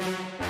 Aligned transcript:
Well, 0.00 0.49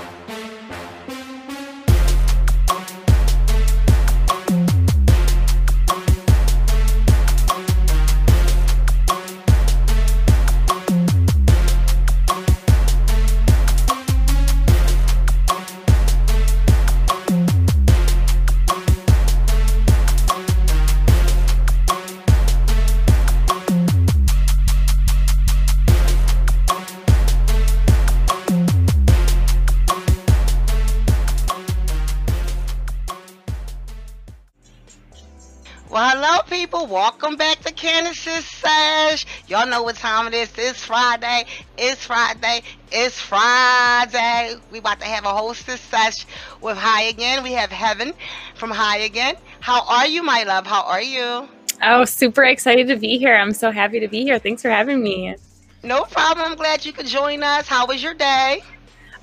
Welcome 36.91 37.37
back 37.37 37.61
to 37.61 37.73
Candace's 37.73 38.45
Sesh. 38.45 39.25
Y'all 39.47 39.69
know 39.69 39.85
what 39.85 39.95
time 39.95 40.27
it 40.27 40.35
is. 40.35 40.51
It's 40.59 40.85
Friday. 40.85 41.45
It's 41.79 42.05
Friday. 42.05 42.63
It's 42.91 43.21
Friday. 43.21 44.57
We 44.73 44.81
about 44.81 44.99
to 44.99 45.07
have 45.07 45.25
a 45.25 45.29
hostess 45.29 45.81
sesh 45.83 46.27
with 46.61 46.77
High 46.77 47.03
Again. 47.03 47.45
We 47.45 47.53
have 47.53 47.71
Heaven 47.71 48.13
from 48.57 48.73
High 48.73 48.99
Again. 48.99 49.37
How 49.61 49.87
are 49.87 50.09
you, 50.09 50.25
my 50.25 50.43
love? 50.43 50.67
How 50.67 50.83
are 50.83 51.01
you? 51.01 51.49
Oh, 51.81 52.05
super 52.05 52.43
excited 52.43 52.89
to 52.89 52.97
be 52.97 53.19
here. 53.19 53.37
I'm 53.37 53.53
so 53.53 53.71
happy 53.71 54.01
to 54.01 54.09
be 54.09 54.25
here. 54.25 54.41
Thanks 54.41 54.61
for 54.61 54.71
having 54.71 55.01
me. 55.01 55.37
No 55.85 56.03
problem. 56.03 56.45
I'm 56.45 56.57
glad 56.57 56.85
you 56.85 56.93
could 56.93 57.07
join 57.07 57.45
us. 57.45 57.69
How 57.69 57.87
was 57.87 58.03
your 58.03 58.15
day? 58.15 58.65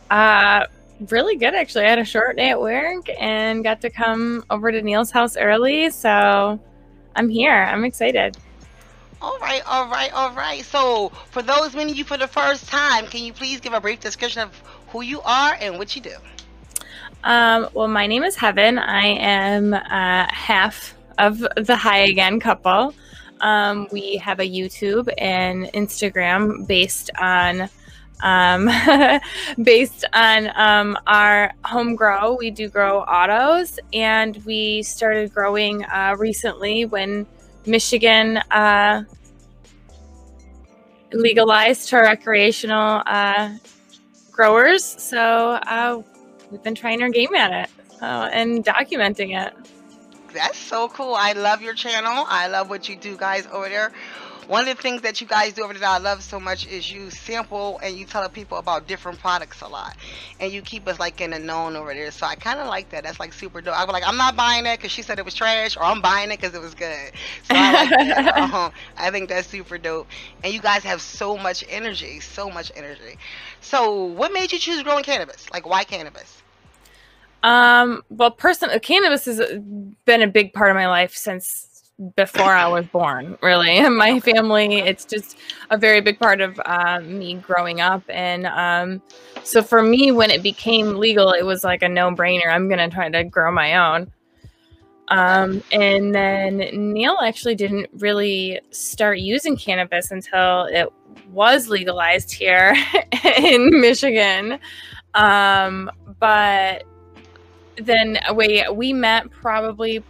Uh, 0.09 0.67
really 1.09 1.35
good 1.35 1.53
actually. 1.53 1.83
I 1.83 1.89
had 1.89 1.99
a 1.99 2.05
short 2.05 2.37
day 2.37 2.51
at 2.51 2.61
work 2.61 3.09
and 3.19 3.61
got 3.61 3.81
to 3.81 3.89
come 3.89 4.45
over 4.49 4.71
to 4.71 4.81
Neil's 4.81 5.11
house 5.11 5.35
early, 5.35 5.89
so 5.89 6.61
I'm 7.17 7.29
here. 7.29 7.51
I'm 7.51 7.83
excited. 7.83 8.37
All 9.19 9.39
right, 9.39 9.63
all 9.65 9.87
right, 9.87 10.13
all 10.13 10.31
right. 10.33 10.63
So, 10.63 11.09
for 11.31 11.41
those 11.41 11.75
meeting 11.75 11.95
you 11.95 12.03
for 12.03 12.17
the 12.17 12.27
first 12.27 12.69
time, 12.69 13.07
can 13.07 13.23
you 13.23 13.33
please 13.33 13.59
give 13.59 13.73
a 13.73 13.81
brief 13.81 13.99
description 13.99 14.43
of 14.43 14.61
who 14.89 15.01
you 15.01 15.21
are 15.21 15.57
and 15.59 15.79
what 15.79 15.95
you 15.95 16.03
do? 16.03 16.15
Um, 17.23 17.67
well, 17.73 17.87
my 17.87 18.05
name 18.05 18.23
is 18.23 18.35
Heaven. 18.35 18.77
I 18.77 19.07
am 19.07 19.73
uh, 19.73 19.79
half 20.29 20.93
of 21.17 21.39
the 21.39 21.75
High 21.75 22.03
Again 22.03 22.39
couple. 22.39 22.93
Um, 23.41 23.87
we 23.91 24.17
have 24.17 24.39
a 24.39 24.47
YouTube 24.47 25.11
and 25.17 25.65
Instagram 25.73 26.67
based 26.67 27.09
on 27.19 27.69
um, 28.21 28.69
based 29.63 30.05
on 30.13 30.49
um, 30.55 30.97
our 31.07 31.53
home 31.63 31.95
grow. 31.95 32.35
We 32.35 32.51
do 32.51 32.69
grow 32.69 33.01
autos, 33.01 33.79
and 33.93 34.37
we 34.45 34.83
started 34.83 35.33
growing 35.33 35.83
uh, 35.85 36.15
recently 36.17 36.85
when 36.85 37.25
Michigan 37.65 38.37
uh, 38.51 39.03
legalized 41.13 41.89
to 41.89 41.97
recreational 41.97 43.03
uh, 43.05 43.55
growers. 44.31 44.83
So 44.83 45.59
uh, 45.67 46.01
we've 46.51 46.63
been 46.63 46.75
trying 46.75 47.01
our 47.01 47.09
game 47.09 47.35
at 47.35 47.51
it 47.51 47.69
uh, 48.01 48.29
and 48.31 48.63
documenting 48.63 49.39
it. 49.39 49.53
That's 50.33 50.57
so 50.57 50.89
cool. 50.89 51.15
I 51.15 51.33
love 51.33 51.61
your 51.61 51.73
channel. 51.73 52.25
I 52.27 52.47
love 52.47 52.69
what 52.69 52.87
you 52.87 52.95
do, 52.95 53.17
guys, 53.17 53.47
over 53.51 53.69
there. 53.69 53.91
One 54.47 54.65
of 54.65 54.77
the 54.77 54.81
things 54.81 55.01
that 55.01 55.19
you 55.19 55.27
guys 55.27 55.53
do 55.53 55.63
over 55.63 55.73
there 55.73 55.81
that 55.81 55.89
I 55.89 55.97
love 55.97 56.23
so 56.23 56.39
much 56.39 56.67
is 56.67 56.89
you 56.89 57.09
sample 57.11 57.79
and 57.83 57.97
you 57.97 58.05
tell 58.05 58.27
people 58.29 58.57
about 58.57 58.87
different 58.87 59.19
products 59.19 59.61
a 59.61 59.67
lot. 59.67 59.97
And 60.39 60.53
you 60.53 60.61
keep 60.61 60.87
us 60.87 60.99
like 60.99 61.19
in 61.19 61.31
the 61.31 61.39
known 61.39 61.75
over 61.75 61.93
there. 61.93 62.11
So 62.11 62.25
I 62.25 62.35
kind 62.35 62.57
of 62.59 62.67
like 62.67 62.89
that. 62.91 63.03
That's 63.03 63.19
like 63.19 63.33
super 63.33 63.59
dope. 63.59 63.77
I 63.77 63.83
was 63.83 63.91
like, 63.91 64.07
I'm 64.07 64.15
not 64.15 64.37
buying 64.37 64.63
that 64.63 64.77
because 64.77 64.91
she 64.91 65.01
said 65.01 65.19
it 65.19 65.25
was 65.25 65.33
trash 65.33 65.75
or 65.75 65.83
I'm 65.83 66.01
buying 66.01 66.31
it 66.31 66.39
because 66.39 66.55
it 66.55 66.61
was 66.61 66.73
good. 66.75 67.11
So 67.43 67.55
I 67.55 67.73
like 67.73 67.89
that. 67.89 68.37
um, 68.37 68.71
I 68.97 69.11
think 69.11 69.27
that's 69.27 69.49
super 69.49 69.77
dope. 69.77 70.07
And 70.45 70.53
you 70.53 70.61
guys 70.61 70.83
have 70.83 71.01
so 71.01 71.37
much 71.37 71.65
energy, 71.67 72.21
so 72.21 72.49
much 72.49 72.71
energy. 72.73 73.17
So 73.59 74.05
what 74.05 74.31
made 74.31 74.53
you 74.53 74.59
choose 74.59 74.81
growing 74.81 75.03
cannabis? 75.03 75.49
Like 75.51 75.67
why 75.67 75.83
cannabis? 75.83 76.41
Um, 77.43 78.01
well, 78.09 78.31
person 78.31 78.69
cannabis 78.79 79.25
has 79.25 79.41
been 80.05 80.21
a 80.21 80.27
big 80.27 80.53
part 80.53 80.69
of 80.69 80.75
my 80.75 80.87
life 80.87 81.15
since 81.15 81.76
before 82.15 82.53
I 82.53 82.67
was 82.67 82.85
born, 82.87 83.37
really. 83.41 83.87
My 83.89 84.19
family, 84.19 84.79
it's 84.79 85.05
just 85.05 85.37
a 85.69 85.77
very 85.77 86.01
big 86.01 86.19
part 86.19 86.41
of 86.41 86.59
um, 86.65 87.17
me 87.17 87.35
growing 87.35 87.81
up. 87.81 88.03
And 88.09 88.45
um, 88.47 89.01
so 89.43 89.63
for 89.63 89.81
me, 89.81 90.11
when 90.11 90.29
it 90.29 90.43
became 90.43 90.97
legal, 90.97 91.31
it 91.31 91.43
was 91.43 91.63
like 91.63 91.81
a 91.81 91.89
no 91.89 92.11
brainer. 92.11 92.47
I'm 92.47 92.67
going 92.67 92.79
to 92.79 92.93
try 92.93 93.09
to 93.09 93.23
grow 93.23 93.51
my 93.51 93.75
own. 93.75 94.11
Um, 95.09 95.63
and 95.71 96.13
then 96.13 96.57
Neil 96.93 97.17
actually 97.23 97.55
didn't 97.55 97.87
really 97.93 98.59
start 98.71 99.19
using 99.19 99.55
cannabis 99.55 100.11
until 100.11 100.65
it 100.65 100.91
was 101.31 101.69
legalized 101.69 102.33
here 102.33 102.75
in 103.37 103.79
Michigan. 103.79 104.59
Um, 105.13 105.89
but 106.19 106.83
then 107.77 108.19
we 108.35 108.65
we 108.71 108.91
met 108.91 109.29
probably 109.31 110.03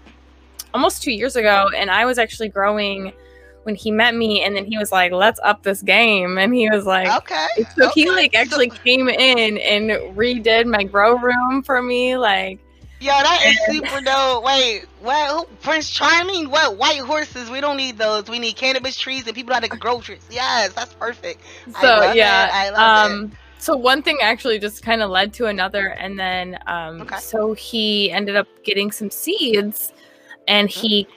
almost 0.78 1.02
two 1.02 1.12
years 1.12 1.36
ago, 1.36 1.68
and 1.76 1.90
I 1.90 2.06
was 2.06 2.20
actually 2.20 2.50
growing 2.50 3.12
when 3.64 3.74
he 3.74 3.90
met 3.90 4.14
me, 4.14 4.44
and 4.44 4.56
then 4.56 4.64
he 4.64 4.78
was 4.78 4.92
like, 4.92 5.12
"Let's 5.12 5.40
up 5.44 5.64
this 5.64 5.82
game," 5.82 6.38
and 6.38 6.54
he 6.54 6.70
was 6.70 6.86
like, 6.86 7.10
"Okay." 7.18 7.48
So 7.76 7.88
okay. 7.88 8.02
he 8.02 8.10
like 8.12 8.36
actually 8.36 8.70
came 8.70 9.10
in 9.10 9.58
and 9.58 9.90
redid 10.16 10.68
my 10.68 10.84
grow 10.84 11.18
room 11.18 11.64
for 11.64 11.82
me, 11.82 12.16
like. 12.16 12.60
Yo, 13.00 13.12
that 13.12 13.44
is 13.46 13.60
super 13.68 14.02
dope. 14.02 14.44
Wait, 14.44 14.86
what? 15.02 15.62
Prince 15.62 15.88
Charming? 15.88 16.50
What? 16.50 16.78
White 16.78 17.02
horses? 17.02 17.48
We 17.48 17.62
don't 17.62 17.78
need 17.78 18.00
those. 18.00 18.28
We 18.28 18.40
need 18.40 18.56
cannabis 18.56 18.98
trees 18.98 19.28
and 19.28 19.36
people 19.36 19.54
that 19.54 19.70
can 19.70 19.78
grow 19.78 20.02
trees. 20.02 20.26
Yes, 20.32 20.74
that's 20.74 20.96
perfect. 20.96 21.42
So 21.80 22.12
yeah, 22.14 22.50
I 22.52 22.70
love 22.72 23.12
um, 23.12 23.26
it. 23.26 23.32
So 23.60 23.76
one 23.76 24.02
thing 24.02 24.18
actually 24.22 24.58
just 24.58 24.82
kind 24.82 25.04
of 25.04 25.12
led 25.12 25.32
to 25.34 25.46
another, 25.46 25.90
and 25.90 26.18
then 26.18 26.58
um, 26.66 27.02
okay. 27.02 27.18
so 27.18 27.54
he 27.54 28.12
ended 28.12 28.36
up 28.36 28.48
getting 28.64 28.92
some 28.92 29.12
seeds 29.12 29.94
and 30.48 30.70
he 30.70 31.08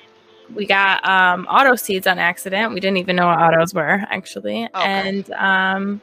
we 0.54 0.66
got 0.66 1.06
um, 1.08 1.46
auto 1.46 1.76
seeds 1.76 2.06
on 2.06 2.18
accident. 2.18 2.74
We 2.74 2.80
didn't 2.80 2.96
even 2.96 3.16
know 3.16 3.26
what 3.26 3.38
autos 3.38 3.72
were 3.72 4.02
actually, 4.10 4.64
okay. 4.64 4.84
and 4.84 5.30
um, 5.32 6.02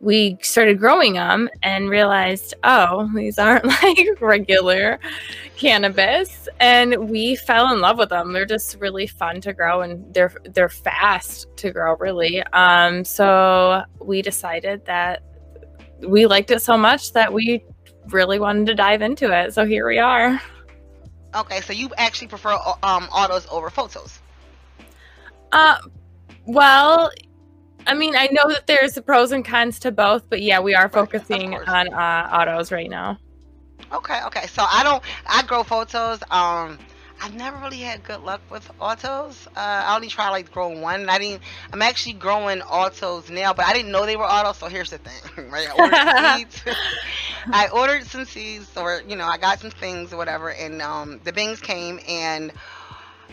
we 0.00 0.38
started 0.40 0.78
growing 0.78 1.14
them 1.14 1.48
and 1.62 1.90
realized, 1.90 2.54
oh, 2.64 3.10
these 3.14 3.38
aren't 3.38 3.64
like 3.82 4.20
regular 4.20 4.98
cannabis, 5.56 6.48
and 6.58 7.10
we 7.10 7.36
fell 7.36 7.72
in 7.72 7.80
love 7.80 7.98
with 7.98 8.08
them. 8.08 8.32
They're 8.32 8.46
just 8.46 8.76
really 8.80 9.06
fun 9.06 9.40
to 9.42 9.52
grow, 9.52 9.82
and 9.82 10.12
they're 10.14 10.34
they're 10.52 10.68
fast 10.68 11.46
to 11.56 11.70
grow, 11.70 11.96
really. 11.96 12.42
Um, 12.52 13.04
so 13.04 13.82
we 14.00 14.22
decided 14.22 14.84
that 14.86 15.22
we 16.00 16.26
liked 16.26 16.50
it 16.50 16.62
so 16.62 16.78
much 16.78 17.12
that 17.12 17.32
we 17.32 17.62
really 18.08 18.38
wanted 18.38 18.66
to 18.66 18.74
dive 18.74 19.02
into 19.02 19.30
it. 19.32 19.52
So 19.52 19.64
here 19.66 19.86
we 19.86 19.98
are. 19.98 20.40
Okay, 21.34 21.60
so 21.60 21.72
you 21.72 21.90
actually 21.96 22.28
prefer 22.28 22.52
um 22.82 23.04
autos 23.12 23.46
over 23.50 23.70
photos? 23.70 24.18
Uh, 25.52 25.76
well, 26.46 27.10
I 27.86 27.94
mean, 27.94 28.14
I 28.16 28.28
know 28.32 28.48
that 28.48 28.66
there's 28.66 28.94
the 28.94 29.02
pros 29.02 29.32
and 29.32 29.44
cons 29.44 29.78
to 29.80 29.92
both, 29.92 30.28
but 30.28 30.42
yeah, 30.42 30.60
we 30.60 30.74
are 30.74 30.88
focusing 30.88 31.54
on 31.54 31.92
uh, 31.92 32.30
autos 32.32 32.70
right 32.72 32.90
now. 32.90 33.18
Okay, 33.92 34.20
okay. 34.26 34.46
So 34.46 34.64
I 34.68 34.82
don't. 34.84 35.02
I 35.26 35.42
grow 35.42 35.62
photos. 35.62 36.22
Um, 36.30 36.78
I've 37.20 37.34
never 37.34 37.58
really 37.58 37.80
had 37.80 38.02
good 38.02 38.20
luck 38.20 38.42
with 38.50 38.70
autos. 38.80 39.46
Uh, 39.48 39.60
I 39.86 39.94
only 39.94 40.08
tried 40.08 40.30
like 40.30 40.50
growing 40.50 40.80
one. 40.80 41.08
I 41.08 41.18
didn't. 41.18 41.42
I'm 41.72 41.82
actually 41.82 42.14
growing 42.14 42.62
autos 42.62 43.30
now, 43.30 43.52
but 43.52 43.66
I 43.66 43.72
didn't 43.74 43.92
know 43.92 44.06
they 44.06 44.16
were 44.16 44.24
autos. 44.24 44.58
So 44.58 44.68
here's 44.68 44.90
the 44.90 44.98
thing, 44.98 45.50
right? 45.50 45.68
I 45.68 45.72
ordered 45.72 46.06
seeds. 46.16 46.62
I 47.52 47.68
ordered 47.68 48.06
some 48.06 48.24
seeds, 48.24 48.76
or 48.76 49.02
you 49.06 49.16
know, 49.16 49.26
I 49.26 49.38
got 49.38 49.60
some 49.60 49.70
things 49.70 50.12
or 50.12 50.16
whatever, 50.16 50.50
and 50.50 50.80
um, 50.82 51.20
the 51.24 51.32
bings 51.32 51.60
came 51.60 52.00
and 52.08 52.52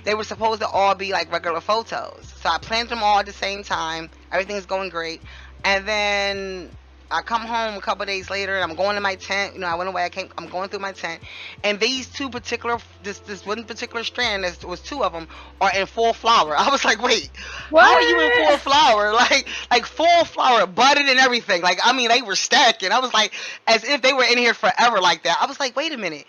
they 0.03 0.15
were 0.15 0.23
supposed 0.23 0.61
to 0.61 0.67
all 0.67 0.95
be 0.95 1.11
like 1.11 1.31
regular 1.31 1.61
photos. 1.61 2.33
So 2.41 2.49
I 2.49 2.57
planted 2.59 2.89
them 2.89 3.03
all 3.03 3.19
at 3.19 3.25
the 3.25 3.33
same 3.33 3.63
time. 3.63 4.09
Everything's 4.31 4.65
going 4.65 4.89
great, 4.89 5.23
and 5.63 5.87
then 5.87 6.76
I 7.09 7.21
come 7.21 7.41
home 7.41 7.75
a 7.75 7.81
couple 7.81 8.05
days 8.05 8.29
later 8.29 8.55
and 8.55 8.63
I'm 8.69 8.75
going 8.75 8.95
to 8.95 9.01
my 9.01 9.15
tent. 9.15 9.53
You 9.53 9.61
know, 9.61 9.67
I 9.67 9.75
went 9.75 9.89
away. 9.89 10.03
I 10.03 10.09
came. 10.09 10.29
I'm 10.37 10.47
going 10.47 10.69
through 10.69 10.79
my 10.79 10.91
tent, 10.91 11.21
and 11.63 11.79
these 11.79 12.07
two 12.07 12.29
particular, 12.29 12.77
this 13.03 13.19
this 13.19 13.45
one 13.45 13.63
particular 13.63 14.03
strand, 14.03 14.43
there 14.43 14.69
was 14.69 14.81
two 14.81 15.03
of 15.03 15.13
them, 15.13 15.27
are 15.61 15.71
in 15.73 15.85
full 15.85 16.13
flower. 16.13 16.55
I 16.57 16.69
was 16.69 16.83
like, 16.83 17.01
wait, 17.01 17.29
what? 17.69 17.83
how 17.83 17.93
are 17.93 18.01
you 18.01 18.21
in 18.21 18.47
full 18.47 18.57
flower? 18.57 19.13
Like 19.17 19.47
like 19.71 19.85
full 19.85 20.25
flower, 20.25 20.67
budded 20.67 21.07
and 21.07 21.19
everything. 21.19 21.61
Like 21.61 21.79
I 21.83 21.93
mean, 21.93 22.09
they 22.09 22.21
were 22.21 22.35
stacking. 22.35 22.91
I 22.91 22.99
was 22.99 23.13
like, 23.13 23.33
as 23.65 23.83
if 23.83 24.01
they 24.01 24.13
were 24.13 24.23
in 24.23 24.37
here 24.37 24.53
forever 24.53 24.99
like 24.99 25.23
that. 25.23 25.37
I 25.41 25.47
was 25.47 25.59
like, 25.59 25.75
wait 25.75 25.91
a 25.91 25.97
minute. 25.97 26.25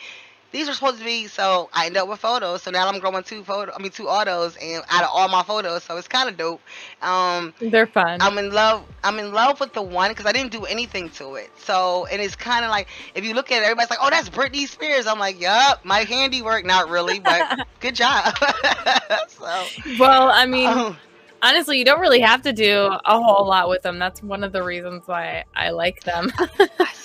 These 0.52 0.68
are 0.68 0.74
supposed 0.74 0.98
to 0.98 1.04
be 1.04 1.26
so 1.26 1.68
I 1.72 1.86
end 1.86 1.96
up 1.96 2.08
with 2.08 2.20
photos. 2.20 2.62
So 2.62 2.70
now 2.70 2.88
I'm 2.88 2.98
growing 3.00 3.22
two 3.22 3.42
photo 3.44 3.72
I 3.74 3.82
mean 3.82 3.90
two 3.90 4.08
autos 4.08 4.56
and 4.56 4.82
out 4.90 5.04
of 5.04 5.10
all 5.12 5.28
my 5.28 5.42
photos, 5.42 5.84
so 5.84 5.96
it's 5.96 6.08
kinda 6.08 6.32
dope. 6.32 6.60
Um 7.02 7.52
They're 7.60 7.86
fun. 7.86 8.20
I'm 8.20 8.38
in 8.38 8.50
love. 8.52 8.84
I'm 9.04 9.18
in 9.18 9.32
love 9.32 9.60
with 9.60 9.72
the 9.72 9.82
one 9.82 10.10
because 10.10 10.26
I 10.26 10.32
didn't 10.32 10.52
do 10.52 10.64
anything 10.64 11.10
to 11.10 11.34
it. 11.36 11.50
So 11.58 12.06
and 12.10 12.20
it's 12.20 12.36
kind 12.36 12.64
of 12.64 12.70
like 12.70 12.88
if 13.14 13.24
you 13.24 13.34
look 13.34 13.52
at 13.52 13.62
it, 13.62 13.64
everybody's 13.64 13.90
like, 13.90 14.00
"Oh, 14.02 14.10
that's 14.10 14.28
Britney 14.28 14.66
Spears." 14.66 15.06
I'm 15.06 15.18
like, 15.18 15.40
"Yup, 15.40 15.84
my 15.84 16.00
handiwork." 16.00 16.64
Not 16.64 16.88
really, 16.88 17.20
but 17.20 17.46
good 17.80 17.94
job. 17.94 18.34
so, 19.28 19.64
well, 19.98 20.30
I 20.30 20.46
mean, 20.46 20.68
um, 20.68 20.96
honestly, 21.42 21.78
you 21.78 21.84
don't 21.84 22.00
really 22.00 22.20
have 22.20 22.42
to 22.42 22.52
do 22.52 22.90
a 23.04 23.20
whole 23.20 23.46
lot 23.46 23.68
with 23.68 23.82
them. 23.82 23.98
That's 23.98 24.22
one 24.22 24.42
of 24.44 24.52
the 24.52 24.62
reasons 24.62 25.06
why 25.06 25.44
I 25.54 25.70
like 25.70 26.02
them. 26.04 26.32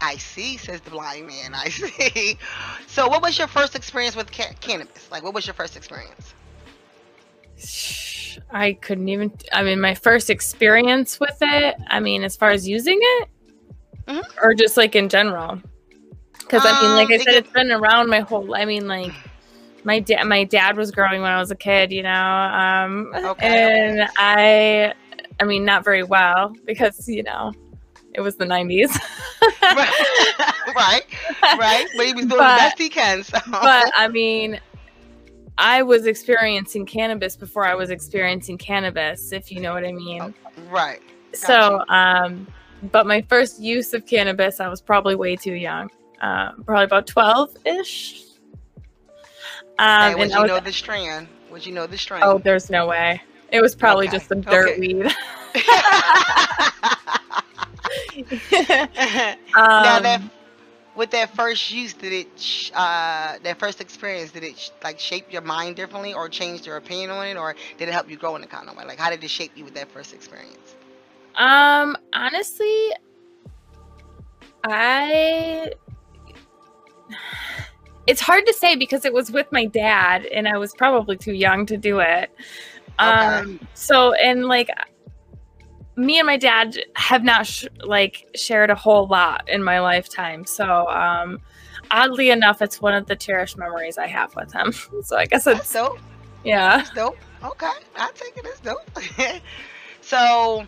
I, 0.00 0.16
see, 0.18 0.56
says 0.56 0.80
the 0.82 0.90
blind 0.90 1.26
man. 1.26 1.54
I 1.54 1.68
see. 1.70 2.38
So, 2.86 3.08
what 3.08 3.22
was 3.22 3.38
your 3.38 3.48
first 3.48 3.74
experience 3.74 4.14
with 4.16 4.30
ca- 4.30 4.52
cannabis? 4.60 5.10
Like, 5.10 5.22
what 5.22 5.34
was 5.34 5.46
your 5.46 5.54
first 5.54 5.76
experience? 5.76 6.34
I 8.50 8.74
couldn't 8.74 9.08
even. 9.08 9.32
I 9.52 9.62
mean, 9.62 9.80
my 9.80 9.94
first 9.94 10.28
experience 10.30 11.18
with 11.18 11.36
it. 11.40 11.74
I 11.88 12.00
mean, 12.00 12.22
as 12.24 12.36
far 12.36 12.50
as 12.50 12.68
using 12.68 12.98
it, 13.00 13.28
Mhm. 14.06 14.22
or 14.42 14.54
just 14.54 14.76
like 14.76 14.94
in 14.94 15.08
general. 15.08 15.60
Because 16.40 16.62
I 16.64 16.80
mean, 16.82 16.94
like 16.94 17.06
Um, 17.06 17.12
I 17.12 17.16
said, 17.16 17.26
could- 17.26 17.34
it's 17.36 17.50
been 17.52 17.72
around 17.72 18.08
my 18.08 18.20
whole. 18.20 18.54
I 18.54 18.64
mean, 18.66 18.86
like 18.86 19.12
my 19.84 19.98
dad. 20.00 20.24
My 20.24 20.44
dad 20.44 20.76
was 20.76 20.90
growing 20.90 21.22
when 21.22 21.32
I 21.32 21.38
was 21.40 21.50
a 21.50 21.56
kid. 21.56 21.90
You 21.92 22.02
know, 22.02 22.10
um, 22.10 23.12
Okay, 23.14 23.98
and. 23.98 24.08
I. 24.18 24.92
I 25.38 25.44
mean, 25.44 25.66
not 25.66 25.84
very 25.84 26.02
well 26.02 26.54
because 26.66 27.06
you 27.08 27.22
know, 27.22 27.52
it 28.16 28.20
was 28.20 28.36
the 28.36 28.44
'90s. 28.46 28.88
right, 30.74 31.02
right. 31.58 31.86
But 31.96 32.06
he 32.06 32.12
was 32.14 32.26
doing 32.26 32.28
But- 32.28 32.56
the 32.56 32.60
best 32.62 32.78
he 32.78 32.88
can. 32.88 33.22
So. 33.22 33.38
but 33.50 33.92
I 33.96 34.08
mean, 34.08 34.60
I 35.58 35.82
was 35.82 36.06
experiencing 36.06 36.86
cannabis 36.86 37.36
before 37.36 37.64
I 37.64 37.74
was 37.74 37.90
experiencing 37.90 38.58
cannabis, 38.58 39.32
if 39.32 39.50
you 39.52 39.60
know 39.60 39.72
what 39.74 39.84
I 39.84 39.92
mean. 39.92 40.34
right. 40.70 41.00
So, 41.34 41.84
um, 41.88 42.46
but 42.92 43.06
my 43.06 43.20
first 43.22 43.60
use 43.60 43.92
of 43.92 44.06
cannabis, 44.06 44.58
I 44.60 44.68
was 44.68 44.80
probably 44.80 45.14
way 45.14 45.36
too 45.36 45.52
young, 45.54 45.90
uh, 46.22 46.52
probably 46.64 46.84
about 46.84 47.06
twelve 47.06 47.50
ish. 47.64 48.22
Um, 49.78 50.12
and 50.12 50.18
would 50.18 50.30
you 50.30 50.40
was, 50.40 50.48
know 50.48 50.60
the 50.60 50.72
strand? 50.72 51.28
Would 51.50 51.66
you 51.66 51.72
know 51.72 51.86
the 51.86 51.98
strand? 51.98 52.24
oh, 52.24 52.38
there's 52.38 52.70
no 52.70 52.86
way. 52.86 53.20
It 53.52 53.60
was 53.60 53.74
probably 53.74 54.08
Okay, 54.08 54.16
just 54.16 54.28
some 54.28 54.40
dirt 54.40 54.70
okay. 54.70 54.80
weed. 54.80 55.06
now 59.54 59.96
um, 59.96 60.02
that 60.02 60.22
with 60.96 61.10
that 61.10 61.34
first 61.36 61.70
use, 61.70 61.92
did 61.92 62.12
it 62.12 62.70
uh, 62.74 63.36
that 63.42 63.58
first 63.58 63.80
experience 63.80 64.32
did 64.32 64.42
it 64.42 64.58
sh- 64.58 64.70
like 64.82 64.98
shape 64.98 65.30
your 65.32 65.42
mind 65.42 65.76
differently, 65.76 66.14
or 66.14 66.28
change 66.28 66.66
your 66.66 66.76
opinion 66.76 67.10
on 67.10 67.26
it, 67.26 67.36
or 67.36 67.54
did 67.78 67.88
it 67.88 67.92
help 67.92 68.10
you 68.10 68.16
grow 68.16 68.34
in 68.36 68.42
a 68.42 68.46
kind 68.46 68.68
of 68.68 68.76
way? 68.76 68.84
Like, 68.84 68.98
how 68.98 69.10
did 69.10 69.22
it 69.22 69.30
shape 69.30 69.52
you 69.54 69.64
with 69.64 69.74
that 69.74 69.90
first 69.90 70.14
experience? 70.14 70.74
Um, 71.36 71.96
honestly, 72.12 72.90
I. 74.64 75.72
It's 78.08 78.20
hard 78.20 78.46
to 78.46 78.52
say 78.52 78.76
because 78.76 79.04
it 79.04 79.12
was 79.12 79.32
with 79.32 79.50
my 79.50 79.64
dad, 79.66 80.26
and 80.26 80.46
I 80.46 80.58
was 80.58 80.72
probably 80.72 81.16
too 81.16 81.32
young 81.32 81.66
to 81.66 81.76
do 81.76 81.98
it. 81.98 82.30
Um, 83.00 83.58
so 83.74 84.12
and 84.12 84.46
like, 84.46 84.70
me 85.96 86.18
and 86.18 86.26
my 86.26 86.36
dad 86.36 86.76
have 86.94 87.24
not 87.24 87.46
sh- 87.46 87.66
like 87.82 88.28
shared 88.34 88.70
a 88.70 88.74
whole 88.74 89.06
lot 89.06 89.48
in 89.48 89.62
my 89.62 89.80
lifetime. 89.80 90.44
So, 90.44 90.88
um, 90.88 91.40
oddly 91.90 92.30
enough, 92.30 92.60
it's 92.62 92.80
one 92.80 92.94
of 92.94 93.06
the 93.06 93.16
cherished 93.16 93.56
memories 93.56 93.96
I 93.98 94.06
have 94.06 94.34
with 94.36 94.52
him. 94.52 94.72
So 95.04 95.16
I 95.16 95.26
guess 95.26 95.44
That's 95.44 95.60
it's 95.60 95.72
dope. 95.72 95.98
yeah. 96.44 96.78
That's 96.78 96.90
dope. 96.90 97.16
Okay, 97.44 97.70
I 97.96 98.10
take 98.14 98.36
it 98.36 98.46
as 98.46 98.60
dope. 98.60 99.40
so, 100.00 100.66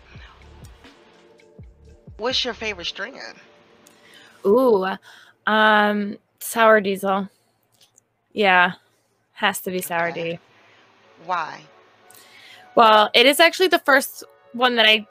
what's 2.17 2.43
your 2.45 2.53
favorite 2.53 2.85
strand? 2.85 3.37
Ooh, 4.45 4.87
um, 5.45 6.17
sour 6.39 6.79
diesel. 6.79 7.27
Yeah, 8.33 8.73
has 9.33 9.59
to 9.61 9.71
be 9.71 9.81
sour 9.81 10.09
Okay. 10.09 10.33
D. 10.33 10.39
Why? 11.25 11.61
Well, 12.75 13.09
it 13.13 13.25
is 13.25 13.39
actually 13.39 13.67
the 13.67 13.79
first 13.79 14.23
one 14.53 14.75
that 14.77 14.85
I, 14.85 15.05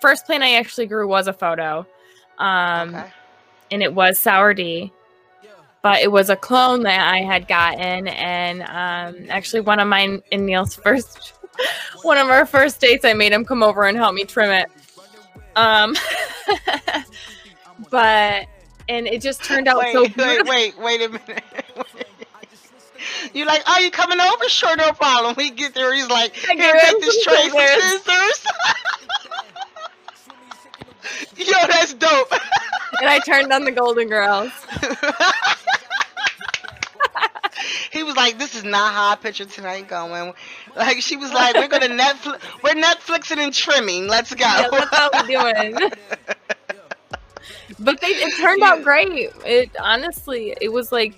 first 0.00 0.26
plant 0.26 0.42
I 0.42 0.54
actually 0.54 0.86
grew 0.86 1.06
was 1.06 1.26
a 1.26 1.32
photo, 1.32 1.86
um, 2.38 2.94
okay. 2.94 3.10
and 3.70 3.82
it 3.82 3.94
was 3.94 4.18
sour 4.18 4.54
D. 4.54 4.92
But 5.82 6.02
it 6.02 6.12
was 6.12 6.28
a 6.28 6.36
clone 6.36 6.82
that 6.82 7.10
I 7.10 7.22
had 7.22 7.48
gotten, 7.48 8.08
and 8.08 8.62
um, 8.62 9.30
actually 9.30 9.60
one 9.60 9.80
of 9.80 9.88
mine 9.88 10.20
in 10.30 10.44
Neil's 10.44 10.74
first, 10.74 11.32
one 12.02 12.18
of 12.18 12.28
our 12.28 12.44
first 12.44 12.80
dates, 12.80 13.04
I 13.04 13.14
made 13.14 13.32
him 13.32 13.46
come 13.46 13.62
over 13.62 13.84
and 13.84 13.96
help 13.96 14.14
me 14.14 14.24
trim 14.24 14.50
it. 14.50 14.70
Um, 15.56 15.96
but 17.90 18.46
and 18.90 19.06
it 19.06 19.22
just 19.22 19.42
turned 19.44 19.68
out 19.68 19.78
wait, 19.78 19.92
so 19.92 20.02
wait, 20.02 20.16
beautiful. 20.16 20.50
wait, 20.50 20.78
wait 20.78 21.00
a 21.02 21.08
minute. 21.08 21.44
You're 23.32 23.46
like, 23.46 23.68
are 23.70 23.80
you 23.80 23.90
coming 23.90 24.20
over? 24.20 24.48
Sure, 24.48 24.76
no 24.76 24.92
problem. 24.92 25.34
We 25.36 25.50
get 25.50 25.74
there. 25.74 25.94
He's 25.94 26.08
like, 26.08 26.34
here, 26.34 26.56
take 26.56 27.00
this 27.00 27.24
tray, 27.24 27.48
scissors." 27.48 28.46
Yo, 31.36 31.52
that's 31.68 31.94
dope. 31.94 32.32
and 33.00 33.08
I 33.08 33.18
turned 33.20 33.52
on 33.52 33.64
the 33.64 33.72
Golden 33.72 34.08
Girls. 34.08 34.50
he 37.92 38.02
was 38.02 38.16
like, 38.16 38.38
"This 38.38 38.54
is 38.54 38.64
not 38.64 38.92
how 38.92 39.10
I 39.10 39.16
pictured 39.16 39.50
tonight 39.50 39.88
going." 39.88 40.32
Like 40.76 41.00
she 41.00 41.16
was 41.16 41.32
like, 41.32 41.54
"We're 41.54 41.68
gonna 41.68 41.88
Netflix, 41.88 42.40
we're 42.62 42.74
Netflixing 42.74 43.38
and 43.38 43.52
trimming. 43.52 44.08
Let's 44.08 44.34
go." 44.34 44.44
Yeah, 44.44 44.68
that's 44.70 44.96
how 44.96 45.10
we 45.12 45.22
doing. 45.28 45.78
but 47.78 48.00
they, 48.00 48.08
it 48.08 48.36
turned 48.40 48.62
out 48.62 48.82
great. 48.82 49.30
It 49.44 49.70
honestly, 49.80 50.56
it 50.60 50.70
was 50.70 50.92
like 50.92 51.14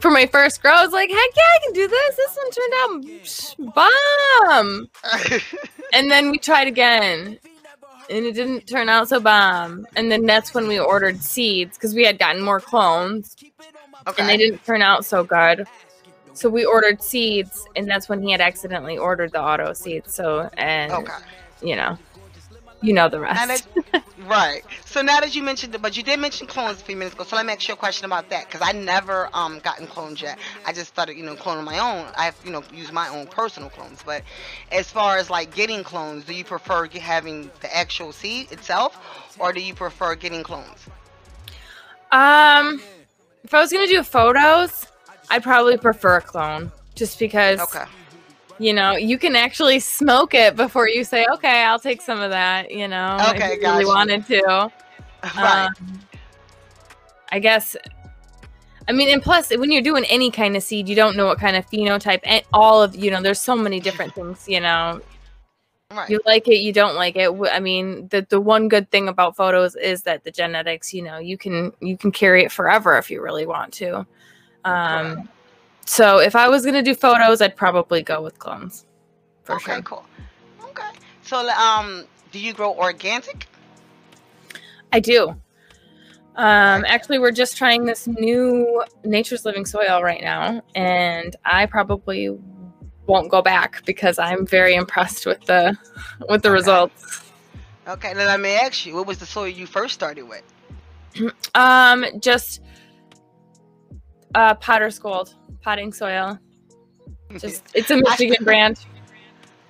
for 0.00 0.10
my 0.10 0.26
first 0.26 0.60
grow, 0.62 0.72
I 0.72 0.84
was 0.84 0.92
like, 0.92 1.10
heck 1.10 1.30
yeah, 1.36 1.42
I 1.42 1.58
can 1.62 1.72
do 1.74 1.88
this. 1.88 2.16
This 2.16 2.36
one 2.36 2.50
turned 2.50 2.74
out 3.74 4.44
bomb. 4.44 4.88
And 5.92 6.08
then 6.08 6.30
we 6.30 6.38
tried 6.38 6.68
again, 6.68 7.40
and 8.10 8.26
it 8.26 8.32
didn't 8.34 8.66
turn 8.66 8.88
out 8.88 9.08
so 9.08 9.20
bomb. 9.20 9.86
And 9.96 10.10
then 10.10 10.26
that's 10.26 10.52
when 10.52 10.66
we 10.66 10.78
ordered 10.78 11.22
seeds 11.22 11.76
because 11.76 11.94
we 11.94 12.04
had 12.04 12.18
gotten 12.18 12.42
more 12.42 12.60
clones, 12.60 13.36
okay. 14.06 14.20
and 14.20 14.28
they 14.28 14.36
didn't 14.36 14.64
turn 14.64 14.82
out 14.82 15.04
so 15.04 15.24
good. 15.24 15.66
So 16.32 16.48
we 16.48 16.64
ordered 16.64 17.02
seeds, 17.02 17.66
and 17.76 17.88
that's 17.88 18.08
when 18.08 18.22
he 18.22 18.32
had 18.32 18.40
accidentally 18.40 18.98
ordered 18.98 19.32
the 19.32 19.42
auto 19.42 19.72
seeds. 19.72 20.14
So 20.14 20.50
and 20.56 20.92
Okay. 20.92 21.12
you 21.62 21.76
know, 21.76 21.98
you 22.82 22.92
know 22.92 23.08
the 23.08 23.20
rest. 23.20 23.64
that, 23.92 24.04
right. 24.26 24.62
So 24.84 25.02
now 25.02 25.20
that 25.20 25.34
you 25.34 25.42
mentioned, 25.42 25.74
it, 25.74 25.82
but 25.82 25.96
you 25.96 26.02
did 26.02 26.18
mention 26.20 26.46
clones 26.46 26.80
a 26.80 26.84
few 26.84 26.96
minutes 26.96 27.14
ago. 27.14 27.24
So 27.24 27.36
let 27.36 27.46
me 27.46 27.52
ask 27.52 27.68
you 27.68 27.74
a 27.74 27.76
question 27.76 28.06
about 28.06 28.30
that 28.30 28.46
because 28.46 28.60
I 28.62 28.72
never 28.72 29.28
um 29.32 29.58
gotten 29.60 29.86
clones 29.86 30.20
yet. 30.20 30.38
I 30.66 30.72
just 30.72 30.88
started, 30.88 31.16
you 31.16 31.24
know, 31.24 31.34
cloning 31.34 31.64
my 31.64 31.78
own. 31.78 32.06
I've 32.16 32.36
you 32.44 32.50
know 32.50 32.62
used 32.72 32.92
my 32.92 33.08
own 33.08 33.26
personal 33.26 33.70
clones. 33.70 34.02
But 34.04 34.22
as 34.72 34.90
far 34.90 35.18
as 35.18 35.30
like 35.30 35.54
getting 35.54 35.84
clones, 35.84 36.24
do 36.24 36.34
you 36.34 36.44
prefer 36.44 36.88
having 36.88 37.50
the 37.60 37.76
actual 37.76 38.12
seed 38.12 38.52
itself, 38.52 39.36
or 39.38 39.52
do 39.52 39.60
you 39.60 39.74
prefer 39.74 40.14
getting 40.14 40.42
clones? 40.42 40.86
Um, 42.12 42.80
if 43.44 43.54
I 43.54 43.60
was 43.60 43.72
gonna 43.72 43.86
do 43.86 44.02
photos, 44.02 44.86
I'd 45.30 45.42
probably 45.42 45.76
prefer 45.76 46.16
a 46.16 46.20
clone, 46.20 46.72
just 46.94 47.18
because 47.18 47.60
Okay. 47.60 47.84
You 48.60 48.74
know 48.74 48.92
you 48.92 49.18
can 49.18 49.34
actually 49.34 49.80
smoke 49.80 50.34
it 50.34 50.54
before 50.54 50.86
you 50.86 51.02
say, 51.02 51.26
"Okay, 51.32 51.62
I'll 51.62 51.78
take 51.78 52.02
some 52.02 52.20
of 52.20 52.30
that." 52.30 52.70
You 52.70 52.86
know, 52.88 53.16
Okay, 53.30 53.54
if 53.54 53.62
you 53.62 53.68
really 53.68 53.86
wanted 53.86 54.26
to. 54.26 54.70
right. 55.36 55.66
Um, 55.66 56.00
I 57.32 57.38
guess. 57.38 57.76
I 58.86 58.92
mean, 58.92 59.08
and 59.08 59.22
plus, 59.22 59.50
when 59.56 59.70
you're 59.70 59.82
doing 59.82 60.04
any 60.10 60.30
kind 60.30 60.56
of 60.56 60.62
seed, 60.62 60.88
you 60.88 60.96
don't 60.96 61.16
know 61.16 61.26
what 61.26 61.38
kind 61.38 61.56
of 61.56 61.64
phenotype, 61.70 62.20
and 62.24 62.44
all 62.52 62.82
of 62.82 62.94
you 62.94 63.10
know, 63.10 63.22
there's 63.22 63.40
so 63.40 63.56
many 63.56 63.80
different 63.80 64.14
things. 64.14 64.46
You 64.46 64.60
know, 64.60 65.00
right. 65.90 66.10
you 66.10 66.20
like 66.26 66.46
it, 66.46 66.56
you 66.56 66.72
don't 66.72 66.96
like 66.96 67.16
it. 67.16 67.30
I 67.52 67.60
mean, 67.60 68.08
the 68.08 68.26
the 68.28 68.40
one 68.40 68.68
good 68.68 68.90
thing 68.90 69.08
about 69.08 69.36
photos 69.36 69.74
is 69.76 70.02
that 70.02 70.24
the 70.24 70.30
genetics, 70.30 70.92
you 70.92 71.02
know, 71.02 71.18
you 71.18 71.38
can 71.38 71.72
you 71.80 71.96
can 71.96 72.12
carry 72.12 72.44
it 72.44 72.52
forever 72.52 72.98
if 72.98 73.10
you 73.10 73.22
really 73.22 73.46
want 73.46 73.72
to. 73.74 74.06
Um, 74.64 75.28
so 75.90 76.20
if 76.20 76.36
I 76.36 76.48
was 76.48 76.64
gonna 76.64 76.84
do 76.84 76.94
photos, 76.94 77.40
I'd 77.42 77.56
probably 77.56 78.00
go 78.00 78.22
with 78.22 78.38
clones. 78.38 78.86
For 79.42 79.56
okay. 79.56 79.72
sure. 79.72 79.82
Cool. 79.82 80.04
Okay. 80.66 80.88
So 81.22 81.48
um, 81.48 82.04
do 82.30 82.38
you 82.38 82.52
grow 82.52 82.72
organic? 82.74 83.48
I 84.92 85.00
do. 85.00 85.30
Um, 86.36 86.84
actually, 86.86 87.18
we're 87.18 87.32
just 87.32 87.56
trying 87.56 87.86
this 87.86 88.06
new 88.06 88.84
Nature's 89.04 89.44
Living 89.44 89.66
soil 89.66 90.00
right 90.00 90.22
now, 90.22 90.62
and 90.76 91.34
I 91.44 91.66
probably 91.66 92.38
won't 93.06 93.28
go 93.28 93.42
back 93.42 93.84
because 93.84 94.16
I'm 94.20 94.46
very 94.46 94.76
impressed 94.76 95.26
with 95.26 95.44
the 95.46 95.76
with 96.28 96.42
the 96.42 96.50
Okay. 96.50 96.54
results. 96.54 97.32
Okay. 97.88 98.14
Then 98.14 98.28
let 98.28 98.38
me 98.38 98.50
ask 98.50 98.86
you, 98.86 98.94
what 98.94 99.08
was 99.08 99.18
the 99.18 99.26
soil 99.26 99.48
you 99.48 99.66
first 99.66 99.94
started 99.94 100.22
with? 100.22 100.44
Um, 101.56 102.06
just 102.20 102.60
uh, 104.36 104.54
Potter's 104.54 105.00
Gold 105.00 105.34
potting 105.62 105.92
soil. 105.92 106.38
Just 107.38 107.64
it's 107.74 107.90
a 107.90 107.96
Michigan 107.96 108.44
brand. 108.44 108.84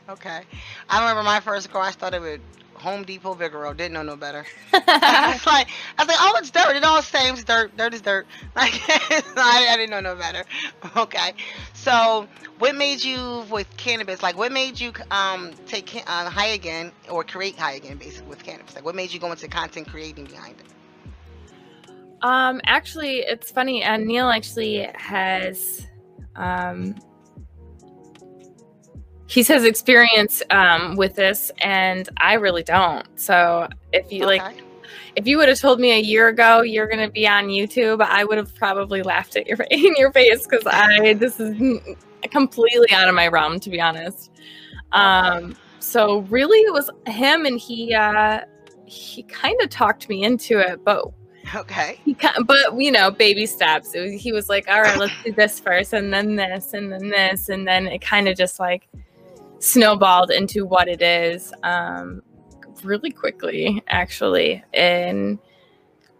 Okay, 0.09 0.43
I 0.89 1.01
remember 1.01 1.23
my 1.23 1.41
first 1.41 1.71
grow. 1.71 1.83
I 1.83 1.93
started 1.93 2.23
with 2.23 2.41
Home 2.81 3.05
Depot 3.05 3.35
Vigoro. 3.35 3.77
Didn't 3.77 3.93
know 3.93 4.03
no 4.03 4.17
better. 4.17 4.45
I 4.73 5.33
was 5.35 5.47
like, 5.47 5.69
I 5.99 6.03
was 6.03 6.09
like, 6.09 6.17
oh, 6.19 6.35
it's 6.39 6.51
dirt. 6.51 6.75
It 6.75 6.85
all 6.85 7.03
same. 7.03 7.35
It's 7.35 7.45
dirt. 7.45 7.77
Dirt 7.77 7.95
is 7.95 8.01
dirt. 8.01 8.27
Like, 8.57 8.73
I, 8.89 9.69
I, 9.71 9.77
didn't 9.77 9.91
know 9.91 10.01
no 10.01 10.17
better. 10.17 10.45
Okay. 10.97 11.35
So, 11.75 12.27
what 12.59 12.75
made 12.75 13.05
you 13.05 13.45
with 13.51 13.69
cannabis? 13.77 14.23
Like, 14.23 14.37
what 14.37 14.51
made 14.51 14.81
you 14.81 14.93
um 15.11 15.53
take 15.67 15.95
uh, 15.95 16.29
high 16.29 16.49
again 16.49 16.91
or 17.09 17.23
create 17.23 17.57
high 17.57 17.73
again, 17.73 17.99
basically 17.99 18.29
with 18.29 18.43
cannabis? 18.43 18.75
Like, 18.75 18.85
what 18.85 18.95
made 18.95 19.13
you 19.13 19.21
go 19.21 19.31
into 19.31 19.47
content 19.47 19.89
creating 19.89 20.25
behind 20.25 20.59
it? 20.59 20.67
Um, 22.23 22.61
actually, 22.65 23.21
it's 23.21 23.51
funny. 23.51 23.83
And 23.83 24.03
uh, 24.03 24.07
Neil 24.07 24.29
actually 24.29 24.89
has 24.95 25.87
um 26.37 26.95
he 29.31 29.45
says 29.45 29.65
experience 29.65 30.43
um, 30.51 30.97
with 30.97 31.15
this, 31.15 31.53
and 31.59 32.09
I 32.17 32.35
really 32.35 32.65
don't. 32.65 33.07
So 33.15 33.69
if 33.93 34.11
you 34.11 34.25
okay. 34.25 34.41
like, 34.41 34.65
if 35.15 35.29
you 35.29 35.39
would 35.39 35.49
have 35.49 35.61
told 35.61 35.79
me 35.79 35.93
a 35.93 36.01
year 36.01 36.27
ago 36.27 36.63
you're 36.63 36.89
going 36.89 37.07
to 37.07 37.13
be 37.13 37.29
on 37.29 37.47
YouTube, 37.47 38.03
I 38.03 38.25
would 38.25 38.39
have 38.39 38.53
probably 38.57 39.03
laughed 39.03 39.37
at 39.37 39.47
your 39.47 39.59
in 39.71 39.95
your 39.97 40.11
face 40.13 40.45
because 40.45 40.67
I 40.67 41.15
this 41.15 41.39
is 41.39 41.57
completely 42.33 42.91
out 42.91 43.09
of 43.09 43.15
my 43.15 43.29
realm, 43.29 43.61
to 43.61 43.71
be 43.71 43.81
honest. 43.81 44.33
Um, 44.91 45.57
so 45.79 46.19
really, 46.23 46.59
it 46.59 46.73
was 46.73 46.91
him, 47.07 47.47
and 47.47 47.59
he 47.61 47.95
uh, 47.95 48.41
he 48.87 49.23
kind 49.23 49.61
of 49.63 49.71
talked 49.71 50.09
me 50.09 50.25
into 50.25 50.59
it, 50.59 50.85
but 50.85 51.07
Okay. 51.55 51.99
He, 52.05 52.17
but 52.45 52.79
you 52.79 52.93
know, 52.93 53.11
baby 53.11 53.47
steps. 53.47 53.93
Was, 53.95 54.13
he 54.13 54.33
was 54.33 54.49
like, 54.49 54.69
"All 54.69 54.81
right, 54.81 54.97
let's 54.99 55.13
do 55.25 55.33
this 55.33 55.59
first, 55.59 55.93
and 55.93 56.13
then 56.13 56.37
this, 56.37 56.73
and 56.75 56.93
then 56.93 57.09
this, 57.09 57.49
and 57.49 57.67
then 57.67 57.87
it 57.87 58.01
kind 58.01 58.29
of 58.29 58.37
just 58.37 58.61
like 58.61 58.89
snowballed 59.59 60.31
into 60.31 60.65
what 60.65 60.89
it 60.89 61.03
is 61.03 61.53
um, 61.63 62.23
really 62.83 63.11
quickly, 63.11 63.83
actually. 63.89 64.63
And 64.73 65.39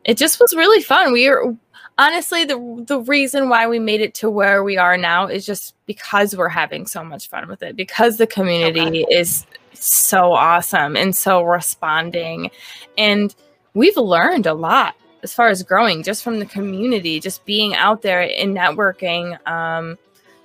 it 0.05 0.17
just 0.17 0.41
was 0.41 0.55
really 0.55 0.83
fun. 0.83 1.13
We 1.13 1.29
are 1.29 1.55
honestly 1.99 2.45
the 2.45 2.85
the 2.87 3.01
reason 3.01 3.49
why 3.49 3.67
we 3.67 3.79
made 3.79 4.01
it 4.01 4.15
to 4.15 4.31
where 4.31 4.65
we 4.65 4.77
are 4.77 4.97
now 4.97 5.27
is 5.27 5.45
just 5.45 5.75
because 5.87 6.35
we're 6.35 6.49
having 6.49 6.87
so 6.87 7.05
much 7.05 7.29
fun 7.29 7.47
with 7.47 7.63
it 7.63 7.77
because 7.77 8.17
the 8.17 8.27
community 8.27 9.05
okay. 9.05 9.15
is 9.15 9.47
so 9.75 10.33
awesome 10.33 10.97
and 10.97 11.15
so 11.15 11.43
responding 11.43 12.51
and 12.97 13.35
we've 13.75 13.97
learned 13.99 14.47
a 14.47 14.55
lot 14.55 14.95
as 15.23 15.35
far 15.35 15.49
as 15.49 15.63
growing 15.63 16.03
just 16.03 16.23
from 16.23 16.39
the 16.39 16.47
community 16.47 17.21
just 17.21 17.45
being 17.45 17.75
out 17.75 18.03
there 18.03 18.23
in 18.23 18.55
networking 18.55 19.37
um, 19.49 19.99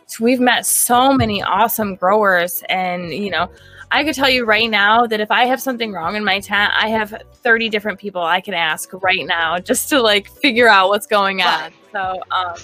so 0.08 0.24
we've 0.24 0.39
met 0.39 0.65
so 0.65 1.13
many 1.13 1.41
awesome 1.44 1.96
growers 1.96 2.63
and 2.70 3.12
you 3.12 3.29
know 3.29 3.50
i 3.91 4.03
could 4.03 4.13
tell 4.13 4.29
you 4.29 4.46
right 4.46 4.70
now 4.70 5.05
that 5.05 5.20
if 5.20 5.32
i 5.32 5.46
have 5.46 5.62
something 5.62 5.91
wrong 5.91 6.15
in 6.15 6.24
my 6.24 6.39
tent 6.39 6.72
i 6.75 6.88
have 6.88 7.22
30 7.36 7.70
different 7.70 8.00
people 8.00 8.22
i 8.22 8.41
can 8.41 8.53
ask 8.53 8.91
right 9.01 9.25
now 9.25 9.60
just 9.60 9.89
to 9.89 10.01
like 10.01 10.29
figure 10.29 10.67
out 10.67 10.89
what's 10.89 11.08
going 11.08 11.41
on. 11.41 11.72
So 11.91 12.22
um, 12.32 12.55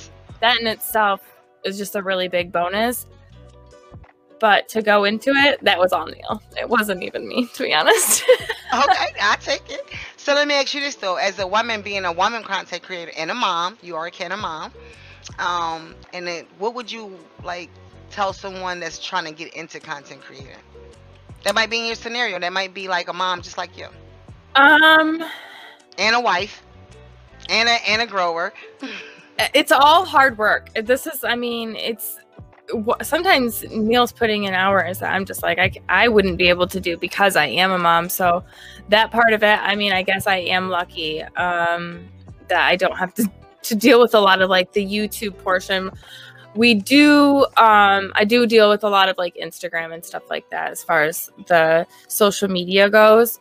that 0.41 0.59
in 0.59 0.67
itself 0.67 1.21
is 1.63 1.77
just 1.77 1.95
a 1.95 2.01
really 2.01 2.27
big 2.27 2.51
bonus. 2.51 3.07
But 4.39 4.67
to 4.69 4.81
go 4.81 5.03
into 5.03 5.31
it 5.31 5.63
that 5.63 5.77
was 5.77 5.93
all 5.93 6.07
neil. 6.07 6.41
It 6.59 6.67
wasn't 6.67 7.03
even 7.03 7.27
me 7.27 7.47
to 7.53 7.63
be 7.63 7.73
honest. 7.73 8.23
Okay 8.73 9.11
i 9.19 9.35
take 9.41 9.69
it 9.69 9.90
so 10.21 10.33
let 10.33 10.47
me 10.47 10.53
ask 10.53 10.73
you 10.73 10.81
this 10.81 10.95
though 10.95 11.15
as 11.15 11.39
a 11.39 11.47
woman 11.47 11.81
being 11.81 12.05
a 12.05 12.11
woman 12.11 12.43
content 12.43 12.83
creator 12.83 13.11
and 13.17 13.31
a 13.31 13.33
mom 13.33 13.77
you 13.81 13.95
are 13.95 14.05
a 14.07 14.11
kid 14.11 14.31
of 14.31 14.39
mom 14.39 14.71
um, 15.39 15.95
and 16.13 16.27
then 16.27 16.45
what 16.57 16.73
would 16.75 16.91
you 16.91 17.17
like 17.43 17.69
tell 18.09 18.33
someone 18.33 18.79
that's 18.79 18.99
trying 18.99 19.25
to 19.25 19.31
get 19.31 19.53
into 19.53 19.79
content 19.79 20.21
creating? 20.21 20.49
That 21.43 21.55
might 21.55 21.69
be 21.69 21.79
in 21.79 21.85
your 21.87 21.95
scenario. 21.95 22.39
That 22.39 22.53
might 22.53 22.73
be 22.73 22.87
like 22.87 23.07
a 23.07 23.13
mom 23.13 23.41
just 23.41 23.57
like 23.57 23.77
you. 23.77 23.87
Um, 24.55 25.23
and 25.97 26.15
a 26.15 26.19
wife, 26.19 26.61
and 27.49 27.67
a 27.67 27.89
and 27.89 28.01
a 28.01 28.05
grower. 28.05 28.53
it's 29.53 29.71
all 29.71 30.05
hard 30.05 30.37
work. 30.37 30.69
This 30.75 31.07
is, 31.07 31.23
I 31.23 31.35
mean, 31.35 31.75
it's 31.75 32.19
sometimes 33.01 33.63
Neil's 33.71 34.11
putting 34.11 34.45
in 34.45 34.53
hours 34.53 34.99
that 34.99 35.13
I'm 35.13 35.25
just 35.25 35.43
like 35.43 35.59
I 35.59 35.71
I 35.89 36.07
wouldn't 36.07 36.37
be 36.37 36.49
able 36.49 36.67
to 36.67 36.79
do 36.79 36.97
because 36.97 37.35
I 37.35 37.47
am 37.47 37.71
a 37.71 37.77
mom. 37.77 38.09
So 38.09 38.43
that 38.89 39.11
part 39.11 39.33
of 39.33 39.43
it, 39.43 39.59
I 39.61 39.75
mean, 39.75 39.93
I 39.93 40.01
guess 40.01 40.27
I 40.27 40.37
am 40.37 40.69
lucky 40.69 41.21
um, 41.21 42.07
that 42.47 42.67
I 42.67 42.75
don't 42.75 42.97
have 42.97 43.13
to 43.15 43.29
to 43.63 43.75
deal 43.75 43.99
with 43.99 44.13
a 44.13 44.19
lot 44.19 44.41
of 44.41 44.49
like 44.49 44.73
the 44.73 44.85
YouTube 44.85 45.37
portion. 45.39 45.91
We 46.55 46.73
do 46.73 47.45
um 47.57 48.11
I 48.15 48.25
do 48.25 48.45
deal 48.45 48.69
with 48.69 48.83
a 48.83 48.89
lot 48.89 49.09
of 49.09 49.17
like 49.17 49.35
Instagram 49.35 49.93
and 49.93 50.03
stuff 50.03 50.23
like 50.29 50.49
that 50.49 50.71
as 50.71 50.83
far 50.83 51.03
as 51.03 51.29
the 51.47 51.87
social 52.07 52.49
media 52.49 52.89
goes. 52.89 53.39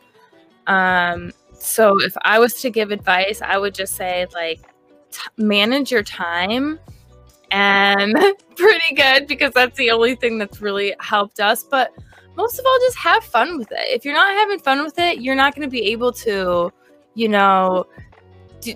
Um 0.67 1.31
so 1.53 2.01
if 2.01 2.15
I 2.23 2.39
was 2.39 2.55
to 2.55 2.69
give 2.69 2.91
advice, 2.91 3.41
I 3.41 3.57
would 3.57 3.75
just 3.75 3.95
say 3.95 4.25
like 4.33 4.61
manage 5.37 5.91
your 5.91 6.03
time 6.03 6.79
and 7.51 8.15
pretty 8.55 8.95
good 8.95 9.27
because 9.27 9.53
that's 9.53 9.77
the 9.77 9.91
only 9.91 10.15
thing 10.15 10.37
that's 10.37 10.61
really 10.61 10.95
helped 10.99 11.39
us, 11.39 11.63
but 11.63 11.93
most 12.35 12.57
of 12.59 12.65
all 12.65 12.77
just 12.79 12.97
have 12.97 13.23
fun 13.23 13.57
with 13.57 13.71
it. 13.71 13.87
If 13.89 14.05
you're 14.05 14.13
not 14.13 14.33
having 14.33 14.59
fun 14.59 14.83
with 14.83 14.97
it, 14.97 15.21
you're 15.21 15.35
not 15.35 15.53
going 15.53 15.67
to 15.67 15.71
be 15.71 15.91
able 15.91 16.11
to, 16.13 16.71
you 17.13 17.27
know, 17.27 17.85
do 18.61 18.75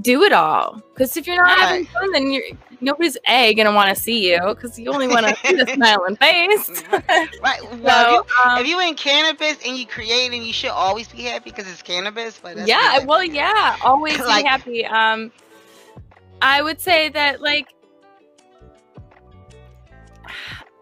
do 0.00 0.22
it 0.22 0.32
all. 0.32 0.80
Because 0.94 1.16
if 1.16 1.26
you're 1.26 1.44
not 1.44 1.58
having 1.58 1.86
fun, 1.86 2.12
then 2.12 2.30
you're 2.30 2.44
nobody's 2.80 3.16
a 3.28 3.54
gonna 3.54 3.72
want 3.72 3.94
to 3.94 4.00
see 4.00 4.30
you 4.30 4.40
because 4.48 4.78
you 4.78 4.90
only 4.92 5.08
want 5.08 5.26
to 5.26 5.36
see 5.46 5.54
the 5.54 5.66
smiling 5.74 6.16
face. 6.16 6.82
right. 7.42 7.60
Well, 7.80 8.04
so, 8.04 8.20
if, 8.20 8.28
you, 8.28 8.50
um, 8.50 8.58
if 8.58 8.66
you 8.66 8.80
in 8.80 8.94
cannabis 8.94 9.56
and 9.66 9.76
you 9.76 9.86
create, 9.86 10.32
and 10.32 10.44
you 10.44 10.52
should 10.52 10.70
always 10.70 11.08
be 11.08 11.22
happy 11.22 11.50
because 11.50 11.70
it's 11.70 11.82
cannabis. 11.82 12.38
But 12.42 12.66
yeah, 12.66 13.04
well, 13.04 13.24
yeah, 13.24 13.76
always 13.82 14.18
like, 14.20 14.44
be 14.44 14.48
happy. 14.48 14.86
Um, 14.86 15.32
I 16.42 16.62
would 16.62 16.80
say 16.80 17.08
that 17.10 17.40
like. 17.40 17.68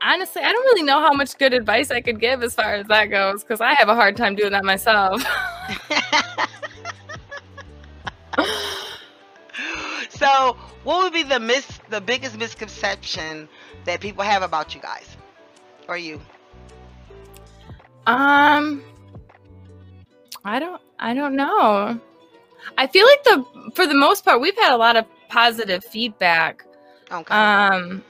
Honestly, 0.00 0.43
I 0.43 0.53
don't 0.53 0.65
really 0.65 0.85
know 0.85 1.00
how 1.00 1.12
much 1.12 1.37
good 1.38 1.53
advice 1.53 1.91
I 1.91 2.00
could 2.00 2.21
give 2.21 2.45
as 2.45 2.55
far 2.55 2.75
as 2.75 2.87
that 2.87 3.07
goes 3.07 3.43
because 3.43 3.61
I 3.61 3.75
have 3.75 3.88
a 3.88 3.97
hard 3.97 4.17
time 4.17 4.37
doing 4.37 4.53
that 4.53 4.65
myself. 4.65 5.25
So, 10.19 10.57
what 10.83 11.05
would 11.05 11.12
be 11.12 11.23
the 11.23 11.38
mis 11.38 11.79
the 11.91 12.00
biggest 12.00 12.37
misconception 12.38 13.49
that 13.85 14.00
people 14.00 14.25
have 14.25 14.43
about 14.43 14.75
you 14.75 14.81
guys 14.81 15.17
or 15.87 15.97
you? 15.97 16.21
Um, 18.09 18.83
I 20.45 20.59
don't. 20.59 20.83
I 20.99 21.15
don't 21.15 21.37
know. 21.37 22.00
I 22.77 22.87
feel 22.88 23.07
like 23.07 23.23
the 23.23 23.71
for 23.77 23.87
the 23.87 23.97
most 23.97 24.25
part 24.25 24.41
we've 24.41 24.57
had 24.57 24.75
a 24.75 24.77
lot 24.77 24.97
of 24.97 25.07
positive 25.28 25.85
feedback. 25.85 26.64
Okay. 27.11 27.35
Um, 27.35 28.02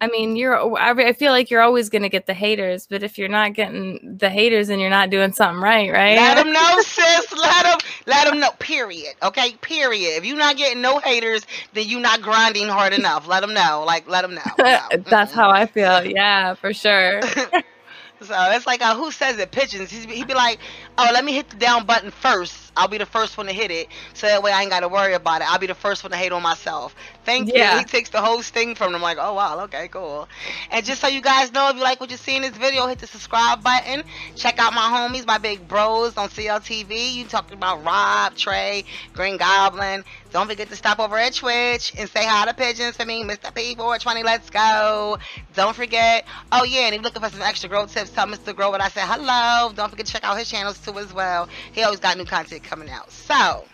I 0.00 0.08
mean, 0.08 0.36
you're. 0.36 0.76
I 0.78 1.12
feel 1.14 1.32
like 1.32 1.50
you're 1.50 1.62
always 1.62 1.88
gonna 1.88 2.10
get 2.10 2.26
the 2.26 2.34
haters, 2.34 2.86
but 2.86 3.02
if 3.02 3.16
you're 3.16 3.28
not 3.28 3.54
getting 3.54 4.18
the 4.18 4.28
haters, 4.28 4.68
and 4.68 4.80
you're 4.80 4.90
not 4.90 5.08
doing 5.08 5.32
something 5.32 5.62
right, 5.62 5.90
right? 5.90 6.16
Let 6.16 6.34
them 6.34 6.52
know, 6.52 6.80
sis. 6.82 7.32
Let 7.32 7.62
them. 7.62 7.78
Let 8.06 8.28
them 8.28 8.40
know. 8.40 8.50
Period. 8.58 9.14
Okay. 9.22 9.52
Period. 9.62 10.18
If 10.18 10.26
you're 10.26 10.36
not 10.36 10.56
getting 10.56 10.82
no 10.82 10.98
haters, 10.98 11.46
then 11.72 11.88
you're 11.88 12.00
not 12.00 12.20
grinding 12.20 12.68
hard 12.68 12.92
enough. 12.92 13.26
Let 13.26 13.40
them 13.40 13.54
know. 13.54 13.84
Like, 13.86 14.06
let 14.08 14.22
them 14.22 14.34
know. 14.34 14.42
No. 14.58 14.80
That's 15.06 15.32
how 15.32 15.50
I 15.50 15.66
feel. 15.66 16.04
Yeah, 16.14 16.54
for 16.54 16.72
sure. 16.72 17.22
so 17.22 18.34
it's 18.50 18.66
like, 18.66 18.82
uh, 18.82 18.94
who 18.94 19.10
says 19.10 19.38
it? 19.38 19.50
Pigeons. 19.50 19.90
He'd 19.90 20.26
be 20.26 20.34
like, 20.34 20.58
oh, 20.98 21.08
let 21.12 21.24
me 21.24 21.32
hit 21.32 21.48
the 21.48 21.56
down 21.56 21.86
button 21.86 22.10
first 22.10 22.63
I'll 22.76 22.88
be 22.88 22.98
the 22.98 23.06
first 23.06 23.36
one 23.36 23.46
to 23.46 23.52
hit 23.52 23.70
it, 23.70 23.88
so 24.14 24.26
that 24.26 24.42
way 24.42 24.52
I 24.52 24.62
ain't 24.62 24.70
got 24.70 24.80
to 24.80 24.88
worry 24.88 25.14
about 25.14 25.40
it. 25.40 25.50
I'll 25.50 25.58
be 25.58 25.66
the 25.66 25.74
first 25.74 26.02
one 26.02 26.10
to 26.10 26.16
hate 26.16 26.32
on 26.32 26.42
myself. 26.42 26.94
Thank 27.24 27.52
yeah. 27.52 27.74
you. 27.74 27.78
He 27.78 27.84
takes 27.84 28.10
the 28.10 28.20
whole 28.20 28.42
sting 28.42 28.74
from 28.74 28.92
them. 28.92 29.02
Like, 29.02 29.18
oh 29.20 29.34
wow, 29.34 29.60
okay, 29.64 29.88
cool. 29.88 30.28
And 30.70 30.84
just 30.84 31.00
so 31.00 31.08
you 31.08 31.20
guys 31.20 31.52
know, 31.52 31.68
if 31.68 31.76
you 31.76 31.82
like 31.82 32.00
what 32.00 32.10
you 32.10 32.16
see 32.16 32.36
in 32.36 32.42
this 32.42 32.56
video, 32.56 32.86
hit 32.86 32.98
the 32.98 33.06
subscribe 33.06 33.62
button. 33.62 34.02
Check 34.36 34.58
out 34.58 34.74
my 34.74 34.80
homies, 34.80 35.26
my 35.26 35.38
big 35.38 35.66
bros 35.68 36.16
on 36.16 36.28
CLTV. 36.28 37.14
You 37.14 37.24
talking 37.26 37.56
about 37.56 37.84
Rob, 37.84 38.36
Trey, 38.36 38.84
Green 39.12 39.36
Goblin. 39.36 40.04
Don't 40.32 40.48
forget 40.48 40.68
to 40.68 40.74
stop 40.76 40.98
over 40.98 41.16
at 41.16 41.32
Twitch 41.32 41.92
and 41.96 42.10
say 42.10 42.26
hi 42.26 42.44
to 42.46 42.54
pigeons 42.54 42.96
for 42.96 43.04
me, 43.04 43.22
Mr. 43.22 43.54
P420. 43.54 44.24
Let's 44.24 44.50
go. 44.50 45.18
Don't 45.54 45.76
forget. 45.76 46.24
Oh 46.50 46.64
yeah, 46.64 46.86
and 46.86 46.94
if 46.94 46.94
you're 46.94 47.02
looking 47.04 47.22
for 47.22 47.30
some 47.30 47.42
extra 47.42 47.68
grow 47.68 47.86
tips, 47.86 48.10
tell 48.10 48.26
Mr. 48.26 48.54
Grow 48.54 48.70
what 48.70 48.80
I 48.80 48.88
said 48.88 49.04
hello. 49.06 49.72
Don't 49.74 49.90
forget 49.90 50.06
to 50.06 50.12
check 50.12 50.24
out 50.24 50.36
his 50.36 50.50
channels 50.50 50.78
too 50.78 50.98
as 50.98 51.12
well. 51.14 51.48
He 51.72 51.84
always 51.84 52.00
got 52.00 52.18
new 52.18 52.24
content 52.24 52.63
coming 52.64 52.90
out. 52.90 53.10
So, 53.12 53.64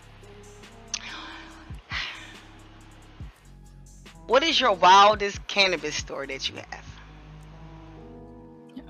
what 4.26 4.42
is 4.42 4.60
your 4.60 4.72
wildest 4.72 5.46
cannabis 5.46 5.94
story 5.94 6.26
that 6.28 6.48
you 6.48 6.56
have? 6.56 6.84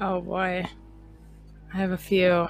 Oh 0.00 0.20
boy, 0.20 0.66
I 1.72 1.76
have 1.76 1.90
a 1.92 1.98
few. 1.98 2.48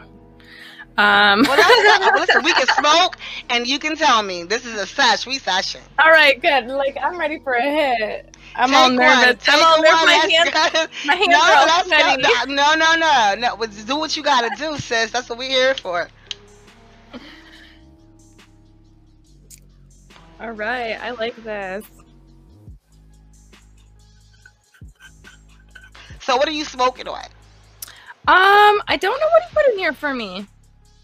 Um, 0.96 1.44
well, 1.48 2.14
listen, 2.20 2.42
we 2.44 2.52
can 2.52 2.66
smoke 2.66 3.16
and 3.48 3.66
you 3.66 3.78
can 3.78 3.96
tell 3.96 4.22
me 4.22 4.44
this 4.44 4.66
is 4.66 4.74
a 4.74 4.86
sesh. 4.86 5.26
We 5.26 5.38
session. 5.38 5.80
All 5.98 6.10
right, 6.10 6.40
good. 6.40 6.66
Like 6.66 6.96
I'm 7.02 7.18
ready 7.18 7.38
for 7.38 7.54
a 7.54 7.62
hit. 7.62 8.36
I'm 8.54 8.74
all 8.74 8.88
Take 8.88 8.98
nervous. 8.98 9.46
one. 9.46 9.56
I'm 9.56 9.64
all 9.64 9.82
nervous. 9.82 10.04
My 10.04 10.12
hands, 10.12 10.88
my 11.06 11.14
hands 11.14 11.28
no, 11.28 11.38
are 11.38 11.68
all 11.70 11.84
sweaty. 11.84 12.22
No, 12.52 12.74
no, 12.74 12.94
no, 12.96 13.34
no. 13.38 13.66
Do 13.86 13.96
what 13.96 14.16
you 14.16 14.22
gotta 14.22 14.50
do, 14.56 14.76
sis. 14.76 15.10
That's 15.10 15.28
what 15.28 15.38
we're 15.38 15.48
here 15.48 15.74
for. 15.74 16.08
All 20.40 20.52
right, 20.52 20.92
I 21.00 21.10
like 21.10 21.36
this. 21.44 21.84
So, 26.20 26.36
what 26.36 26.48
are 26.48 26.52
you 26.52 26.64
smoking 26.64 27.08
on? 27.08 27.24
Um, 28.26 28.80
I 28.88 28.96
don't 28.98 29.18
know 29.20 29.26
what 29.26 29.42
he 29.42 29.54
put 29.54 29.66
in 29.72 29.78
here 29.78 29.92
for 29.92 30.14
me. 30.14 30.46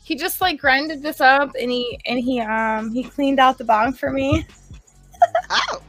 He 0.05 0.15
just 0.15 0.41
like 0.41 0.59
grinded 0.59 1.03
this 1.03 1.21
up 1.21 1.51
and 1.61 1.71
he 1.71 1.99
and 2.07 2.21
he 2.21 2.41
um 2.41 2.93
he 2.93 3.03
cleaned 3.03 3.41
out 3.41 3.59
the 3.59 3.65
bong 3.65 3.93
for 3.93 4.11
me. 4.11 4.47
Oh, 5.51 5.81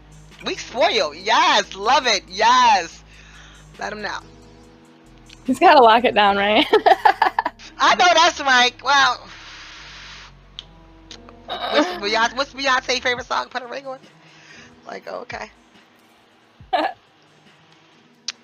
we 0.46 0.56
spoil. 0.56 1.14
Yes, 1.14 1.76
love 1.76 2.06
it. 2.08 2.24
Yes. 2.28 3.04
Let 3.80 3.92
him 3.92 4.02
know. 4.02 4.20
He's 5.46 5.60
got 5.60 5.76
to 5.76 5.82
lock 5.82 6.04
it 6.06 6.14
down, 6.14 6.38
right? 6.38 6.66
I 7.78 7.96
know 7.96 8.06
that's 8.14 8.40
right. 8.42 8.74
Well, 8.84 9.28
what's 11.48 11.88
Beyonce, 11.90 12.36
what's 12.36 12.54
Beyonce's 12.54 13.00
favorite 13.00 13.26
song? 13.26 13.48
Put 13.50 13.64
a 13.64 13.68
ring 13.68 13.88
on 13.88 13.96
it. 13.96 14.02
Like, 14.86 15.04
oh, 15.08 15.20
okay. 15.22 15.50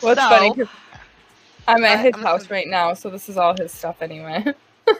What's 0.02 0.22
So- 0.22 0.30
funny? 0.30 0.54
'cause 0.54 0.68
I'm 1.68 1.84
at 1.86 2.00
his 2.00 2.14
I'm 2.16 2.22
house 2.24 2.42
listening. 2.42 2.58
right 2.60 2.68
now, 2.68 2.94
so 2.94 3.10
this 3.10 3.30
is 3.30 3.38
all 3.38 3.56
his 3.58 3.72
stuff 3.72 4.02
anyway. 4.02 4.44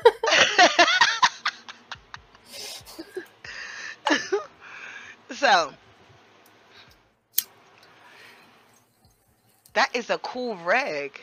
so, 5.32 5.74
that 9.74 9.90
is 9.96 10.10
a 10.10 10.18
cool 10.20 10.56
rig. 10.58 11.20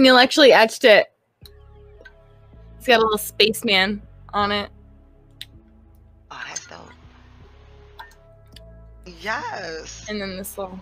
Neil 0.00 0.16
actually 0.16 0.52
etched 0.52 0.84
it. 0.84 1.12
It's 2.78 2.86
got 2.86 3.00
a 3.00 3.02
little 3.02 3.18
spaceman 3.18 4.00
on 4.32 4.50
it. 4.50 4.70
Oh, 6.30 6.42
that's 6.48 6.66
dope. 6.66 6.90
Yes. 9.20 10.06
And 10.08 10.20
then 10.20 10.36
this 10.36 10.56
little 10.56 10.78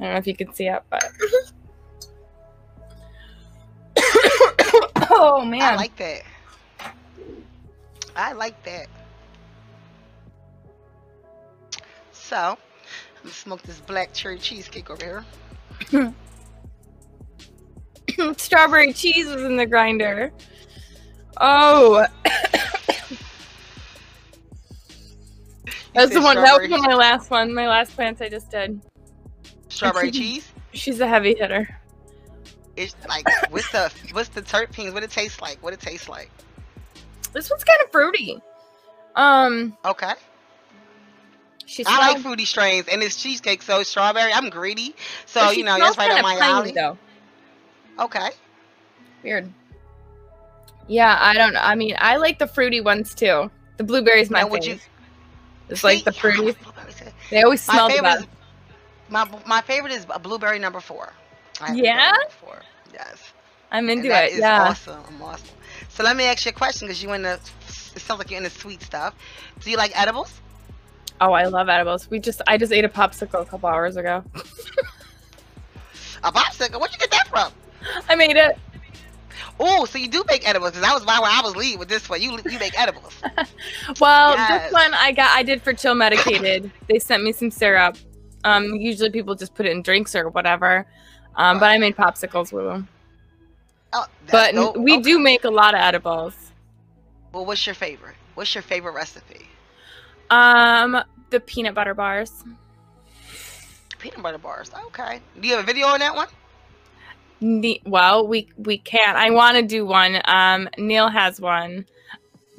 I 0.00 0.04
don't 0.04 0.12
know 0.12 0.18
if 0.18 0.26
you 0.26 0.34
can 0.34 0.52
see 0.54 0.68
it, 0.68 0.82
but 0.88 1.04
Oh 5.10 5.44
man. 5.44 5.62
I 5.62 5.76
like 5.76 5.94
that. 5.96 6.22
I 8.16 8.32
like 8.32 8.62
that. 8.64 8.86
So, 12.12 12.36
I'm 12.36 12.56
gonna 13.22 13.34
smoke 13.34 13.62
this 13.62 13.80
black 13.80 14.14
cherry 14.14 14.38
cheesecake 14.38 14.88
over 14.88 15.24
here. 15.90 16.14
Strawberry 18.38 18.92
cheese 18.92 19.26
was 19.26 19.42
in 19.42 19.56
the 19.56 19.66
grinder. 19.66 20.32
Oh, 21.40 22.06
that's 25.92 26.12
the 26.12 26.20
one. 26.20 26.36
That 26.36 26.60
was 26.60 26.70
one 26.70 26.82
my 26.82 26.94
last 26.94 27.30
one. 27.30 27.52
My 27.52 27.68
last 27.68 27.94
plants 27.94 28.20
I 28.20 28.28
just 28.28 28.50
did. 28.50 28.80
Strawberry 29.68 30.10
cheese. 30.12 30.50
She's 30.72 31.00
a 31.00 31.06
heavy 31.06 31.34
hitter. 31.34 31.68
It's 32.76 32.96
like 33.08 33.26
what's 33.50 33.70
the 33.70 33.92
what's 34.12 34.28
the 34.30 34.42
terpenes? 34.42 34.92
What 34.92 35.02
it 35.02 35.10
tastes 35.10 35.40
like? 35.40 35.62
What 35.62 35.72
it 35.72 35.80
tastes 35.80 36.08
like? 36.08 36.30
This 37.32 37.50
one's 37.50 37.64
kind 37.64 37.80
of 37.84 37.90
fruity. 37.90 38.40
Um, 39.16 39.76
Okay. 39.84 40.12
she 41.66 41.84
I 41.86 42.12
like 42.12 42.22
fruity 42.22 42.44
strains, 42.44 42.88
and 42.88 43.02
it's 43.02 43.20
cheesecake, 43.20 43.62
so 43.62 43.82
strawberry. 43.82 44.32
I'm 44.32 44.50
greedy, 44.50 44.94
so 45.26 45.50
you 45.50 45.64
know 45.64 45.78
that's 45.78 45.96
right 45.96 46.10
up 46.10 46.22
my 46.22 46.36
alley. 46.40 46.72
Though. 46.72 46.98
Okay. 47.98 48.30
Weird. 49.22 49.52
Yeah, 50.88 51.16
I 51.20 51.34
don't 51.34 51.54
know. 51.54 51.60
I 51.60 51.74
mean, 51.74 51.96
I 51.98 52.16
like 52.16 52.38
the 52.38 52.46
fruity 52.46 52.80
ones 52.80 53.14
too. 53.14 53.50
The 53.78 53.84
blueberries 53.84 54.30
my 54.30 54.42
Now, 54.42 54.48
would 54.48 54.64
you- 54.64 54.74
favorite. 54.74 54.88
It's 55.70 55.82
like 55.84 56.04
the 56.04 56.12
fruity. 56.20 56.56
They 57.30 57.42
always 57.42 57.62
smell 57.62 57.88
the 57.88 57.94
favorite 57.94 58.08
best. 58.10 58.22
is 58.24 58.28
my 59.08 59.28
my 59.46 59.60
favorite 59.62 59.92
is 59.92 60.06
blueberry 60.22 60.58
number 60.58 60.80
four. 60.80 61.12
Yeah? 61.72 62.10
number 62.12 62.30
four. 62.40 62.60
Yes. 62.92 63.32
I'm 63.72 63.88
into 63.88 64.08
that 64.08 64.24
it. 64.26 64.32
is 64.34 64.38
Yeah. 64.40 64.64
awesome. 64.68 65.02
Awesome. 65.22 65.46
So 65.88 66.02
let 66.04 66.16
me 66.16 66.24
ask 66.24 66.44
you 66.44 66.50
a 66.50 66.52
question 66.52 66.86
because 66.88 67.02
you 67.02 67.12
in 67.14 67.22
the. 67.22 67.40
It 67.96 68.00
sounds 68.02 68.18
like 68.18 68.30
you're 68.30 68.38
into 68.38 68.50
sweet 68.50 68.82
stuff. 68.82 69.14
Do 69.60 69.70
you 69.70 69.76
like 69.78 69.98
edibles? 69.98 70.40
Oh, 71.20 71.32
I 71.32 71.44
love 71.44 71.68
edibles. 71.68 72.10
We 72.10 72.18
just 72.18 72.42
I 72.46 72.58
just 72.58 72.72
ate 72.72 72.84
a 72.84 72.88
popsicle 72.88 73.40
a 73.40 73.46
couple 73.46 73.68
hours 73.68 73.96
ago. 73.96 74.22
A 76.24 76.32
popsicle? 76.32 76.78
Where'd 76.80 76.92
you 76.92 76.98
get 76.98 77.10
that 77.10 77.28
from? 77.28 77.52
I 78.08 78.14
made 78.14 78.36
it. 78.36 78.58
Oh, 79.60 79.84
so 79.84 79.98
you 79.98 80.08
do 80.08 80.24
make 80.28 80.48
edibles? 80.48 80.70
Because 80.72 80.82
that 80.82 80.94
was 80.94 81.04
why 81.04 81.18
I 81.22 81.40
was 81.42 81.54
lead 81.56 81.78
with 81.78 81.88
this 81.88 82.08
one. 82.08 82.20
You 82.22 82.38
you 82.48 82.58
make 82.58 82.78
edibles. 82.78 83.14
Well, 84.00 84.32
Yes. 84.32 84.62
this 84.64 84.72
one 84.72 84.94
I 84.94 85.12
got 85.12 85.30
I 85.36 85.42
did 85.42 85.62
for 85.62 85.72
chill 85.72 85.94
medicated. 85.94 86.70
they 86.88 86.98
sent 86.98 87.22
me 87.22 87.32
some 87.32 87.50
syrup. 87.50 87.96
Um, 88.44 88.74
usually 88.76 89.10
people 89.10 89.34
just 89.34 89.54
put 89.54 89.66
it 89.66 89.70
in 89.72 89.82
drinks 89.82 90.14
or 90.14 90.28
whatever. 90.30 90.86
Um, 91.36 91.58
but 91.58 91.66
I 91.66 91.78
made 91.78 91.96
popsicles 91.96 92.52
with 92.52 92.64
them. 92.66 92.88
Oh, 93.92 94.06
But 94.30 94.54
we 94.78 94.94
Okay. 94.94 95.02
do 95.02 95.18
make 95.18 95.44
a 95.44 95.50
lot 95.50 95.74
of 95.74 95.80
edibles. 95.80 96.34
Well, 97.32 97.44
what's 97.46 97.64
your 97.66 97.74
favorite? 97.74 98.16
What's 98.34 98.54
your 98.54 98.62
favorite 98.62 98.92
recipe? 98.92 99.48
Um, 100.30 101.02
the 101.30 101.40
peanut 101.40 101.74
butter 101.74 101.94
bars. 101.94 102.44
Peanut 103.98 104.22
butter 104.22 104.38
bars. 104.38 104.70
Okay. 104.86 105.20
Do 105.40 105.46
you 105.48 105.54
have 105.54 105.62
a 105.64 105.66
video 105.66 105.86
on 105.86 106.00
that 106.00 106.14
one? 106.14 106.28
Ne- 107.40 107.82
well, 107.84 108.26
we 108.26 108.48
we 108.56 108.78
can't. 108.78 109.16
I 109.16 109.30
want 109.30 109.56
to 109.56 109.62
do 109.62 109.84
one. 109.84 110.20
Um, 110.24 110.68
Neil 110.78 111.08
has 111.08 111.40
one, 111.40 111.84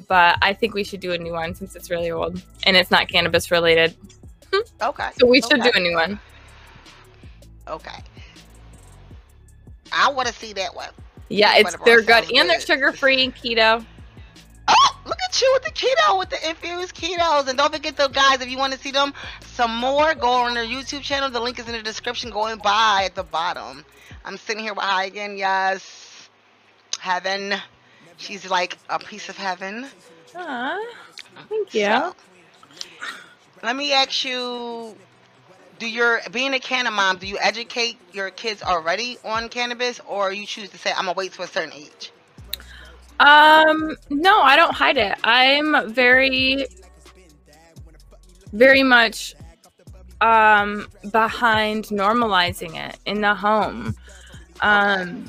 but 0.08 0.38
I 0.42 0.52
think 0.52 0.74
we 0.74 0.84
should 0.84 1.00
do 1.00 1.12
a 1.12 1.18
new 1.18 1.32
one 1.32 1.54
since 1.54 1.74
it's 1.74 1.90
really 1.90 2.10
old 2.10 2.42
and 2.64 2.76
it's 2.76 2.90
not 2.90 3.08
cannabis 3.08 3.50
related. 3.50 3.96
Okay. 4.80 5.10
So 5.18 5.26
we 5.26 5.40
should 5.40 5.60
okay. 5.60 5.70
do 5.70 5.78
a 5.78 5.80
new 5.80 5.94
one. 5.94 6.20
Okay. 7.68 8.02
I 9.92 10.10
want 10.10 10.28
to 10.28 10.34
see 10.34 10.52
that 10.54 10.74
one. 10.74 10.90
Yeah, 11.28 11.56
it's 11.56 11.76
they're 11.84 12.02
good 12.02 12.30
and 12.32 12.48
they're 12.48 12.60
sugar 12.60 12.92
free 12.92 13.24
and 13.24 13.34
keto. 13.34 13.84
Look 15.06 15.18
at 15.28 15.40
you 15.40 15.50
with 15.54 15.62
the 15.62 15.70
keto, 15.70 16.18
with 16.18 16.30
the 16.30 16.48
infused 16.48 16.94
ketos. 16.94 17.46
And 17.48 17.56
don't 17.56 17.72
forget 17.72 17.96
though, 17.96 18.08
guys, 18.08 18.40
if 18.40 18.50
you 18.50 18.58
want 18.58 18.72
to 18.72 18.78
see 18.78 18.90
them 18.90 19.14
some 19.40 19.74
more, 19.76 20.14
go 20.14 20.28
on 20.28 20.54
their 20.54 20.64
YouTube 20.64 21.02
channel. 21.02 21.30
The 21.30 21.40
link 21.40 21.58
is 21.58 21.66
in 21.66 21.72
the 21.72 21.82
description 21.82 22.30
going 22.30 22.58
by 22.58 23.02
at 23.04 23.14
the 23.14 23.22
bottom. 23.22 23.84
I'm 24.24 24.36
sitting 24.36 24.62
here 24.62 24.74
with 24.74 24.82
High 24.82 25.04
Again, 25.04 25.36
yes. 25.36 26.28
Heaven. 26.98 27.54
She's 28.16 28.50
like 28.50 28.76
a 28.88 28.98
piece 28.98 29.28
of 29.28 29.36
heaven. 29.36 29.86
Aw, 30.34 30.92
thank 31.48 31.74
you. 31.74 31.84
So, 31.84 32.14
let 33.62 33.76
me 33.76 33.92
ask 33.92 34.24
you 34.24 34.96
do 35.78 35.88
your 35.88 36.20
being 36.32 36.54
a 36.54 36.58
canna 36.58 36.90
mom 36.90 37.18
do 37.18 37.26
you 37.26 37.38
educate 37.40 37.98
your 38.12 38.30
kids 38.30 38.62
already 38.62 39.18
on 39.24 39.48
cannabis 39.48 40.00
or 40.06 40.32
you 40.32 40.46
choose 40.46 40.70
to 40.70 40.78
say 40.78 40.90
i'm 40.92 41.06
gonna 41.06 41.12
wait 41.12 41.32
to 41.32 41.42
a 41.42 41.46
certain 41.46 41.72
age 41.72 42.12
Um, 43.18 43.96
no, 44.10 44.40
I 44.42 44.56
don't 44.56 44.74
hide 44.74 44.96
it. 44.98 45.16
I'm 45.24 45.92
very, 45.92 46.66
very 48.52 48.82
much 48.82 49.34
um 50.22 50.88
behind 51.12 51.84
normalizing 51.86 52.74
it 52.74 52.98
in 53.04 53.20
the 53.20 53.34
home. 53.34 53.94
Um 54.62 55.26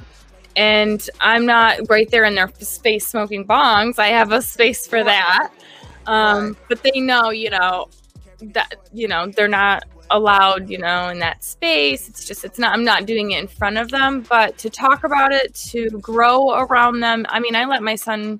and 0.55 1.09
I'm 1.19 1.45
not 1.45 1.89
right 1.89 2.09
there 2.09 2.23
in 2.23 2.35
their 2.35 2.49
space 2.59 3.05
smoking 3.05 3.45
bongs. 3.45 3.99
I 3.99 4.07
have 4.07 4.31
a 4.31 4.41
space 4.41 4.87
for 4.87 5.03
that. 5.03 5.49
Um 6.05 6.55
but 6.69 6.81
they 6.83 7.01
know, 7.01 7.31
you 7.31 7.49
know, 7.49 7.89
that 8.53 8.75
you 8.93 9.09
know, 9.09 9.27
they're 9.27 9.49
not 9.49 9.83
allowed, 10.11 10.69
you 10.69 10.77
know, 10.77 11.09
in 11.09 11.19
that 11.19 11.43
space. 11.43 12.07
It's 12.07 12.25
just 12.25 12.45
it's 12.45 12.59
not 12.59 12.73
I'm 12.73 12.83
not 12.83 13.05
doing 13.05 13.31
it 13.31 13.39
in 13.39 13.47
front 13.47 13.77
of 13.77 13.89
them, 13.89 14.21
but 14.29 14.57
to 14.59 14.69
talk 14.69 15.03
about 15.03 15.31
it, 15.31 15.53
to 15.71 15.89
grow 16.01 16.59
around 16.59 16.99
them. 16.99 17.25
I 17.29 17.39
mean, 17.39 17.55
I 17.55 17.65
let 17.65 17.83
my 17.83 17.95
son 17.95 18.39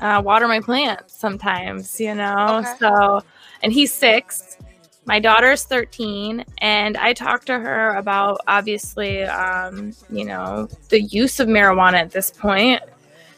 uh, 0.00 0.22
water 0.24 0.48
my 0.48 0.60
plants 0.60 1.18
sometimes, 1.18 2.00
you 2.00 2.14
know. 2.14 2.58
Okay. 2.58 2.74
So, 2.78 3.20
and 3.62 3.72
he's 3.72 3.92
6. 3.92 4.56
My 5.04 5.18
daughter's 5.18 5.64
13 5.64 6.44
and 6.58 6.96
I 6.98 7.14
talked 7.14 7.46
to 7.46 7.58
her 7.58 7.94
about 7.94 8.40
obviously 8.46 9.22
um, 9.22 9.92
you 10.10 10.26
know, 10.26 10.68
the 10.90 11.00
use 11.00 11.40
of 11.40 11.48
marijuana 11.48 11.94
at 11.94 12.10
this 12.10 12.30
point. 12.30 12.82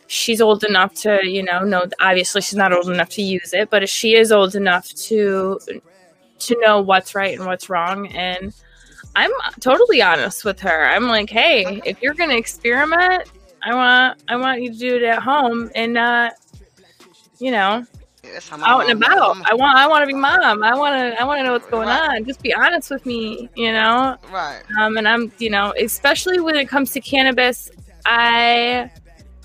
She's 0.09 0.41
old 0.41 0.65
enough 0.65 0.95
to, 1.03 1.21
you 1.23 1.45
know, 1.45 1.61
know 1.61 1.85
obviously 2.01 2.41
she's 2.41 2.57
not 2.57 2.73
old 2.73 2.91
enough 2.91 3.11
to 3.11 3.23
use 3.23 3.55
it, 3.55 3.71
but 3.71 3.85
if 3.85 3.91
she 3.91 4.17
is 4.17 4.33
old 4.33 4.57
enough 4.57 4.89
to 4.89 5.61
to 6.41 6.57
know 6.61 6.81
what's 6.81 7.15
right 7.15 7.37
and 7.37 7.47
what's 7.47 7.69
wrong 7.69 8.09
and 8.09 8.55
I'm 9.17 9.31
totally 9.59 10.03
honest 10.03 10.45
with 10.45 10.61
her. 10.61 10.87
I'm 10.87 11.09
like, 11.09 11.31
hey, 11.31 11.83
if 11.85 12.01
you're 12.01 12.15
gonna 12.15 12.37
experiment, 12.37 13.31
I 13.63 13.75
want 13.75 14.23
I 14.29 14.37
want 14.37 14.63
you 14.63 14.73
to 14.73 14.79
do 14.79 14.97
it 14.97 15.03
at 15.03 15.23
home 15.23 15.71
and 15.75 15.93
not, 15.93 16.35
you 17.39 17.51
know, 17.51 17.85
out 18.53 18.89
and 18.89 18.93
about. 18.93 19.37
I 19.51 19.55
want 19.55 19.77
I 19.79 19.87
want 19.89 20.03
to 20.03 20.07
be 20.07 20.15
mom. 20.15 20.63
I 20.63 20.75
want 20.75 20.95
to 20.95 21.21
I 21.21 21.25
want 21.25 21.41
to 21.41 21.45
know 21.45 21.53
what's 21.53 21.67
going 21.67 21.89
right. 21.89 22.17
on. 22.17 22.25
Just 22.25 22.43
be 22.43 22.55
honest 22.55 22.91
with 22.91 23.05
me, 23.05 23.49
you 23.57 23.73
know. 23.73 24.17
Right. 24.31 24.63
Um, 24.79 24.97
and 24.97 25.09
I'm 25.09 25.33
you 25.39 25.51
know 25.51 25.75
especially 25.81 26.41
when 26.41 26.57
it 26.57 26.69
comes 26.69 26.93
to 26.93 27.01
cannabis, 27.01 27.71
I 28.07 28.91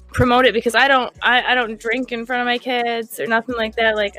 promote 0.07 0.45
it 0.45 0.53
because 0.53 0.75
I 0.75 0.87
don't 0.87 1.13
I, 1.21 1.41
I 1.51 1.55
don't 1.55 1.79
drink 1.79 2.11
in 2.11 2.25
front 2.25 2.41
of 2.41 2.45
my 2.45 2.57
kids 2.57 3.19
or 3.19 3.27
nothing 3.27 3.55
like 3.55 3.75
that. 3.75 3.95
Like, 3.95 4.15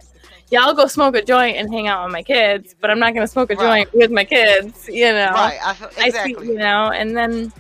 yeah, 0.51 0.63
I'll 0.63 0.75
go 0.75 0.87
smoke 0.87 1.17
a 1.17 1.23
joint 1.23 1.57
and 1.57 1.73
hang 1.73 1.89
out 1.89 2.05
with 2.05 2.13
my 2.13 2.23
kids, 2.23 2.75
but 2.81 2.91
I'm 2.91 2.99
not 2.99 3.15
gonna 3.15 3.27
smoke 3.27 3.51
a 3.51 3.57
right. 3.57 3.87
joint 3.87 3.95
with 3.95 4.11
my 4.11 4.25
kids. 4.25 4.89
You 4.89 5.13
know. 5.13 5.33
Right. 5.33 5.59
I 5.63 5.71
exactly. 6.07 6.37
I 6.37 6.41
see, 6.41 6.47
you 6.47 6.59
know, 6.59 6.91
and 6.91 7.17
then 7.17 7.53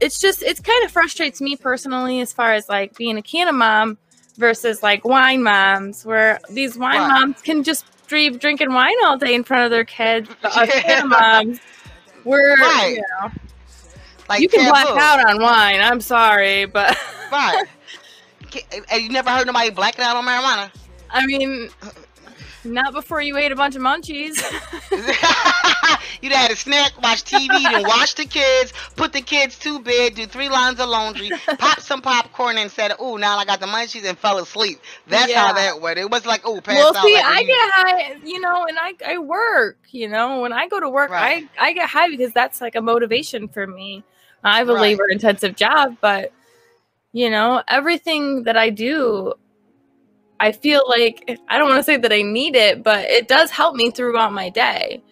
it's 0.00 0.18
just 0.18 0.42
it 0.42 0.62
kind 0.62 0.84
of 0.84 0.90
frustrates 0.90 1.40
me 1.40 1.56
personally 1.56 2.20
as 2.20 2.32
far 2.32 2.52
as 2.52 2.68
like 2.68 2.96
being 2.96 3.16
a 3.18 3.22
canna 3.22 3.52
mom 3.52 3.98
versus 4.36 4.82
like 4.82 5.04
wine 5.04 5.42
moms, 5.42 6.04
where 6.04 6.40
these 6.50 6.76
wine 6.76 6.98
right. 6.98 7.20
moms 7.20 7.40
can 7.42 7.62
just 7.62 7.84
be 8.08 8.30
drinking 8.30 8.72
wine 8.72 8.96
all 9.04 9.16
day 9.16 9.34
in 9.34 9.44
front 9.44 9.64
of 9.64 9.70
their 9.70 9.84
kids. 9.84 10.28
But 10.42 10.56
us 10.56 10.70
yeah. 10.86 11.04
moms, 11.04 11.60
we're 12.24 12.56
right. 12.56 12.96
you 12.96 13.02
know, 13.20 13.30
like 14.28 14.40
you 14.40 14.48
can 14.48 14.68
black 14.68 14.88
out 14.88 15.28
on 15.28 15.40
wine. 15.40 15.80
I'm 15.80 16.00
sorry, 16.00 16.64
but 16.64 16.96
right. 17.30 17.64
Have 18.88 19.00
you 19.00 19.10
never 19.10 19.28
heard 19.28 19.46
nobody 19.46 19.70
blacking 19.70 20.04
out 20.04 20.16
on 20.16 20.24
marijuana? 20.24 20.70
I 21.16 21.24
mean, 21.24 21.70
not 22.62 22.92
before 22.92 23.22
you 23.22 23.38
ate 23.38 23.52
a 23.52 23.56
bunch 23.56 23.74
of 23.74 23.80
munchies. 23.80 24.36
You'd 26.22 26.32
had 26.32 26.50
a 26.50 26.56
snack, 26.56 27.00
watch 27.02 27.24
TV, 27.24 27.48
then 27.48 27.82
watch 27.84 28.16
the 28.16 28.26
kids, 28.26 28.74
put 28.96 29.14
the 29.14 29.22
kids 29.22 29.58
to 29.60 29.78
bed, 29.80 30.14
do 30.14 30.26
three 30.26 30.50
lines 30.50 30.78
of 30.78 30.90
laundry, 30.90 31.30
pop 31.58 31.80
some 31.80 32.02
popcorn, 32.02 32.58
and 32.58 32.70
said, 32.70 32.92
"Oh, 32.98 33.16
now 33.16 33.38
I 33.38 33.46
got 33.46 33.60
the 33.60 33.66
munchies," 33.66 34.04
and 34.04 34.18
fell 34.18 34.38
asleep. 34.38 34.78
That's 35.06 35.30
yeah. 35.30 35.46
how 35.46 35.52
that 35.54 35.80
went. 35.80 35.98
It 35.98 36.10
was 36.10 36.26
like, 36.26 36.42
"Oh, 36.44 36.60
pass 36.60 36.76
well, 36.76 36.94
out." 36.94 37.02
see, 37.02 37.14
like 37.14 37.24
I 37.24 37.42
get 37.44 37.70
high, 37.72 38.16
you 38.24 38.40
know, 38.40 38.66
and 38.66 38.78
I 38.78 38.94
I 39.06 39.18
work. 39.18 39.78
You 39.90 40.08
know, 40.08 40.40
when 40.42 40.52
I 40.52 40.68
go 40.68 40.78
to 40.78 40.90
work, 40.90 41.10
right. 41.10 41.48
I 41.58 41.68
I 41.68 41.72
get 41.72 41.88
high 41.88 42.10
because 42.10 42.32
that's 42.32 42.60
like 42.60 42.74
a 42.74 42.82
motivation 42.82 43.48
for 43.48 43.66
me. 43.66 44.04
I 44.44 44.58
have 44.58 44.68
a 44.68 44.74
right. 44.74 44.82
labor 44.82 45.08
intensive 45.08 45.56
job, 45.56 45.96
but 46.02 46.32
you 47.12 47.30
know, 47.30 47.62
everything 47.68 48.42
that 48.42 48.58
I 48.58 48.68
do 48.68 49.32
I 50.38 50.52
feel 50.52 50.82
like 50.88 51.38
I 51.48 51.58
don't 51.58 51.68
want 51.68 51.78
to 51.78 51.84
say 51.84 51.96
that 51.96 52.12
I 52.12 52.22
need 52.22 52.56
it, 52.56 52.82
but 52.82 53.04
it 53.06 53.28
does 53.28 53.50
help 53.50 53.74
me 53.74 53.90
throughout 53.90 54.32
my 54.32 54.50
day. 54.50 55.02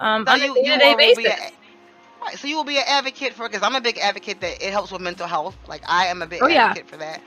Um, 0.00 0.24
so 0.26 0.32
on 0.32 0.40
you, 0.40 0.52
a 0.52 0.64
day-to-day 0.64 0.94
basis. 0.96 1.26
A, 1.26 1.52
right, 2.24 2.38
so 2.38 2.48
you 2.48 2.56
will 2.56 2.64
be 2.64 2.78
an 2.78 2.84
advocate 2.88 3.34
for 3.34 3.48
because 3.48 3.62
I'm 3.62 3.74
a 3.74 3.80
big 3.80 3.98
advocate 3.98 4.40
that 4.40 4.62
it 4.62 4.72
helps 4.72 4.90
with 4.90 5.00
mental 5.00 5.26
health. 5.26 5.56
Like 5.68 5.82
I 5.86 6.06
am 6.06 6.22
a 6.22 6.26
big 6.26 6.42
oh, 6.42 6.48
advocate 6.48 6.84
yeah. 6.86 6.90
for 6.90 6.96
that. 6.96 7.18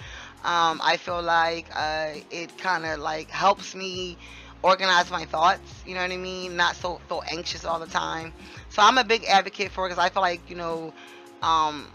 Um, 0.43 0.81
I 0.83 0.97
feel 0.97 1.21
like 1.21 1.67
uh, 1.75 2.13
it 2.31 2.55
kind 2.57 2.85
of 2.85 2.99
like 2.99 3.29
helps 3.29 3.75
me 3.75 4.17
organize 4.63 5.09
my 5.11 5.25
thoughts. 5.25 5.83
You 5.85 5.95
know 5.95 6.01
what 6.01 6.11
I 6.11 6.17
mean? 6.17 6.55
Not 6.55 6.75
so 6.75 6.99
so 7.09 7.21
anxious 7.21 7.63
all 7.63 7.79
the 7.79 7.87
time. 7.87 8.33
So 8.69 8.81
I'm 8.81 8.97
a 8.97 9.03
big 9.03 9.23
advocate 9.25 9.71
for 9.71 9.85
it 9.85 9.89
because 9.89 10.03
I 10.03 10.09
feel 10.09 10.21
like 10.21 10.49
you 10.49 10.55
know. 10.55 10.93
Um, 11.41 11.87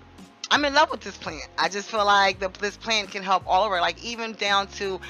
I'm 0.52 0.64
in 0.64 0.74
love 0.74 0.90
with 0.90 1.00
this 1.00 1.16
plant. 1.16 1.48
I 1.58 1.68
just 1.68 1.90
feel 1.90 2.04
like 2.04 2.40
the, 2.40 2.48
this 2.48 2.76
plant 2.76 3.10
can 3.12 3.22
help 3.22 3.44
all 3.46 3.64
over, 3.64 3.80
like 3.80 4.02
even 4.02 4.32
down 4.32 4.66
to 4.78 5.00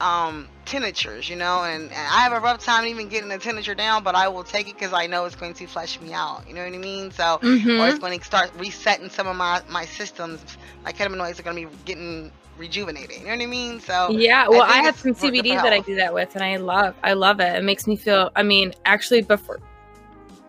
um, 0.00 0.48
tinctures, 0.64 1.28
you 1.28 1.36
know, 1.36 1.62
and, 1.62 1.84
and, 1.84 1.92
I 1.92 2.22
have 2.22 2.32
a 2.32 2.40
rough 2.40 2.64
time 2.64 2.86
even 2.86 3.08
getting 3.08 3.28
the 3.28 3.38
tincture 3.38 3.74
down, 3.74 4.02
but 4.02 4.14
I 4.14 4.28
will 4.28 4.44
take 4.44 4.68
it 4.68 4.74
because 4.74 4.92
I 4.92 5.06
know 5.06 5.24
it's 5.26 5.36
going 5.36 5.54
to 5.54 5.66
flesh 5.66 6.00
me 6.00 6.12
out. 6.12 6.44
You 6.48 6.54
know 6.54 6.64
what 6.64 6.72
I 6.72 6.78
mean? 6.78 7.10
So, 7.10 7.38
mm-hmm. 7.42 7.80
or 7.80 7.88
it's 7.88 7.98
going 7.98 8.18
to 8.18 8.24
start 8.24 8.50
resetting 8.56 9.10
some 9.10 9.26
of 9.26 9.36
my 9.36 9.62
my 9.68 9.84
systems. 9.84 10.40
My 10.84 10.92
cannabinoids 10.92 11.38
are 11.38 11.42
going 11.42 11.64
to 11.64 11.70
be 11.70 11.76
getting 11.84 12.32
rejuvenated. 12.56 13.18
You 13.18 13.24
know 13.24 13.32
what 13.32 13.42
I 13.42 13.46
mean? 13.46 13.80
So 13.80 14.10
yeah, 14.10 14.48
well, 14.48 14.62
I, 14.62 14.78
I 14.78 14.82
have 14.82 14.96
some 14.96 15.14
CBD 15.14 15.54
that 15.54 15.72
I 15.72 15.80
do 15.80 15.96
that 15.96 16.14
with, 16.14 16.34
and 16.34 16.44
I 16.44 16.56
love 16.56 16.94
I 17.02 17.12
love 17.14 17.40
it. 17.40 17.56
It 17.56 17.64
makes 17.64 17.86
me 17.86 17.96
feel. 17.96 18.30
I 18.36 18.42
mean, 18.42 18.72
actually, 18.84 19.22
before 19.22 19.60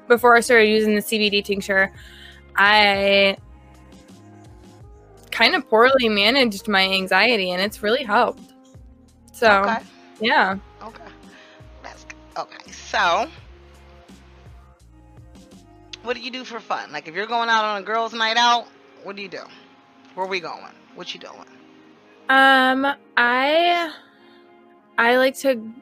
before 0.08 0.36
I 0.36 0.42
started 0.42 0.68
using 0.68 0.96
the 0.96 1.02
CBD 1.02 1.44
tincture, 1.44 1.92
I 2.56 3.38
kind 5.32 5.56
of 5.56 5.68
poorly 5.70 6.10
managed 6.10 6.68
my 6.68 6.88
anxiety, 6.88 7.52
and 7.52 7.62
it's 7.62 7.82
really 7.82 8.04
helped. 8.04 8.51
So, 9.42 9.64
okay. 9.64 9.80
yeah. 10.20 10.56
Okay. 10.84 11.02
That's 11.82 12.06
okay. 12.38 12.72
So, 12.72 13.28
what 16.04 16.16
do 16.16 16.22
you 16.22 16.30
do 16.30 16.44
for 16.44 16.60
fun? 16.60 16.92
Like, 16.92 17.08
if 17.08 17.16
you're 17.16 17.26
going 17.26 17.50
out 17.50 17.66
on 17.66 17.82
a 17.82 17.84
girls' 17.84 18.14
night 18.14 18.38
out, 18.38 18.68
what 19.02 19.16
do 19.16 19.24
you 19.24 19.28
do? 19.28 19.42
Where 20.14 20.28
are 20.28 20.30
we 20.30 20.40
going? 20.40 20.76
What 20.94 21.16
you 21.16 21.20
doing? 21.20 21.48
Um, 22.30 22.86
I 23.18 23.92
I 25.00 25.18
like 25.18 25.36
to 25.40 25.74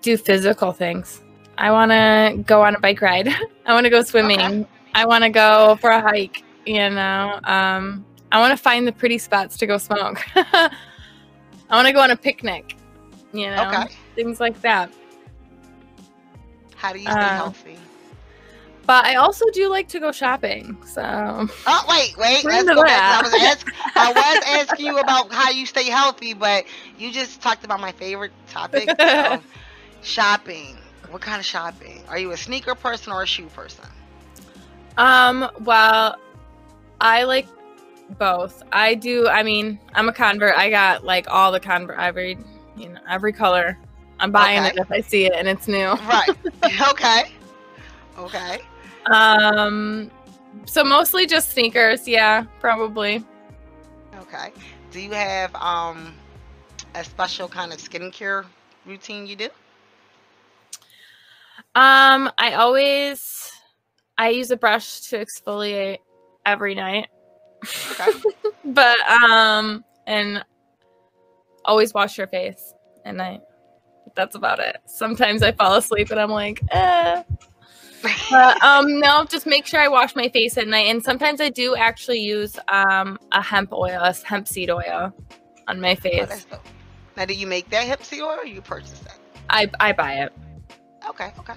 do 0.00 0.16
physical 0.16 0.72
things. 0.72 1.22
I 1.56 1.70
want 1.70 1.92
to 1.92 2.42
go 2.44 2.62
on 2.62 2.74
a 2.74 2.80
bike 2.80 3.00
ride. 3.00 3.28
I 3.66 3.72
want 3.72 3.84
to 3.84 3.90
go 3.90 4.02
swimming. 4.02 4.40
Okay. 4.40 4.66
I 4.96 5.06
want 5.06 5.22
to 5.22 5.30
go 5.30 5.78
for 5.80 5.90
a 5.90 6.00
hike. 6.00 6.42
You 6.66 6.90
know, 6.90 7.38
um, 7.44 8.04
I 8.32 8.40
want 8.40 8.50
to 8.50 8.60
find 8.60 8.84
the 8.84 8.90
pretty 8.90 9.18
spots 9.18 9.56
to 9.58 9.66
go 9.68 9.78
smoke. 9.78 10.20
I 11.74 11.76
want 11.76 11.88
to 11.88 11.92
go 11.92 12.02
on 12.02 12.12
a 12.12 12.16
picnic. 12.16 12.76
You 13.32 13.50
know, 13.50 13.68
okay. 13.68 13.92
things 14.14 14.38
like 14.38 14.60
that. 14.60 14.92
How 16.76 16.92
do 16.92 17.00
you 17.00 17.06
stay 17.06 17.20
uh, 17.20 17.34
healthy? 17.34 17.76
But 18.86 19.04
I 19.06 19.16
also 19.16 19.44
do 19.50 19.68
like 19.68 19.88
to 19.88 19.98
go 19.98 20.12
shopping. 20.12 20.78
So. 20.86 21.02
Oh 21.02 21.84
wait, 21.88 22.16
wait. 22.16 22.44
Let's 22.44 22.68
go 22.68 22.80
back. 22.80 23.24
I 23.24 23.28
was, 23.28 23.42
ask, 23.42 23.72
I 23.96 24.12
was 24.12 24.44
asking 24.70 24.86
you 24.86 24.98
about 25.00 25.32
how 25.32 25.50
you 25.50 25.66
stay 25.66 25.86
healthy, 25.90 26.32
but 26.32 26.64
you 26.96 27.10
just 27.10 27.42
talked 27.42 27.64
about 27.64 27.80
my 27.80 27.90
favorite 27.90 28.30
topic 28.46 28.88
of 29.00 29.44
shopping. 30.02 30.76
What 31.10 31.22
kind 31.22 31.40
of 31.40 31.44
shopping? 31.44 32.04
Are 32.08 32.20
you 32.20 32.30
a 32.30 32.36
sneaker 32.36 32.76
person 32.76 33.12
or 33.12 33.24
a 33.24 33.26
shoe 33.26 33.46
person? 33.46 33.88
Um. 34.96 35.50
Well, 35.62 36.14
I 37.00 37.24
like 37.24 37.48
both. 38.18 38.62
I 38.72 38.94
do. 38.94 39.28
I 39.28 39.42
mean, 39.42 39.78
I'm 39.94 40.08
a 40.08 40.12
convert. 40.12 40.56
I 40.56 40.70
got 40.70 41.04
like 41.04 41.26
all 41.28 41.52
the 41.52 41.60
Converse 41.60 41.96
every, 41.98 42.38
you 42.76 42.88
know, 42.88 43.00
every 43.08 43.32
color. 43.32 43.78
I'm 44.20 44.30
buying 44.30 44.60
okay. 44.60 44.68
it 44.68 44.76
if 44.78 44.92
I 44.92 45.00
see 45.00 45.26
it 45.26 45.32
and 45.34 45.48
it's 45.48 45.68
new. 45.68 45.92
right. 46.08 46.30
Okay. 46.90 47.24
Okay. 48.18 48.60
Um. 49.06 50.10
So 50.66 50.84
mostly 50.84 51.26
just 51.26 51.50
sneakers. 51.50 52.06
Yeah, 52.06 52.44
probably. 52.60 53.24
Okay. 54.20 54.52
Do 54.92 55.00
you 55.00 55.10
have 55.10 55.54
um 55.56 56.14
a 56.94 57.04
special 57.04 57.48
kind 57.48 57.72
of 57.72 57.78
skincare 57.78 58.44
routine 58.86 59.26
you 59.26 59.36
do? 59.36 59.48
Um, 61.76 62.30
I 62.38 62.54
always 62.54 63.52
I 64.16 64.28
use 64.30 64.50
a 64.52 64.56
brush 64.56 65.00
to 65.08 65.24
exfoliate 65.24 65.98
every 66.46 66.74
night. 66.74 67.08
Okay. 67.92 68.18
but 68.64 68.98
um, 69.10 69.84
and 70.06 70.44
always 71.64 71.94
wash 71.94 72.18
your 72.18 72.26
face 72.26 72.74
at 73.04 73.14
night. 73.14 73.40
That's 74.14 74.36
about 74.36 74.58
it. 74.60 74.76
Sometimes 74.86 75.42
I 75.42 75.52
fall 75.52 75.74
asleep 75.74 76.10
and 76.10 76.20
I'm 76.20 76.30
like, 76.30 76.62
eh. 76.70 77.22
but 78.30 78.62
um, 78.64 79.00
no, 79.00 79.24
just 79.24 79.46
make 79.46 79.66
sure 79.66 79.80
I 79.80 79.88
wash 79.88 80.14
my 80.14 80.28
face 80.28 80.56
at 80.56 80.68
night. 80.68 80.86
And 80.86 81.02
sometimes 81.02 81.40
I 81.40 81.48
do 81.48 81.74
actually 81.74 82.20
use 82.20 82.58
um 82.68 83.18
a 83.32 83.42
hemp 83.42 83.72
oil, 83.72 84.00
a 84.00 84.14
hemp 84.24 84.46
seed 84.46 84.70
oil, 84.70 85.12
on 85.66 85.80
my 85.80 85.94
face. 85.94 86.46
Oh, 86.52 86.60
now, 87.16 87.24
do 87.24 87.34
you 87.34 87.46
make 87.46 87.70
that 87.70 87.86
hemp 87.86 88.02
seed 88.02 88.20
oil, 88.20 88.38
or 88.40 88.46
you 88.46 88.60
purchase 88.60 88.98
that? 89.00 89.18
I 89.50 89.70
I 89.80 89.92
buy 89.92 90.14
it. 90.14 90.32
Okay. 91.08 91.32
Okay. 91.38 91.54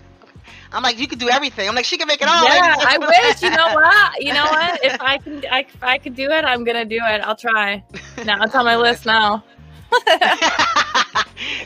I'm 0.71 0.83
like, 0.83 0.99
you 0.99 1.07
could 1.07 1.19
do 1.19 1.29
everything. 1.29 1.67
I'm 1.67 1.75
like, 1.75 1.85
she 1.85 1.97
can 1.97 2.07
make 2.07 2.21
it 2.21 2.27
all. 2.27 2.43
Yeah, 2.43 2.75
I 2.79 2.97
wish. 2.97 3.41
You 3.41 3.49
know 3.49 3.73
what? 3.73 4.23
You 4.23 4.33
know 4.33 4.45
what? 4.45 4.83
If 4.83 5.01
I 5.01 5.17
can, 5.17 5.43
I, 5.49 5.59
if 5.61 5.83
I 5.83 5.97
could 5.97 6.15
do 6.15 6.29
it, 6.29 6.43
I'm 6.43 6.63
gonna 6.63 6.85
do 6.85 6.99
it. 7.01 7.21
I'll 7.21 7.35
try. 7.35 7.83
Now 8.25 8.43
it's 8.43 8.55
on 8.55 8.65
my 8.65 8.75
list 8.75 9.05
now. 9.05 9.43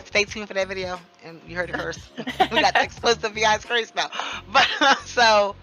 Stay 0.06 0.26
tuned 0.26 0.48
for 0.48 0.54
that 0.54 0.68
video, 0.68 1.00
and 1.24 1.42
you 1.48 1.56
heard 1.56 1.70
it 1.70 1.78
first. 1.78 2.12
we 2.18 2.62
got 2.62 2.74
the 2.74 2.84
explosive 2.84 3.34
behind 3.34 3.62
screen 3.62 3.86
now. 3.96 4.12
But 4.52 4.68
so, 5.06 5.56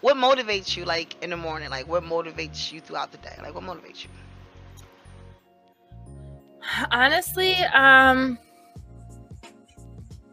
what 0.00 0.16
motivates 0.16 0.76
you, 0.76 0.84
like 0.84 1.22
in 1.22 1.30
the 1.30 1.36
morning? 1.36 1.70
Like, 1.70 1.86
what 1.86 2.02
motivates 2.02 2.72
you 2.72 2.80
throughout 2.80 3.12
the 3.12 3.18
day? 3.18 3.36
Like, 3.40 3.54
what 3.54 3.62
motivates 3.62 4.04
you? 4.04 4.10
Honestly, 6.90 7.54
um, 7.54 8.38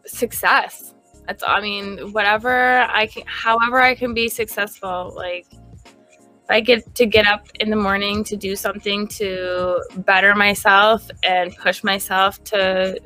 success 0.06 0.93
that's 1.26 1.42
I 1.46 1.60
mean, 1.60 2.12
whatever 2.12 2.80
I 2.80 3.06
can 3.06 3.24
however 3.26 3.80
I 3.80 3.94
can 3.94 4.14
be 4.14 4.28
successful, 4.28 5.12
like 5.14 5.46
if 5.52 6.50
I 6.50 6.60
get 6.60 6.94
to 6.96 7.06
get 7.06 7.26
up 7.26 7.48
in 7.60 7.70
the 7.70 7.76
morning 7.76 8.24
to 8.24 8.36
do 8.36 8.56
something 8.56 9.08
to 9.08 9.82
better 9.98 10.34
myself 10.34 11.10
and 11.22 11.56
push 11.56 11.82
myself 11.82 12.42
to 12.44 13.00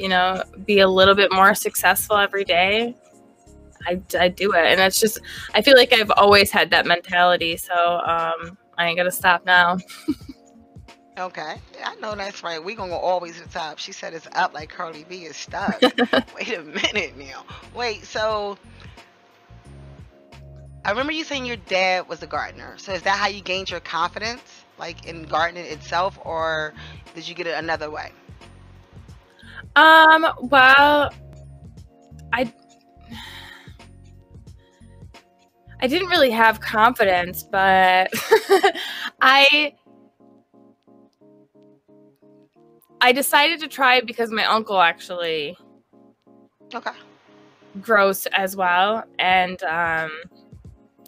you 0.00 0.08
know, 0.08 0.42
be 0.64 0.80
a 0.80 0.88
little 0.88 1.14
bit 1.14 1.30
more 1.30 1.54
successful 1.54 2.16
every 2.16 2.44
day, 2.44 2.96
I, 3.86 4.00
I 4.18 4.28
do 4.28 4.52
it, 4.54 4.64
and 4.64 4.80
it's 4.80 4.98
just 4.98 5.20
I 5.54 5.60
feel 5.60 5.76
like 5.76 5.92
I've 5.92 6.10
always 6.16 6.50
had 6.50 6.70
that 6.70 6.86
mentality. 6.86 7.56
So 7.58 7.74
um, 7.74 8.56
I 8.78 8.86
ain't 8.86 8.96
gonna 8.96 9.10
stop 9.10 9.44
now. 9.44 9.76
Okay, 11.20 11.56
I 11.84 11.96
know 11.96 12.14
that's 12.14 12.42
right. 12.42 12.64
We're 12.64 12.76
gonna 12.76 12.92
go 12.92 12.96
always 12.96 13.36
to 13.36 13.42
the 13.42 13.50
top. 13.50 13.78
She 13.78 13.92
said 13.92 14.14
it's 14.14 14.26
up 14.34 14.54
like 14.54 14.70
Cardi 14.70 15.04
B 15.04 15.24
is 15.24 15.36
stuck. 15.36 15.78
Wait 16.34 16.56
a 16.56 16.62
minute 16.62 17.18
now. 17.18 17.44
Wait, 17.74 18.06
so 18.06 18.56
I 20.82 20.90
remember 20.90 21.12
you 21.12 21.24
saying 21.24 21.44
your 21.44 21.56
dad 21.56 22.08
was 22.08 22.22
a 22.22 22.26
gardener. 22.26 22.78
So 22.78 22.92
is 22.94 23.02
that 23.02 23.18
how 23.18 23.28
you 23.28 23.42
gained 23.42 23.68
your 23.68 23.80
confidence, 23.80 24.64
like 24.78 25.04
in 25.06 25.24
gardening 25.24 25.66
itself, 25.66 26.18
or 26.24 26.72
did 27.14 27.28
you 27.28 27.34
get 27.34 27.46
it 27.46 27.54
another 27.54 27.90
way? 27.90 28.12
Um. 29.76 30.26
Well, 30.40 31.12
I 32.32 32.50
I 35.80 35.86
didn't 35.86 36.08
really 36.08 36.30
have 36.30 36.60
confidence, 36.60 37.42
but 37.42 38.08
I 39.20 39.74
I 43.00 43.12
decided 43.12 43.60
to 43.60 43.68
try 43.68 43.96
it 43.96 44.06
because 44.06 44.30
my 44.30 44.44
uncle 44.44 44.80
actually 44.80 45.56
Okay. 46.74 46.90
grows 47.80 48.26
as 48.26 48.56
well, 48.56 49.04
and 49.18 49.62
um, 49.64 50.10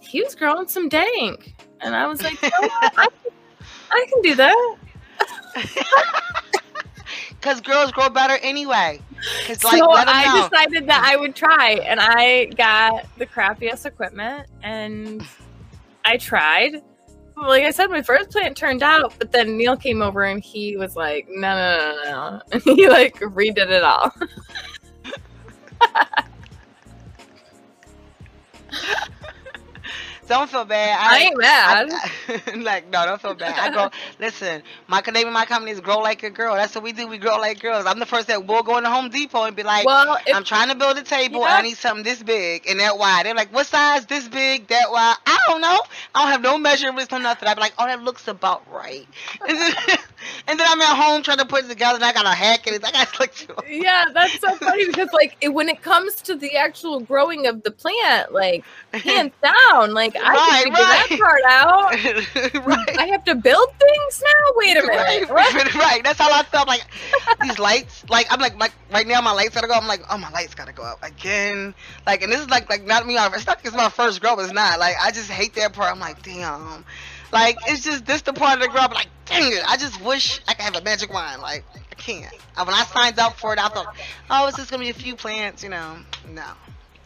he 0.00 0.22
was 0.22 0.34
growing 0.34 0.68
some 0.68 0.88
dank, 0.88 1.54
and 1.80 1.94
I 1.94 2.06
was 2.06 2.22
like, 2.22 2.40
you 2.42 2.48
know? 2.50 2.68
I, 2.96 3.06
can, 3.06 3.32
I 3.90 4.06
can 4.08 4.22
do 4.22 4.34
that. 4.36 4.76
Cause 7.40 7.60
girls 7.60 7.90
grow 7.92 8.08
better 8.08 8.38
anyway. 8.42 9.00
Like 9.48 9.60
so 9.60 9.90
I 9.92 10.26
know. 10.26 10.48
decided 10.48 10.86
that 10.88 11.02
I 11.04 11.16
would 11.16 11.34
try, 11.34 11.80
and 11.84 11.98
I 12.00 12.46
got 12.56 13.04
the 13.18 13.26
crappiest 13.26 13.84
equipment, 13.84 14.46
and 14.62 15.24
I 16.04 16.16
tried. 16.16 16.82
Like 17.42 17.64
I 17.64 17.70
said, 17.72 17.90
my 17.90 18.02
first 18.02 18.30
plant 18.30 18.56
turned 18.56 18.82
out, 18.82 19.14
but 19.18 19.32
then 19.32 19.56
Neil 19.56 19.76
came 19.76 20.00
over 20.00 20.22
and 20.22 20.42
he 20.42 20.76
was 20.76 20.96
like, 20.96 21.26
"No, 21.28 21.54
no, 21.54 21.78
no, 21.78 22.04
no, 22.04 22.10
no!" 22.10 22.40
And 22.52 22.62
he 22.62 22.88
like 22.88 23.16
redid 23.16 23.70
it 23.70 23.82
all. 23.82 24.12
Don't 30.32 30.48
feel 30.48 30.64
bad. 30.64 30.98
I 30.98 31.18
ain't 31.18 31.38
mad. 31.38 31.90
I- 31.92 32.54
like 32.56 32.90
no, 32.90 33.04
don't 33.04 33.20
feel 33.20 33.34
bad. 33.34 33.58
I 33.58 33.74
go 33.74 33.90
listen. 34.18 34.62
My 34.86 35.02
name 35.12 35.26
of 35.26 35.34
my 35.34 35.44
company 35.44 35.72
is 35.72 35.80
Grow 35.80 35.98
Like 35.98 36.22
a 36.22 36.30
Girl. 36.30 36.54
That's 36.54 36.74
what 36.74 36.82
we 36.82 36.92
do. 36.92 37.06
We 37.06 37.18
grow 37.18 37.38
like 37.38 37.60
girls. 37.60 37.84
I'm 37.84 37.98
the 37.98 38.06
first 38.06 38.28
that 38.28 38.46
will 38.46 38.62
go 38.62 38.78
into 38.78 38.88
Home 38.88 39.10
Depot 39.10 39.44
and 39.44 39.54
be 39.54 39.62
like, 39.62 39.84
well, 39.84 40.16
if, 40.26 40.34
I'm 40.34 40.44
trying 40.44 40.68
to 40.68 40.74
build 40.74 40.96
a 40.96 41.02
table. 41.02 41.40
Yeah. 41.40 41.56
I 41.56 41.62
need 41.62 41.76
something 41.76 42.02
this 42.02 42.22
big 42.22 42.66
and 42.66 42.80
that 42.80 42.96
wide. 42.96 43.26
They're 43.26 43.34
like, 43.34 43.52
what 43.52 43.66
size? 43.66 44.06
This 44.06 44.26
big, 44.28 44.68
that 44.68 44.90
wide? 44.90 45.16
I 45.26 45.38
don't 45.48 45.60
know. 45.60 45.80
I 46.14 46.22
don't 46.22 46.30
have 46.32 46.42
no 46.42 46.58
measurements, 46.58 47.12
or 47.12 47.18
nothing. 47.20 47.48
I'd 47.48 47.54
be 47.54 47.60
like, 47.60 47.74
oh, 47.78 47.86
that 47.86 48.02
looks 48.02 48.28
about 48.28 48.68
right. 48.70 49.08
And 49.46 49.58
then, 49.58 49.72
and 50.48 50.58
then 50.60 50.66
I'm 50.68 50.80
at 50.80 50.96
home 50.96 51.22
trying 51.22 51.38
to 51.38 51.46
put 51.46 51.64
it 51.64 51.68
together, 51.68 51.96
and 51.96 52.04
I 52.04 52.12
got 52.12 52.26
a 52.26 52.30
hack 52.34 52.66
in 52.66 52.74
it. 52.74 52.84
I 52.84 52.90
got 52.92 53.08
like 53.20 53.42
it. 53.42 53.50
yeah, 53.68 54.04
that's 54.14 54.40
so 54.40 54.58
funny 54.64 54.86
because 54.86 55.08
like 55.12 55.36
it, 55.40 55.50
when 55.50 55.68
it 55.68 55.82
comes 55.82 56.16
to 56.22 56.36
the 56.36 56.56
actual 56.56 57.00
growing 57.00 57.46
of 57.46 57.62
the 57.62 57.70
plant, 57.70 58.32
like 58.32 58.66
hands 59.04 59.32
down, 59.42 59.94
like 59.94 60.16
I 60.24 60.38
Right, 60.38 60.40
can 60.40 60.56
figure 60.58 60.86
that 60.86 61.08
part 61.18 61.42
out. 61.48 61.96
right. 62.54 62.98
I 62.98 63.06
have 63.12 63.24
to 63.24 63.34
build 63.36 63.68
things 63.78 64.22
now. 64.24 64.52
Wait 64.56 64.76
a 64.78 64.82
minute. 64.84 65.06
Right, 65.06 65.28
right, 65.30 65.74
right. 65.74 66.02
That's 66.04 66.18
how 66.18 66.32
I 66.32 66.42
felt. 66.44 66.68
Like 66.68 66.86
these 67.40 67.58
lights. 67.58 68.04
Like 68.08 68.26
I'm 68.30 68.40
like, 68.40 68.58
like 68.58 68.74
right 68.90 69.06
now, 69.06 69.20
my 69.20 69.32
lights 69.32 69.54
gotta 69.54 69.68
go. 69.68 69.74
I'm 69.74 69.86
like, 69.86 70.02
oh, 70.10 70.18
my 70.18 70.30
lights 70.30 70.54
gotta 70.54 70.72
go 70.72 70.82
up 70.82 71.02
again. 71.02 71.74
Like, 72.06 72.22
and 72.22 72.32
this 72.32 72.40
is 72.40 72.50
like, 72.50 72.68
like 72.70 72.84
not 72.84 73.06
me. 73.06 73.16
It's 73.18 73.46
not. 73.46 73.60
It's 73.64 73.76
my 73.76 73.90
first 73.90 74.20
grow. 74.20 74.38
It's 74.40 74.52
not. 74.52 74.78
Like 74.80 74.96
I 75.02 75.12
just 75.12 75.30
hate 75.30 75.54
that 75.56 75.74
part. 75.74 75.92
I'm 75.92 76.00
like, 76.02 76.22
damn. 76.22 76.84
Like 77.32 77.56
it's 77.66 77.82
just 77.82 78.04
this 78.04 78.22
the 78.22 78.34
part 78.34 78.60
of 78.60 78.72
the. 78.72 78.78
I'm 78.78 78.92
like, 78.92 79.08
dang 79.24 79.52
it. 79.52 79.64
I 79.66 79.78
just 79.78 80.00
wish 80.02 80.40
I 80.46 80.54
could 80.54 80.64
have 80.64 80.76
a 80.76 80.82
magic 80.82 81.12
wand. 81.12 81.40
Like 81.40 81.64
I 81.90 81.94
can't. 81.94 82.34
When 82.56 82.68
I 82.68 82.84
signed 82.84 83.18
up 83.18 83.38
for 83.38 83.54
it, 83.54 83.58
I 83.58 83.68
thought, 83.68 83.96
oh, 84.28 84.48
it's 84.48 84.58
just 84.58 84.70
gonna 84.70 84.82
be 84.82 84.90
a 84.90 84.94
few 84.94 85.16
plants. 85.16 85.62
You 85.62 85.70
know, 85.70 85.96
no. 86.28 86.44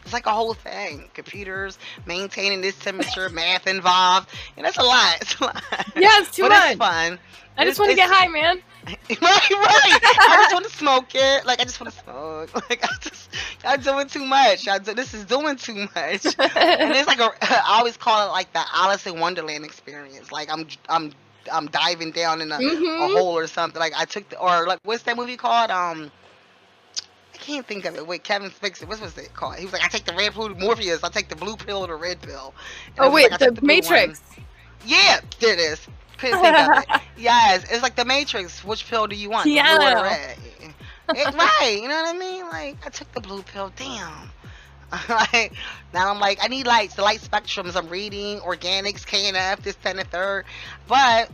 It's 0.07 0.13
like 0.13 0.25
a 0.25 0.31
whole 0.31 0.53
thing. 0.53 1.09
Computers, 1.13 1.77
maintaining 2.05 2.61
this 2.61 2.79
temperature, 2.79 3.27
math 3.27 3.67
involved. 3.67 4.29
And 4.55 4.65
that's 4.65 4.77
a 4.77 4.81
lot. 4.83 5.17
It's 5.19 5.35
a 5.37 5.43
lot. 5.43 5.61
Yeah, 5.97 6.07
it's 6.21 6.31
too 6.33 6.43
but 6.43 6.51
much. 6.51 6.69
it's 6.71 6.77
fun. 6.79 7.19
I 7.57 7.65
just 7.65 7.77
want 7.77 7.89
to 7.91 7.97
get 7.97 8.09
high, 8.09 8.27
man. 8.29 8.61
right, 8.87 8.99
right. 9.19 9.49
I 9.51 10.37
just 10.43 10.53
want 10.53 10.65
to 10.65 10.71
smoke 10.77 11.07
it. 11.13 11.45
Like 11.45 11.59
I 11.59 11.65
just 11.65 11.81
want 11.81 11.91
to 11.93 11.99
smoke. 11.99 12.51
Like 12.69 12.85
I 12.85 12.95
just, 13.01 13.29
I'm 13.65 13.81
doing 13.81 14.07
too 14.07 14.23
much. 14.23 14.65
I 14.69 14.77
do, 14.79 14.93
this 14.93 15.13
is 15.13 15.25
doing 15.25 15.57
too 15.57 15.73
much. 15.93 16.25
And 16.25 16.93
it's 16.95 17.07
like 17.07 17.19
a, 17.19 17.29
I 17.41 17.63
always 17.79 17.97
call 17.97 18.29
it 18.29 18.31
like 18.31 18.53
the 18.53 18.63
Alice 18.73 19.05
in 19.07 19.19
Wonderland 19.19 19.65
experience. 19.65 20.31
Like 20.31 20.49
I'm, 20.49 20.67
I'm, 20.87 21.11
I'm 21.51 21.65
diving 21.67 22.11
down 22.11 22.39
in 22.39 22.53
a, 22.53 22.55
a 22.55 22.59
Mhm. 22.59 23.13
hole 23.13 23.37
or 23.37 23.47
something. 23.47 23.77
Like 23.77 23.91
I 23.97 24.05
took 24.05 24.29
the, 24.29 24.39
or 24.39 24.67
like 24.67 24.79
what's 24.83 25.03
that 25.03 25.17
movie 25.17 25.35
called? 25.35 25.69
Um, 25.69 26.11
can't 27.47 27.65
think 27.65 27.85
of 27.85 27.95
it. 27.95 28.05
Wait, 28.05 28.23
Kevin 28.23 28.51
Spacey. 28.51 28.87
What 28.87 28.99
was 28.99 29.17
it 29.17 29.33
called? 29.33 29.55
He 29.55 29.63
was 29.65 29.73
like, 29.73 29.83
I 29.83 29.87
take 29.87 30.05
the 30.05 30.13
red 30.13 30.33
pill, 30.33 30.49
Morpheus. 30.49 31.03
I 31.03 31.09
take 31.09 31.29
the 31.29 31.35
blue 31.35 31.55
pill 31.55 31.83
or 31.83 31.87
the 31.87 31.95
red 31.95 32.21
pill. 32.21 32.53
And 32.97 33.05
Oh 33.05 33.11
wait, 33.11 33.31
like, 33.31 33.39
the 33.39 33.53
one. 33.53 33.65
Matrix. 33.65 34.21
Yeah, 34.85 35.21
there 35.39 35.53
it 35.53 35.59
is. 35.59 35.87
Couldn't 36.17 36.41
think 36.41 36.57
of 36.57 36.83
it. 36.83 37.01
Yes, 37.17 37.63
it's 37.71 37.81
like 37.81 37.95
the 37.95 38.05
Matrix. 38.05 38.63
Which 38.63 38.87
pill 38.87 39.07
do 39.07 39.15
you 39.15 39.29
want? 39.29 39.49
Yeah. 39.49 39.77
blue 39.77 39.87
or 39.87 40.03
red? 40.03 40.37
It- 41.09 41.33
right, 41.35 41.79
you 41.81 41.87
know 41.87 41.95
what 42.03 42.15
I 42.15 42.17
mean? 42.17 42.43
Like 42.49 42.77
I 42.85 42.89
took 42.89 43.11
the 43.13 43.21
blue 43.21 43.41
pill. 43.41 43.71
Damn. 43.75 44.29
like 45.09 45.53
now 45.93 46.11
I'm 46.11 46.19
like 46.19 46.39
I 46.41 46.47
need 46.47 46.67
lights. 46.67 46.95
The 46.95 47.01
light 47.01 47.21
spectrums. 47.21 47.75
I'm 47.75 47.87
reading 47.89 48.39
organics, 48.39 49.05
KNF, 49.05 49.61
this, 49.61 49.75
ten, 49.75 49.99
and 49.99 50.09
third. 50.09 50.45
But 50.87 51.31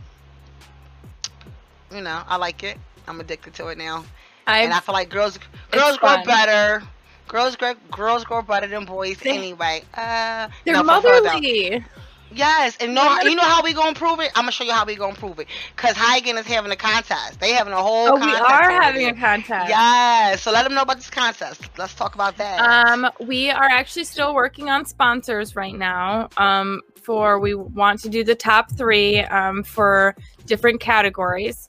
you 1.92 2.00
know, 2.00 2.22
I 2.26 2.36
like 2.36 2.62
it. 2.62 2.78
I'm 3.06 3.20
addicted 3.20 3.54
to 3.54 3.68
it 3.68 3.78
now, 3.78 4.04
and 4.46 4.72
I 4.72 4.80
feel 4.80 4.92
like 4.94 5.08
girls, 5.08 5.38
girls 5.70 5.96
grow 5.98 6.10
fun. 6.16 6.24
better. 6.26 6.82
Girls 7.28 7.56
grow, 7.56 7.74
girls 7.90 8.24
grow 8.24 8.42
better 8.42 8.66
than 8.66 8.84
boys 8.84 9.18
They- 9.18 9.30
anyway. 9.36 9.82
Uh, 9.94 10.48
they're 10.64 10.74
no, 10.74 11.00
for 11.00 11.08
real 11.10 11.22
though. 11.22 11.32
motherly. 11.32 11.84
Yes, 12.32 12.76
and 12.80 12.94
know 12.94 13.02
how, 13.02 13.22
you 13.22 13.36
know 13.36 13.42
how 13.44 13.62
we 13.62 13.72
gonna 13.72 13.94
prove 13.94 14.18
it? 14.18 14.30
I'm 14.34 14.42
gonna 14.42 14.50
show 14.52 14.64
you 14.64 14.72
how 14.72 14.84
we 14.84 14.96
gonna 14.96 15.14
prove 15.14 15.38
it. 15.38 15.46
Cause 15.76 15.92
High 15.92 16.16
Again 16.16 16.36
is 16.36 16.46
having 16.46 16.72
a 16.72 16.76
contest. 16.76 17.38
They 17.38 17.52
having 17.52 17.72
a 17.72 17.80
whole. 17.80 18.08
Oh, 18.08 18.16
we 18.16 18.34
are 18.34 18.70
having 18.72 19.06
a 19.06 19.14
contest. 19.14 19.68
Yes, 19.68 20.42
so 20.42 20.50
let 20.50 20.64
them 20.64 20.74
know 20.74 20.82
about 20.82 20.96
this 20.96 21.10
contest. 21.10 21.62
Let's 21.78 21.94
talk 21.94 22.16
about 22.16 22.36
that. 22.38 22.58
Um, 22.58 23.08
we 23.20 23.50
are 23.50 23.68
actually 23.70 24.04
still 24.04 24.34
working 24.34 24.68
on 24.68 24.84
sponsors 24.84 25.54
right 25.54 25.76
now. 25.76 26.28
Um, 26.36 26.80
for 27.02 27.38
we 27.38 27.54
want 27.54 28.00
to 28.00 28.08
do 28.08 28.24
the 28.24 28.34
top 28.34 28.72
three 28.76 29.20
um, 29.20 29.62
for 29.62 30.16
different 30.46 30.80
categories. 30.80 31.68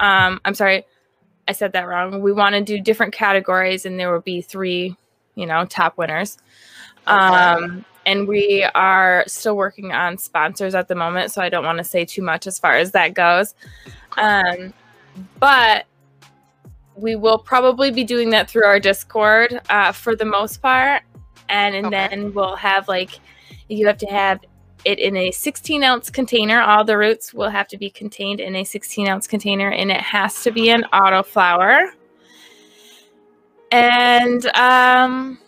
Um, 0.00 0.40
I'm 0.44 0.54
sorry, 0.54 0.84
I 1.48 1.52
said 1.52 1.72
that 1.72 1.86
wrong. 1.86 2.20
We 2.20 2.32
want 2.32 2.54
to 2.54 2.60
do 2.60 2.80
different 2.80 3.12
categories, 3.12 3.86
and 3.86 3.98
there 3.98 4.12
will 4.12 4.20
be 4.20 4.40
three, 4.40 4.96
you 5.34 5.46
know, 5.46 5.64
top 5.64 5.96
winners. 5.96 6.38
Um, 7.06 7.84
and 8.04 8.26
we 8.26 8.64
are 8.74 9.24
still 9.26 9.56
working 9.56 9.92
on 9.92 10.18
sponsors 10.18 10.74
at 10.74 10.88
the 10.88 10.94
moment, 10.94 11.32
so 11.32 11.42
I 11.42 11.48
don't 11.48 11.64
want 11.64 11.78
to 11.78 11.84
say 11.84 12.04
too 12.04 12.22
much 12.22 12.46
as 12.46 12.58
far 12.58 12.72
as 12.72 12.92
that 12.92 13.14
goes. 13.14 13.54
Um, 14.18 14.72
but 15.38 15.86
we 16.96 17.14
will 17.14 17.38
probably 17.38 17.90
be 17.90 18.04
doing 18.04 18.30
that 18.30 18.50
through 18.50 18.64
our 18.64 18.80
Discord 18.80 19.60
uh, 19.68 19.92
for 19.92 20.16
the 20.16 20.24
most 20.24 20.62
part, 20.62 21.02
and, 21.48 21.74
and 21.74 21.86
Okay. 21.86 22.08
then 22.08 22.34
we'll 22.34 22.56
have 22.56 22.88
like 22.88 23.20
you 23.68 23.86
have 23.86 23.98
to 23.98 24.06
have 24.06 24.40
it 24.86 25.00
in 25.00 25.16
a 25.16 25.30
16 25.32 25.82
ounce 25.82 26.10
container. 26.10 26.60
All 26.60 26.84
the 26.84 26.96
roots 26.96 27.34
will 27.34 27.50
have 27.50 27.66
to 27.68 27.76
be 27.76 27.90
contained 27.90 28.40
in 28.40 28.54
a 28.54 28.64
16 28.64 29.08
ounce 29.08 29.26
container, 29.26 29.70
and 29.70 29.90
it 29.90 30.00
has 30.00 30.42
to 30.44 30.52
be 30.52 30.70
an 30.70 30.84
auto 30.84 31.22
flower. 31.22 31.92
And 33.72 34.46
um, 34.56 35.38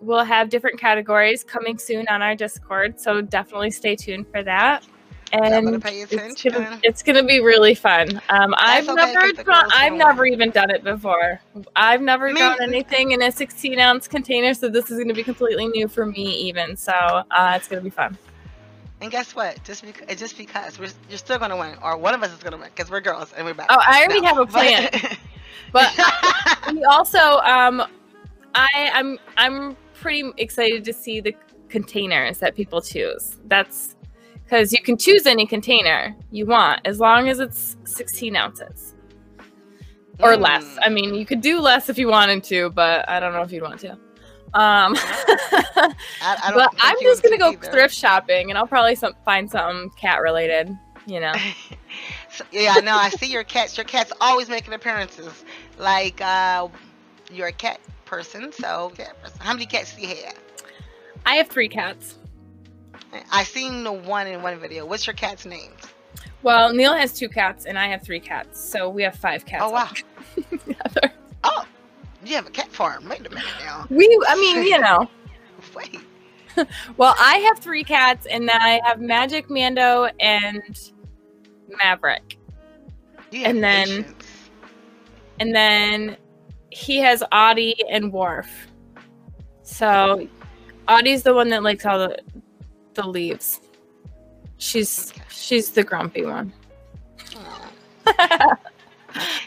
we'll 0.00 0.24
have 0.24 0.50
different 0.50 0.80
categories 0.80 1.44
coming 1.44 1.78
soon 1.78 2.06
on 2.08 2.22
our 2.22 2.34
Discord, 2.34 3.00
so 3.00 3.22
definitely 3.22 3.70
stay 3.70 3.94
tuned 3.94 4.26
for 4.28 4.42
that. 4.42 4.84
And 5.32 5.82
it's 5.82 6.42
gonna, 6.42 6.80
it's 6.82 7.02
gonna 7.02 7.22
be 7.22 7.40
really 7.40 7.74
fun. 7.74 8.20
Um, 8.28 8.54
I've 8.58 8.84
never 8.84 9.32
done, 9.32 9.70
I've 9.72 9.94
never 9.94 10.26
even 10.26 10.50
done 10.50 10.70
it 10.70 10.84
before. 10.84 11.40
I've 11.74 12.02
never 12.02 12.30
Me- 12.30 12.40
done 12.40 12.58
anything 12.60 13.12
in 13.12 13.22
a 13.22 13.32
16 13.32 13.78
ounce 13.78 14.06
container, 14.06 14.52
so 14.52 14.68
this 14.68 14.90
is 14.90 14.98
gonna 14.98 15.14
be 15.14 15.22
completely 15.22 15.68
new 15.68 15.88
for 15.88 16.04
me, 16.04 16.34
even. 16.40 16.76
So 16.76 16.92
uh, 16.92 17.54
it's 17.56 17.68
gonna 17.68 17.80
be 17.80 17.88
fun. 17.88 18.18
And 19.02 19.10
guess 19.10 19.34
what? 19.34 19.62
Just 19.64 19.84
because, 19.84 20.16
just 20.16 20.38
because 20.38 20.78
we're, 20.78 20.88
you're 21.08 21.18
still 21.18 21.38
gonna 21.38 21.56
win, 21.56 21.76
or 21.82 21.98
one 21.98 22.14
of 22.14 22.22
us 22.22 22.32
is 22.32 22.38
gonna 22.38 22.56
win, 22.56 22.70
because 22.74 22.90
we're 22.90 23.00
girls 23.00 23.32
and 23.36 23.44
we're 23.44 23.52
back. 23.54 23.66
Oh, 23.68 23.78
I 23.84 24.04
already 24.04 24.20
No, 24.20 24.28
have 24.28 24.38
a 24.38 24.46
plan, 24.46 24.88
but 25.72 25.92
we 26.72 26.84
also, 26.84 27.18
um, 27.40 27.82
I, 28.54 28.90
I'm, 28.94 29.18
I'm 29.36 29.76
pretty 29.94 30.30
excited 30.38 30.84
to 30.84 30.92
see 30.92 31.20
the 31.20 31.34
containers 31.68 32.38
that 32.38 32.54
people 32.54 32.80
choose. 32.80 33.38
That's 33.46 33.96
because 34.44 34.72
you 34.72 34.82
can 34.82 34.96
choose 34.96 35.26
any 35.26 35.46
container 35.46 36.14
you 36.30 36.46
want 36.46 36.80
as 36.84 37.00
long 37.00 37.28
as 37.28 37.40
it's 37.40 37.76
16 37.84 38.36
ounces. 38.36 38.94
or 40.20 40.36
less. 40.36 40.64
Mm. 40.64 40.78
I 40.84 40.88
mean, 40.90 41.14
you 41.14 41.26
could 41.26 41.40
do 41.40 41.58
less 41.58 41.88
if 41.88 41.98
you 41.98 42.08
wanted 42.08 42.44
to, 42.44 42.70
but 42.70 43.08
I 43.08 43.18
don't 43.18 43.32
know 43.32 43.42
if 43.42 43.50
you'd 43.50 43.62
want 43.62 43.80
to. 43.80 43.98
Um, 44.54 44.94
I, 44.96 45.94
I 46.20 46.52
but 46.54 46.74
I'm 46.78 46.96
just 47.00 47.22
gonna 47.22 47.36
would 47.36 47.40
go 47.40 47.52
either. 47.52 47.72
thrift 47.72 47.94
shopping, 47.94 48.50
and 48.50 48.58
I'll 48.58 48.66
probably 48.66 48.94
some, 48.94 49.14
find 49.24 49.50
something 49.50 49.90
cat 49.98 50.20
related. 50.20 50.76
You 51.06 51.20
know. 51.20 51.32
So- 52.30 52.46
yeah, 52.50 52.76
no. 52.82 52.94
I 52.94 53.10
see 53.10 53.26
your 53.30 53.44
cats. 53.44 53.76
Your 53.76 53.84
cats 53.84 54.10
always 54.18 54.48
making 54.48 54.72
appearances. 54.72 55.44
Like 55.78 56.18
uh, 56.22 56.68
you're 57.30 57.48
a 57.48 57.52
cat 57.52 57.80
person, 58.06 58.50
so 58.50 58.90
cat 58.96 59.20
person. 59.22 59.38
How 59.42 59.52
many 59.52 59.66
cats 59.66 59.94
do 59.94 60.00
you 60.00 60.08
have? 60.08 60.38
I 61.26 61.34
have 61.34 61.48
three 61.48 61.68
cats. 61.68 62.16
I 63.30 63.44
seen 63.44 63.84
the 63.84 63.92
one 63.92 64.26
in 64.26 64.40
one 64.40 64.58
video. 64.58 64.86
What's 64.86 65.06
your 65.06 65.12
cat's 65.14 65.44
name? 65.44 65.72
Well, 66.42 66.72
Neil 66.72 66.94
has 66.94 67.12
two 67.12 67.28
cats, 67.28 67.66
and 67.66 67.78
I 67.78 67.88
have 67.88 68.02
three 68.02 68.20
cats, 68.20 68.58
so 68.58 68.88
we 68.88 69.02
have 69.02 69.14
five 69.14 69.44
cats. 69.44 69.62
Oh 69.66 69.70
wow. 69.70 69.90
altogether. 70.52 71.12
Oh, 71.44 71.64
you 72.24 72.34
have 72.36 72.46
a 72.46 72.50
cat 72.50 72.68
farm. 72.68 73.08
Wait 73.08 73.20
a 73.20 73.30
minute 73.30 73.44
now. 73.60 73.86
We, 73.90 74.06
I 74.28 74.34
mean, 74.36 74.62
you 74.64 74.78
know. 74.78 75.08
Wait. 75.74 76.00
Well, 76.98 77.14
I 77.18 77.36
have 77.38 77.60
three 77.60 77.82
cats, 77.82 78.26
and 78.26 78.46
then 78.46 78.60
I 78.60 78.78
have 78.84 79.00
Magic, 79.00 79.48
Mando, 79.48 80.10
and 80.20 80.78
Maverick. 81.82 82.36
And 83.32 83.64
then- 83.64 83.86
patience. 84.04 84.24
And 85.40 85.54
then 85.54 86.16
he 86.70 86.98
has 86.98 87.24
Audie 87.32 87.74
and 87.90 88.12
Worf. 88.12 88.48
So 89.62 90.28
Audie's 90.88 91.22
the 91.22 91.32
one 91.34 91.48
that 91.48 91.62
likes 91.62 91.86
all 91.86 91.98
the 91.98 92.18
the 92.94 93.06
leaves. 93.06 93.60
She's 94.58 95.10
Okay. 95.12 95.22
she's 95.30 95.70
the 95.70 95.82
grumpy 95.82 96.24
one. 96.26 96.52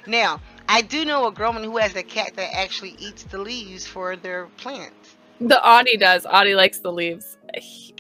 Now, 0.07 0.39
I 0.67 0.82
do 0.82 1.06
know 1.06 1.28
a 1.28 1.32
girlman 1.32 1.63
who 1.63 1.78
has 1.78 1.95
a 1.95 2.04
cat 2.04 2.34
that 2.36 2.54
actually 2.56 2.95
eats 2.99 3.23
the 3.23 3.38
leaves 3.38 3.86
for 3.86 4.15
their 4.15 4.47
plants. 4.58 5.15
The 5.39 5.63
Audie 5.63 5.97
does. 5.97 6.25
Audie 6.25 6.56
likes 6.56 6.80
the 6.80 6.91
leaves. 6.91 7.38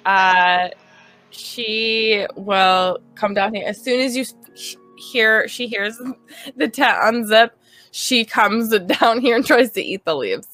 Uh, 0.05 0.69
she 1.29 2.25
will 2.35 2.99
come 3.15 3.33
down 3.33 3.53
here 3.53 3.67
as 3.67 3.81
soon 3.81 3.99
as 4.01 4.15
you 4.15 4.25
hear. 4.97 5.47
She 5.47 5.67
hears 5.67 5.97
the 6.55 6.67
tent 6.67 6.97
unzip. 7.01 7.51
She 7.91 8.25
comes 8.25 8.69
down 8.99 9.19
here 9.21 9.35
and 9.35 9.45
tries 9.45 9.71
to 9.71 9.81
eat 9.83 10.05
the 10.05 10.15
leaves. 10.15 10.47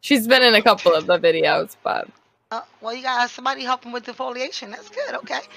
She's 0.00 0.26
been 0.28 0.42
in 0.42 0.54
a 0.54 0.62
couple 0.62 0.94
of 0.94 1.06
the 1.06 1.18
videos, 1.18 1.76
but 1.82 2.08
Uh, 2.50 2.62
well, 2.80 2.94
you 2.94 3.02
got 3.02 3.28
somebody 3.30 3.62
helping 3.64 3.92
with 3.92 4.04
defoliation. 4.06 4.70
That's 4.70 4.88
good. 4.88 5.14
Okay. 5.16 5.40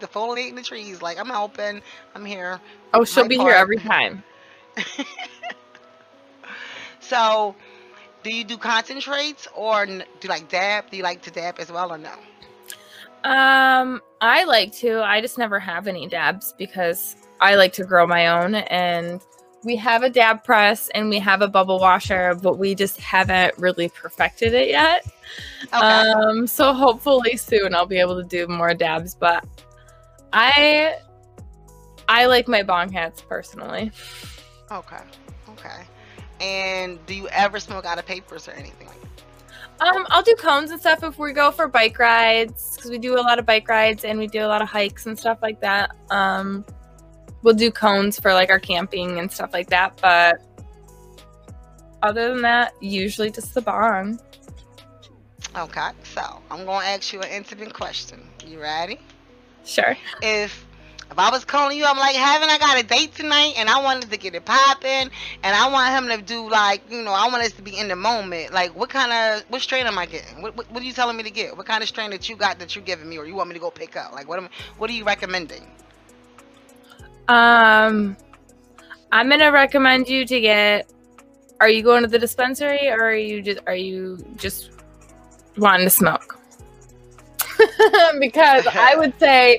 Defoliating 0.00 0.56
the 0.56 0.62
trees. 0.62 1.00
Like, 1.00 1.18
I'm 1.18 1.28
helping. 1.28 1.80
I'm 2.14 2.24
here. 2.24 2.60
oh, 2.92 3.04
she'll 3.04 3.28
be 3.28 3.38
here 3.38 3.52
every 3.54 3.78
time. 3.78 4.22
So, 7.08 7.54
do 8.22 8.30
you 8.30 8.44
do 8.44 8.58
concentrates 8.58 9.48
or 9.54 9.86
do 9.86 9.94
you 9.94 10.28
like 10.28 10.50
dab? 10.50 10.90
Do 10.90 10.98
you 10.98 11.02
like 11.02 11.22
to 11.22 11.30
dab 11.30 11.58
as 11.58 11.72
well 11.72 11.90
or 11.90 11.96
no? 11.96 12.12
Um, 13.24 14.02
I 14.20 14.44
like 14.44 14.72
to. 14.76 15.02
I 15.02 15.22
just 15.22 15.38
never 15.38 15.58
have 15.58 15.86
any 15.86 16.06
dabs 16.06 16.54
because 16.58 17.16
I 17.40 17.54
like 17.54 17.72
to 17.74 17.84
grow 17.84 18.06
my 18.06 18.26
own 18.26 18.56
and 18.56 19.22
we 19.64 19.74
have 19.76 20.02
a 20.02 20.10
dab 20.10 20.44
press 20.44 20.90
and 20.94 21.08
we 21.08 21.18
have 21.18 21.40
a 21.40 21.48
bubble 21.48 21.78
washer, 21.78 22.34
but 22.42 22.58
we 22.58 22.74
just 22.74 23.00
haven't 23.00 23.56
really 23.56 23.88
perfected 23.88 24.52
it 24.52 24.68
yet. 24.68 25.06
Okay. 25.68 25.78
Um, 25.78 26.46
so 26.46 26.74
hopefully 26.74 27.38
soon 27.38 27.74
I'll 27.74 27.86
be 27.86 27.98
able 27.98 28.16
to 28.22 28.28
do 28.28 28.46
more 28.46 28.74
dabs, 28.74 29.14
but 29.14 29.46
I 30.34 30.96
I 32.06 32.26
like 32.26 32.48
my 32.48 32.62
bong 32.62 32.92
hats 32.92 33.22
personally. 33.22 33.92
okay. 34.70 35.00
Okay. 35.50 35.82
And 36.40 37.04
do 37.06 37.14
you 37.14 37.28
ever 37.28 37.58
smoke 37.58 37.84
out 37.84 37.98
of 37.98 38.06
papers 38.06 38.48
or 38.48 38.52
anything 38.52 38.86
like 38.86 39.00
that? 39.00 39.08
Um, 39.80 40.06
I'll 40.10 40.22
do 40.22 40.34
cones 40.34 40.70
and 40.70 40.80
stuff 40.80 41.02
if 41.02 41.18
we 41.18 41.32
go 41.32 41.50
for 41.50 41.68
bike 41.68 41.98
rides 41.98 42.76
because 42.76 42.90
we 42.90 42.98
do 42.98 43.14
a 43.14 43.22
lot 43.22 43.38
of 43.38 43.46
bike 43.46 43.68
rides 43.68 44.04
and 44.04 44.18
we 44.18 44.26
do 44.26 44.44
a 44.44 44.48
lot 44.48 44.60
of 44.60 44.68
hikes 44.68 45.06
and 45.06 45.18
stuff 45.18 45.38
like 45.40 45.60
that. 45.60 45.94
Um, 46.10 46.64
we'll 47.42 47.54
do 47.54 47.70
cones 47.70 48.18
for 48.18 48.34
like 48.34 48.50
our 48.50 48.58
camping 48.58 49.18
and 49.18 49.30
stuff 49.30 49.52
like 49.52 49.70
that, 49.70 49.98
but 50.02 50.42
other 52.02 52.32
than 52.32 52.42
that, 52.42 52.74
usually 52.80 53.30
just 53.30 53.54
the 53.54 53.60
bong. 53.60 54.20
Okay. 55.56 55.90
So, 56.02 56.40
I'm 56.50 56.64
going 56.64 56.82
to 56.82 56.86
ask 56.86 57.12
you 57.12 57.20
an 57.20 57.30
intimate 57.30 57.72
question. 57.72 58.22
You 58.46 58.60
ready? 58.60 59.00
Sure. 59.64 59.96
if 60.22 60.64
if 61.10 61.18
I 61.18 61.30
was 61.30 61.44
calling 61.44 61.76
you, 61.76 61.84
I'm 61.86 61.96
like, 61.96 62.14
haven't 62.14 62.50
I 62.50 62.58
got 62.58 62.78
a 62.78 62.86
date 62.86 63.14
tonight? 63.14 63.54
And 63.56 63.68
I 63.68 63.82
wanted 63.82 64.10
to 64.10 64.16
get 64.18 64.34
it 64.34 64.44
popping, 64.44 65.10
and 65.42 65.56
I 65.56 65.70
want 65.70 65.92
him 65.92 66.16
to 66.16 66.22
do 66.22 66.48
like, 66.48 66.82
you 66.90 67.02
know, 67.02 67.12
I 67.12 67.28
want 67.28 67.42
us 67.42 67.52
to 67.52 67.62
be 67.62 67.78
in 67.78 67.88
the 67.88 67.96
moment. 67.96 68.52
Like, 68.52 68.76
what 68.76 68.90
kind 68.90 69.12
of 69.12 69.42
what 69.48 69.62
strain 69.62 69.86
am 69.86 69.98
I 69.98 70.06
getting? 70.06 70.42
What, 70.42 70.56
what 70.56 70.70
what 70.70 70.82
are 70.82 70.86
you 70.86 70.92
telling 70.92 71.16
me 71.16 71.22
to 71.22 71.30
get? 71.30 71.56
What 71.56 71.66
kind 71.66 71.82
of 71.82 71.88
strain 71.88 72.10
that 72.10 72.28
you 72.28 72.36
got 72.36 72.58
that 72.58 72.74
you're 72.76 72.84
giving 72.84 73.08
me, 73.08 73.18
or 73.18 73.26
you 73.26 73.34
want 73.34 73.48
me 73.48 73.54
to 73.54 73.60
go 73.60 73.70
pick 73.70 73.96
up? 73.96 74.12
Like, 74.12 74.28
what 74.28 74.38
am 74.38 74.48
what 74.76 74.90
are 74.90 74.92
you 74.92 75.04
recommending? 75.04 75.66
Um, 77.28 78.16
I'm 79.10 79.28
gonna 79.30 79.52
recommend 79.52 80.08
you 80.08 80.26
to 80.26 80.40
get. 80.40 80.90
Are 81.60 81.68
you 81.68 81.82
going 81.82 82.02
to 82.02 82.08
the 82.08 82.20
dispensary 82.20 82.88
or 82.88 83.02
are 83.02 83.16
you 83.16 83.42
just 83.42 83.58
are 83.66 83.74
you 83.74 84.24
just 84.36 84.70
wanting 85.56 85.86
to 85.86 85.90
smoke? 85.90 86.38
because 88.20 88.66
I 88.66 88.94
would 88.96 89.18
say 89.18 89.58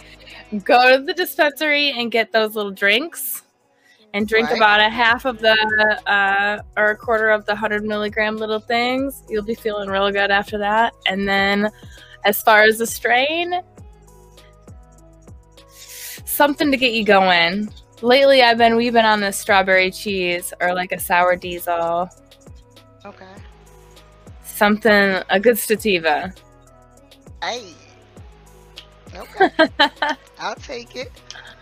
go 0.65 0.97
to 0.97 1.03
the 1.03 1.13
dispensary 1.13 1.91
and 1.91 2.11
get 2.11 2.31
those 2.31 2.55
little 2.55 2.71
drinks 2.71 3.43
and 4.13 4.27
drink 4.27 4.49
Right. 4.49 4.57
about 4.57 4.79
a 4.79 4.89
half 4.89 5.25
of 5.25 5.39
the 5.39 5.53
uh, 6.11 6.61
or 6.77 6.89
a 6.91 6.95
quarter 6.97 7.29
of 7.29 7.45
the 7.45 7.51
100 7.53 7.83
milligram 7.83 8.37
little 8.37 8.59
things. 8.59 9.21
You'll 9.29 9.43
be 9.45 9.53
feeling 9.55 9.89
real 9.89 10.09
good 10.11 10.31
after 10.31 10.57
that. 10.57 10.93
And 11.05 11.27
then 11.29 11.69
as 12.25 12.41
far 12.41 12.63
as 12.63 12.79
the 12.79 12.87
strain, 12.87 13.61
something 16.25 16.71
to 16.71 16.77
get 16.77 16.93
you 16.93 17.03
going. 17.03 17.69
Lately, 18.01 18.41
I've 18.41 18.57
been 18.57 18.75
we've 18.75 18.93
been 18.93 19.05
on 19.05 19.19
this 19.19 19.37
strawberry 19.37 19.91
cheese 19.91 20.53
or 20.61 20.73
like 20.73 20.91
a 20.91 20.99
sour 20.99 21.35
diesel, 21.35 22.09
Okay. 23.05 23.25
something 24.43 25.21
a 25.29 25.39
good 25.39 25.57
sativa. 25.57 26.33
Hey. 27.43 27.73
Okay. 29.19 30.15
I'll 30.39 30.55
take 30.55 30.95
it. 30.95 31.11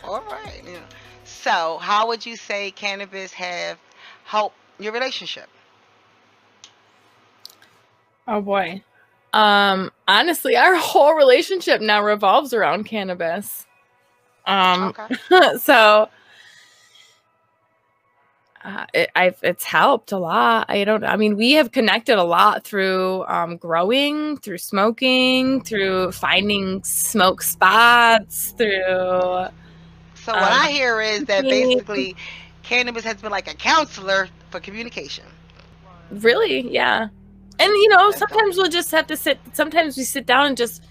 All 0.04 0.22
right. 0.30 0.63
Yeah. 0.65 0.80
So, 1.24 1.78
how 1.82 2.08
would 2.08 2.26
you 2.26 2.36
say 2.36 2.72
cannabis 2.72 3.34
have 3.34 3.78
helped 4.24 4.56
your 4.80 4.93
relationship? 4.93 5.50
Oh 8.28 8.41
boy. 8.41 8.84
Um, 9.34 9.91
honestly, 10.08 10.56
our 10.56 10.76
whole 10.89 11.13
relationship 11.13 11.82
now 11.82 12.04
revolves 12.04 12.54
around 12.54 12.86
cannabis. 12.86 13.65
Um, 14.46 14.93
Okay. 14.98 15.58
so 15.58 16.10
uh, 18.63 18.86
it, 18.93 19.10
I've 19.15 19.39
it's 19.43 19.63
helped 19.63 20.12
a 20.12 20.17
lot. 20.17 20.65
I 20.70 20.84
don't. 20.84 21.04
I 21.04 21.15
mean, 21.17 21.36
we 21.38 21.54
have 21.54 21.72
connected 21.72 22.17
a 22.17 22.24
lot 22.24 22.63
through 22.65 23.26
um, 23.28 23.58
growing, 23.58 24.38
through 24.38 24.58
smoking, 24.60 25.62
through 25.63 26.12
finding 26.13 26.84
smoke 26.84 27.41
spots, 27.43 28.54
through 28.58 29.48
So 30.15 30.36
what 30.38 30.52
Um, 30.52 30.54
I 30.54 30.72
hear 30.72 31.02
is 31.02 31.26
that 31.26 31.48
basically 31.50 32.15
cannabis 32.63 33.04
has 33.06 33.22
been 33.22 33.32
like 33.32 33.48
a 33.50 33.56
counselor 33.56 34.30
for 34.52 34.60
communication. 34.60 35.26
really, 36.10 36.62
yeah. 36.72 37.10
And 37.60 37.70
you 37.72 37.89
know, 37.89 38.12
sometimes 38.12 38.58
we'll 38.58 38.70
just 38.70 38.91
have 38.91 39.08
to 39.08 39.17
sit. 39.17 39.39
Sometimes 39.54 39.98
we 39.98 40.04
sit 40.04 40.26
down 40.26 40.48
and 40.48 40.58
just 40.58 40.87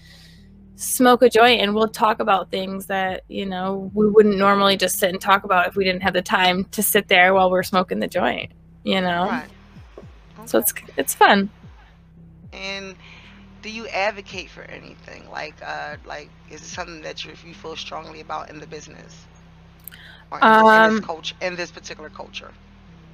smoke 0.77 1.23
a 1.23 1.29
joint, 1.29 1.61
and 1.61 1.75
we'll 1.75 1.89
talk 1.89 2.21
about 2.21 2.51
things 2.51 2.87
that 2.87 3.23
you 3.29 3.45
know 3.47 3.91
we 3.95 4.09
wouldn't 4.09 4.37
normally 4.37 4.77
just 4.77 4.99
sit 4.99 5.11
and 5.11 5.21
talk 5.21 5.45
about 5.45 5.67
if 5.67 5.77
we 5.77 5.85
didn't 5.85 6.03
have 6.03 6.15
the 6.15 6.23
time 6.23 6.65
to 6.73 6.83
sit 6.83 7.09
there 7.09 7.33
while 7.35 7.51
we're 7.51 7.63
smoking 7.63 7.99
the 7.99 8.07
joint. 8.09 8.53
You 8.85 9.01
know, 9.01 9.41
Right. 9.41 9.49
so 10.45 10.59
it's 10.59 10.73
it's 10.97 11.15
fun. 11.15 11.51
And 12.53 12.97
do 13.61 13.69
you 13.71 13.87
advocate 13.89 14.49
for 14.51 14.63
anything? 14.63 15.29
Like 15.29 15.61
uh 15.63 15.97
like 16.05 16.33
is 16.49 16.63
it 16.63 16.69
something 16.69 17.01
that 17.03 17.25
you, 17.25 17.33
you 17.43 17.55
feel 17.55 17.75
strongly 17.77 18.21
about 18.21 18.49
in 18.49 18.59
the 18.59 18.67
business? 18.67 19.27
Or 20.31 20.41
in, 20.41 20.53
this, 20.53 20.63
in 20.73 20.83
Um, 20.83 20.95
this 20.95 20.99
culture 20.99 21.35
in 21.41 21.55
this 21.57 21.71
particular 21.71 22.09
culture? 22.09 22.57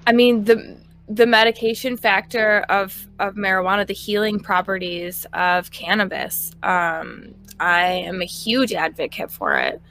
I 0.07 0.11
mean 0.13 0.45
the 0.45 0.77
the 1.07 1.25
medication 1.25 1.97
factor 1.97 2.61
of 2.69 3.07
of 3.19 3.35
marijuana, 3.35 3.85
the 3.87 3.93
healing 3.93 4.39
properties 4.39 5.25
of 5.33 5.71
cannabis. 5.71 6.51
Um, 6.63 7.35
I 7.59 7.85
am 7.85 8.21
a 8.21 8.25
huge 8.25 8.73
advocate 8.73 9.31
for 9.31 9.57
it. 9.57 9.81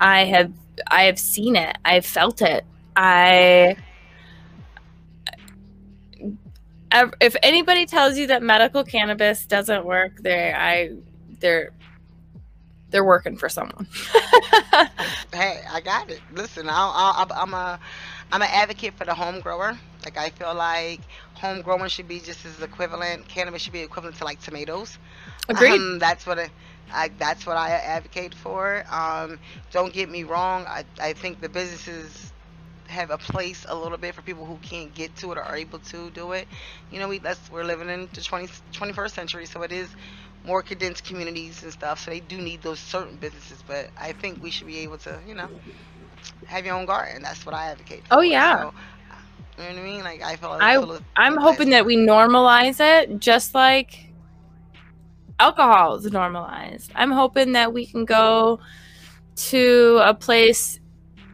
I 0.00 0.24
have 0.24 0.52
I 0.88 1.04
have 1.04 1.18
seen 1.18 1.56
it. 1.56 1.76
I've 1.84 2.06
felt 2.06 2.42
it. 2.42 2.64
I 2.96 3.76
if 7.20 7.36
anybody 7.42 7.86
tells 7.86 8.18
you 8.18 8.26
that 8.28 8.42
medical 8.42 8.82
cannabis 8.84 9.46
doesn't 9.46 9.84
work, 9.84 10.16
they 10.22 10.52
I 10.52 10.96
they're 11.40 11.70
they're 12.90 13.04
working 13.04 13.36
for 13.36 13.48
someone. 13.48 13.86
Hey, 15.32 15.60
I 15.70 15.80
got 15.80 16.10
it. 16.10 16.20
Listen, 16.32 16.68
I'll, 16.68 16.92
I'll, 16.94 17.26
I'm 17.32 17.54
a, 17.54 17.78
I'm 18.32 18.42
an 18.42 18.48
advocate 18.50 18.94
for 18.94 19.04
the 19.04 19.14
home 19.14 19.40
grower. 19.40 19.78
Like 20.04 20.16
I 20.16 20.30
feel 20.30 20.54
like 20.54 21.00
home 21.34 21.62
growing 21.62 21.88
should 21.88 22.08
be 22.08 22.18
just 22.18 22.44
as 22.44 22.60
equivalent. 22.60 23.28
Cannabis 23.28 23.62
should 23.62 23.72
be 23.72 23.80
equivalent 23.80 24.16
to 24.16 24.24
like 24.24 24.40
tomatoes. 24.40 24.98
Agreed. 25.48 25.72
Um, 25.72 25.98
that's 25.98 26.26
what 26.26 26.38
I, 26.38 26.50
I 26.92 27.08
that's 27.18 27.46
what 27.46 27.56
I 27.56 27.70
advocate 27.70 28.34
for. 28.34 28.84
Um, 28.90 29.38
don't 29.70 29.92
get 29.92 30.08
me 30.10 30.24
wrong. 30.24 30.64
I 30.66 30.84
I 31.00 31.12
think 31.14 31.40
the 31.40 31.48
businesses 31.48 32.32
have 32.88 33.10
a 33.10 33.18
place 33.18 33.64
a 33.68 33.76
little 33.76 33.98
bit 33.98 34.14
for 34.14 34.22
people 34.22 34.46
who 34.46 34.58
can't 34.58 34.94
get 34.94 35.16
to 35.16 35.32
it 35.32 35.38
or 35.38 35.42
are 35.42 35.56
able 35.56 35.78
to 35.80 36.10
do 36.10 36.32
it. 36.32 36.48
You 36.90 37.00
know, 37.00 37.08
we 37.08 37.18
that's 37.18 37.50
we're 37.50 37.64
living 37.64 37.88
in 37.88 38.08
the 38.12 38.20
20, 38.22 38.48
21st 38.72 39.14
century, 39.14 39.46
so 39.46 39.62
it 39.62 39.72
is 39.72 39.94
more 40.44 40.62
condensed 40.62 41.04
communities 41.04 41.62
and 41.62 41.72
stuff. 41.72 42.00
So 42.00 42.10
they 42.10 42.20
do 42.20 42.40
need 42.40 42.62
those 42.62 42.80
certain 42.80 43.16
businesses, 43.18 43.62
but 43.62 43.90
I 43.96 44.12
think 44.12 44.42
we 44.42 44.50
should 44.50 44.66
be 44.66 44.78
able 44.78 44.98
to, 44.98 45.20
you 45.26 45.34
know, 45.34 45.50
have 46.46 46.64
your 46.66 46.74
own 46.76 46.86
garden. 46.86 47.22
That's 47.22 47.44
what 47.46 47.54
I 47.54 47.66
advocate. 47.66 48.04
Oh, 48.10 48.20
yeah. 48.20 48.58
So, 48.58 48.72
you 49.58 49.64
know 49.64 49.70
what 49.70 49.78
I 49.80 49.84
mean? 49.84 50.02
Like 50.04 50.22
I 50.22 50.36
feel. 50.36 50.50
Like 50.50 50.70
I- 50.74 50.84
I'm 51.16 51.36
hoping 51.36 51.70
that 51.70 51.84
we 51.86 51.96
normalize 51.96 52.80
it 52.80 53.20
just 53.20 53.54
like 53.54 54.09
alcohol 55.40 55.96
is 55.96 56.12
normalized. 56.12 56.92
I'm 56.94 57.10
hoping 57.10 57.52
that 57.52 57.72
we 57.72 57.86
can 57.86 58.04
go 58.04 58.60
to 59.36 60.00
a 60.04 60.12
place 60.12 60.78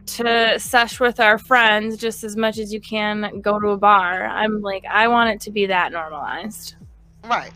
to 0.05 0.57
sesh 0.57 0.99
with 0.99 1.19
our 1.19 1.37
friends 1.37 1.97
just 1.97 2.23
as 2.23 2.37
much 2.37 2.57
as 2.57 2.73
you 2.73 2.79
can 2.79 3.41
go 3.41 3.59
to 3.59 3.69
a 3.69 3.77
bar. 3.77 4.25
I'm 4.25 4.61
like, 4.61 4.85
I 4.89 5.09
want 5.09 5.29
it 5.31 5.41
to 5.41 5.51
be 5.51 5.65
that 5.65 5.91
normalized. 5.91 6.75
right. 7.23 7.51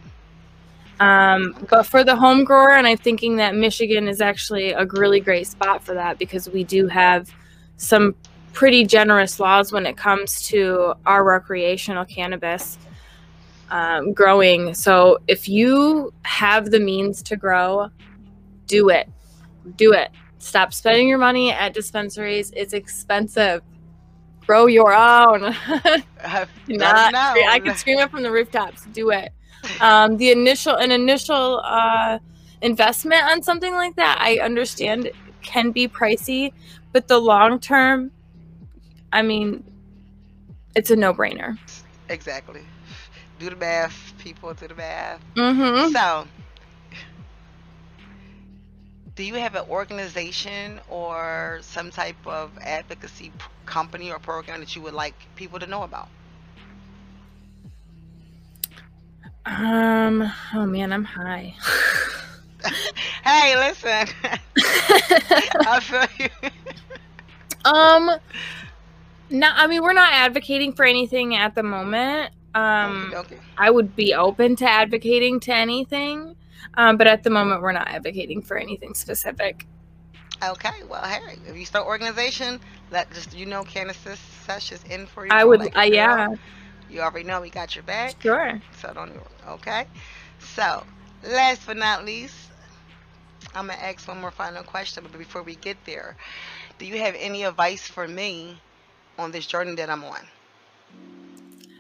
Um, 1.00 1.66
but 1.68 1.88
for 1.88 2.04
the 2.04 2.16
home 2.16 2.44
grower, 2.44 2.74
and 2.74 2.86
I'm 2.86 2.98
thinking 2.98 3.38
that 3.38 3.56
Michigan 3.56 4.08
is 4.08 4.22
actually 4.22 4.72
a 4.72 4.86
really 4.86 5.20
great 5.20 5.48
spot 5.48 5.84
for 5.84 5.96
that 5.96 6.20
because 6.20 6.48
we 6.48 6.64
do 6.64 6.88
have 6.88 7.34
some 7.78 8.14
pretty 8.54 8.86
generous 8.86 9.40
laws 9.40 9.72
when 9.72 9.88
it 9.88 9.98
comes 9.98 10.44
to 10.50 10.94
our 11.08 11.24
recreational 11.24 12.06
cannabis 12.06 12.78
um, 13.72 14.14
growing. 14.14 14.74
So 14.74 15.18
if 15.28 15.50
you 15.50 16.14
have 16.24 16.70
the 16.70 16.80
means 16.80 17.24
to 17.24 17.36
grow, 17.36 17.90
do 18.68 18.90
it. 18.90 19.10
Do 19.78 19.94
it. 19.94 20.12
Stop 20.38 20.74
spending 20.74 21.08
your 21.08 21.18
money 21.18 21.52
at 21.52 21.74
dispensaries. 21.74 22.52
It's 22.56 22.74
expensive. 22.74 23.62
Grow 24.46 24.68
your 24.68 24.94
own. 24.94 25.42
Not, 26.68 27.16
I 27.16 27.60
could 27.64 27.78
scream 27.78 28.00
it 28.00 28.12
from 28.12 28.24
the 28.24 28.32
rooftops. 28.32 28.86
Do 28.88 29.12
it. 29.12 29.32
Um, 29.80 30.18
the 30.18 30.32
initial, 30.32 30.76
an 30.76 30.92
initial 30.92 31.62
uh, 31.64 32.20
investment 32.62 33.24
on 33.24 33.42
something 33.42 33.74
like 33.74 33.96
that, 33.96 34.18
I 34.20 34.40
understand 34.40 35.12
can 35.42 35.72
be 35.72 35.88
pricey, 35.88 36.52
but 36.92 37.08
the 37.08 37.20
long 37.20 37.60
term, 37.60 38.12
I 39.14 39.22
mean, 39.22 39.64
it's 40.76 40.92
a 40.92 40.96
no 40.96 41.14
brainer. 41.14 41.58
Exactly. 42.10 42.62
Do 43.42 43.50
the 43.50 43.56
math, 43.56 44.14
people. 44.20 44.54
Do 44.54 44.68
the 44.68 44.76
math. 44.76 45.20
Mm-hmm. 45.34 45.94
So, 45.94 46.28
do 49.16 49.24
you 49.24 49.34
have 49.34 49.56
an 49.56 49.66
organization 49.68 50.80
or 50.92 51.58
some 51.64 51.90
type 51.90 52.28
of 52.28 52.52
advocacy 52.60 53.32
company 53.66 54.12
or 54.12 54.20
program 54.20 54.60
that 54.60 54.76
you 54.76 54.84
would 54.84 54.94
like 54.94 55.16
people 55.36 55.58
to 55.58 55.66
know 55.66 55.82
about? 55.82 56.10
Um. 59.48 60.32
Oh 60.54 60.68
man, 60.68 60.94
I'm 60.94 61.04
high. 61.04 61.56
hey, 63.24 63.58
listen. 63.58 64.16
I 65.66 65.80
feel 65.82 66.30
you. 66.44 66.50
um. 67.66 68.20
No, 69.32 69.50
I 69.52 69.66
mean 69.66 69.82
we're 69.82 69.94
not 69.94 70.14
advocating 70.14 70.74
for 70.74 70.86
anything 70.86 71.36
at 71.36 71.56
the 71.56 71.64
moment. 71.64 72.34
Um. 72.54 73.14
okay. 73.16 73.38
I 73.58 73.70
would 73.70 73.96
be 73.96 74.14
open 74.14 74.56
to 74.58 74.70
advocating 74.70 75.40
to 75.42 75.54
anything, 75.54 76.36
um, 76.76 76.98
but 76.98 77.08
at 77.08 77.24
the 77.24 77.30
moment 77.30 77.62
we're 77.62 77.72
not 77.72 77.88
advocating 77.88 78.42
for 78.42 78.58
anything 78.58 78.94
specific. 78.94 79.66
Okay. 80.44 80.84
Well, 80.90 81.04
hey, 81.04 81.38
if 81.48 81.56
you 81.56 81.66
start 81.66 81.86
organization, 81.86 82.60
let 82.90 83.12
just 83.14 83.36
you 83.36 83.46
know, 83.46 83.64
Candace's 83.64 84.20
sesh 84.20 84.72
is 84.72 84.84
in 84.86 85.06
for 85.06 85.26
you. 85.26 85.32
I 85.32 85.44
would, 85.44 85.60
like 85.60 85.78
uh, 85.78 85.82
yeah, 85.82 86.30
You 86.90 87.02
already 87.02 87.26
know 87.26 87.42
we 87.42 87.50
got 87.50 87.76
your 87.76 87.84
back. 87.84 88.22
sure. 88.22 88.60
So 88.82 88.92
don't 88.94 89.10
even, 89.10 89.22
okay. 89.48 89.86
So 90.40 90.84
last 91.24 91.68
but 91.68 91.78
not 91.78 92.06
least, 92.06 92.36
I'm 93.54 93.68
gonna 93.68 93.80
ask 93.80 94.08
one 94.08 94.20
more 94.20 94.32
final 94.32 94.64
question. 94.64 95.04
But 95.04 95.18
before 95.18 95.44
we 95.44 95.56
get 95.56 95.78
there, 95.86 96.18
do 96.80 96.86
you 96.86 96.98
have 97.00 97.16
any 97.20 97.44
advice 97.44 97.88
for 97.88 98.08
me 98.08 98.58
on 99.20 99.32
this 99.32 99.46
journey 99.46 99.76
that 99.76 99.90
I'm 99.90 100.04
on? 100.04 100.22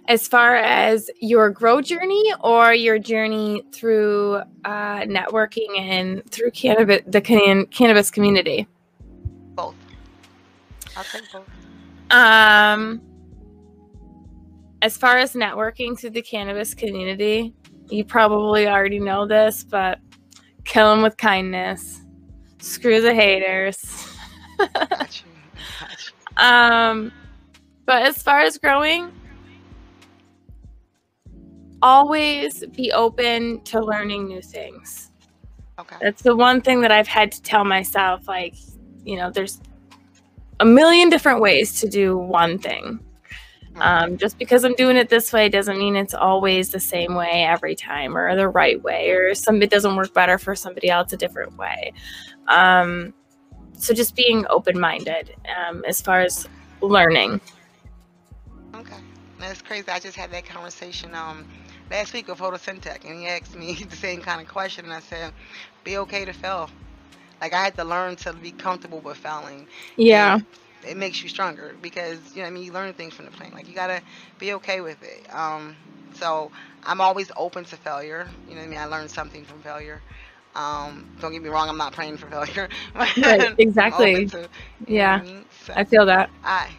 As 0.07 0.27
far 0.27 0.55
as 0.55 1.09
your 1.21 1.49
grow 1.49 1.81
journey 1.81 2.33
or 2.41 2.73
your 2.73 2.99
journey 2.99 3.63
through 3.71 4.41
uh, 4.65 5.01
networking 5.01 5.79
and 5.79 6.29
through 6.31 6.51
cannabis, 6.51 7.01
the 7.07 7.21
can- 7.21 7.65
cannabis 7.67 8.11
community. 8.11 8.67
Both. 9.53 9.75
I'll 10.97 11.03
take 11.03 11.31
both. 11.31 11.47
Um, 12.09 13.01
as 14.81 14.97
far 14.97 15.17
as 15.17 15.33
networking 15.33 15.97
through 15.97 16.09
the 16.09 16.21
cannabis 16.21 16.73
community, 16.73 17.53
you 17.89 18.03
probably 18.03 18.67
already 18.67 18.99
know 18.99 19.27
this, 19.27 19.63
but 19.63 19.99
kill 20.65 20.89
them 20.89 21.03
with 21.03 21.15
kindness. 21.17 22.01
Screw 22.59 23.01
the 23.01 23.13
haters. 23.13 24.07
Got 24.57 25.23
you. 25.23 25.31
Got 25.79 26.05
you. 26.05 26.43
Um, 26.43 27.11
but 27.85 28.03
as 28.03 28.21
far 28.21 28.41
as 28.41 28.57
growing, 28.57 29.11
always 31.81 32.65
be 32.67 32.91
open 32.91 33.61
to 33.61 33.79
learning 33.79 34.27
new 34.27 34.41
things. 34.41 35.11
Okay. 35.79 35.95
That's 36.01 36.21
the 36.21 36.35
one 36.35 36.61
thing 36.61 36.81
that 36.81 36.91
I've 36.91 37.07
had 37.07 37.31
to 37.31 37.41
tell 37.41 37.65
myself. 37.65 38.27
Like, 38.27 38.55
you 39.03 39.15
know, 39.15 39.31
there's 39.31 39.59
a 40.59 40.65
million 40.65 41.09
different 41.09 41.41
ways 41.41 41.79
to 41.81 41.89
do 41.89 42.17
one 42.17 42.59
thing. 42.59 42.99
Um, 43.75 44.17
just 44.17 44.37
because 44.37 44.65
I'm 44.65 44.75
doing 44.75 44.97
it 44.97 45.09
this 45.09 45.31
way 45.31 45.47
doesn't 45.47 45.79
mean 45.79 45.95
it's 45.95 46.13
always 46.13 46.69
the 46.69 46.79
same 46.79 47.15
way 47.15 47.45
every 47.45 47.73
time 47.73 48.17
or 48.17 48.35
the 48.35 48.49
right 48.49 48.81
way, 48.83 49.09
or 49.11 49.33
some 49.33 49.61
it 49.61 49.69
doesn't 49.69 49.95
work 49.95 50.13
better 50.13 50.37
for 50.37 50.55
somebody 50.55 50.89
else 50.89 51.13
a 51.13 51.17
different 51.17 51.55
way. 51.57 51.93
Um, 52.47 53.13
so 53.73 53.93
just 53.93 54.15
being 54.15 54.45
open 54.49 54.79
minded 54.79 55.33
um, 55.57 55.83
as 55.87 56.01
far 56.01 56.21
as 56.21 56.47
learning. 56.81 57.39
Okay. 58.75 58.97
That's 59.39 59.61
crazy. 59.61 59.87
I 59.89 59.99
just 59.99 60.17
had 60.17 60.31
that 60.31 60.45
conversation 60.45 61.15
um 61.15 61.47
last 61.91 62.13
week 62.13 62.27
with 62.29 62.39
Photosynthetic, 62.39 63.05
and 63.05 63.19
he 63.19 63.27
asked 63.27 63.55
me 63.55 63.73
the 63.89 63.95
same 63.97 64.21
kind 64.21 64.41
of 64.41 64.47
question, 64.47 64.85
and 64.85 64.93
I 64.93 65.01
said, 65.01 65.33
"Be 65.83 65.97
okay 65.99 66.25
to 66.25 66.33
fail." 66.33 66.69
Like 67.41 67.53
I 67.53 67.63
had 67.63 67.75
to 67.77 67.85
learn 67.85 68.15
to 68.17 68.33
be 68.33 68.51
comfortable 68.51 69.01
with 69.01 69.17
failing. 69.17 69.67
Yeah. 69.97 70.39
And 70.83 70.91
It 70.91 70.97
makes 70.97 71.23
you 71.23 71.29
stronger 71.29 71.77
because 71.81 72.35
you 72.35 72.41
know 72.41 72.45
what 72.45 72.51
I 72.51 72.53
mean 72.53 72.63
you 72.63 72.73
learn 72.73 72.93
things 72.93 73.13
from 73.13 73.25
the 73.25 73.31
plane. 73.31 73.51
Like 73.53 73.67
you 73.67 73.75
gotta 73.75 74.01
be 74.39 74.53
okay 74.53 74.81
with 74.81 75.01
it. 75.03 75.25
Um, 75.33 75.77
so 76.13 76.51
I'm 76.83 77.01
always 77.01 77.31
open 77.37 77.65
to 77.65 77.77
failure. 77.77 78.29
You 78.47 78.55
know 78.55 78.61
what 78.61 78.65
I 78.65 78.69
mean? 78.69 78.79
I 78.79 78.85
learned 78.85 79.11
something 79.11 79.45
from 79.45 79.61
failure. 79.61 80.01
Um, 80.55 81.07
don't 81.19 81.31
get 81.33 81.41
me 81.43 81.49
wrong, 81.49 81.69
I'm 81.69 81.77
not 81.77 81.93
praying 81.93 82.17
for 82.17 82.29
failure. 82.29 82.69
Right, 83.17 83.51
exactly. 83.57 84.31
to- 84.31 84.49
what 84.97 85.07
I 85.07 85.11
Yeah. 85.11 85.21
mean? 85.21 85.45
So- 85.51 85.75
I 85.75 85.83
feel 85.85 86.05
that. 86.05 86.29
I 86.43 86.69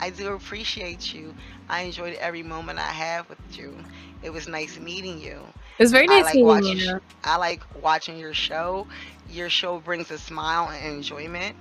I 0.00 0.10
do 0.10 0.32
appreciate 0.34 1.14
you. 1.14 1.34
I 1.68 1.82
enjoyed 1.82 2.14
every 2.14 2.42
moment 2.42 2.78
I 2.78 2.90
have 2.92 3.28
with 3.28 3.58
you. 3.58 3.84
It 4.22 4.30
was 4.30 4.48
nice 4.48 4.78
meeting 4.78 5.20
you. 5.20 5.38
It 5.78 5.82
was 5.82 5.92
very 5.92 6.06
nice 6.06 6.24
like 6.24 6.34
meeting 6.34 6.46
watching. 6.46 6.78
you. 6.78 7.00
I 7.24 7.36
like 7.36 7.62
watching 7.82 8.18
your 8.18 8.34
show. 8.34 8.86
Your 9.30 9.48
show 9.50 9.78
brings 9.78 10.10
a 10.10 10.18
smile 10.18 10.68
and 10.70 10.96
enjoyment. 10.96 11.54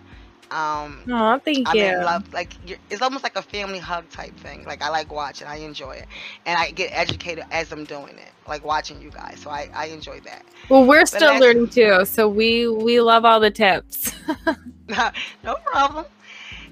Um, 0.49 1.01
Oh, 1.11 1.37
thank 1.43 1.67
I'm 1.69 1.75
you. 1.75 1.83
in 1.83 2.03
love. 2.03 2.33
Like 2.33 2.53
it's 2.89 3.01
almost 3.01 3.23
like 3.23 3.35
a 3.35 3.41
family 3.41 3.79
hug 3.79 4.09
type 4.09 4.35
thing. 4.37 4.63
Like 4.65 4.81
I 4.81 4.89
like 4.89 5.11
watching. 5.11 5.45
I 5.47 5.57
enjoy 5.57 5.91
it, 5.91 6.05
and 6.45 6.57
I 6.57 6.71
get 6.71 6.89
educated 6.93 7.43
as 7.51 7.71
I'm 7.71 7.83
doing 7.83 8.17
it. 8.17 8.31
Like 8.47 8.63
watching 8.63 9.01
you 9.01 9.11
guys. 9.11 9.39
So 9.41 9.49
I 9.49 9.69
I 9.73 9.87
enjoy 9.87 10.21
that. 10.21 10.43
Well, 10.69 10.85
we're 10.85 11.05
still 11.05 11.37
learning 11.37 11.67
too, 11.69 12.05
so 12.05 12.29
we 12.29 12.67
we 12.67 13.01
love 13.01 13.25
all 13.25 13.39
the 13.41 13.51
tips. 13.51 14.13
no 15.43 15.55
problem. 15.65 16.05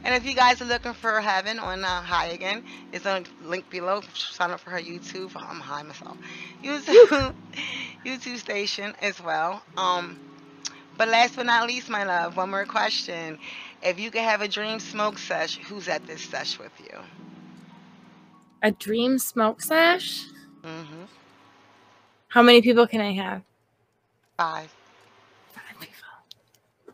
And 0.06 0.14
if 0.14 0.24
you 0.24 0.36
guys 0.36 0.62
are 0.62 0.66
looking 0.66 0.94
for 0.94 1.20
Heaven 1.20 1.58
on 1.58 1.84
uh, 1.84 2.02
High 2.02 2.28
Again, 2.28 2.64
it's 2.94 3.08
on 3.08 3.26
link 3.44 3.68
below. 3.72 4.02
Sign 4.14 4.52
up 4.52 4.60
for 4.60 4.70
her 4.70 4.80
YouTube. 4.80 5.32
I'm 5.36 5.60
high 5.60 5.82
myself. 5.82 6.16
YouTube, 6.64 7.34
YouTube 8.06 8.38
station 8.38 8.94
as 9.02 9.20
well. 9.20 9.64
Um, 9.76 10.20
but 10.96 11.08
last 11.08 11.36
but 11.36 11.48
not 11.48 11.68
least, 11.68 11.90
my 11.90 12.04
love, 12.04 12.38
one 12.38 12.52
more 12.52 12.66
question. 12.66 13.40
If 13.82 14.00
you 14.00 14.12
could 14.12 14.22
have 14.22 14.42
a 14.42 14.48
dream 14.48 14.80
smoke 14.80 15.18
sesh, 15.18 15.58
who's 15.58 15.88
at 15.88 16.06
this 16.06 16.22
sesh 16.22 16.60
with 16.60 16.72
you? 16.80 17.00
A 18.62 18.70
dream 18.70 19.18
smoke 19.18 19.60
sesh? 19.60 20.26
Mm-hmm. 20.64 21.06
How 22.28 22.44
many 22.44 22.62
people 22.62 22.86
can 22.86 23.02
I 23.02 23.14
have? 23.14 23.42
Five. 24.38 24.72
Five 25.52 25.80
people. 25.80 26.94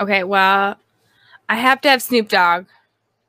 Okay, 0.00 0.24
well, 0.24 0.78
I 1.48 1.56
have 1.56 1.80
to 1.82 1.90
have 1.90 2.02
Snoop 2.02 2.28
Dogg. 2.28 2.66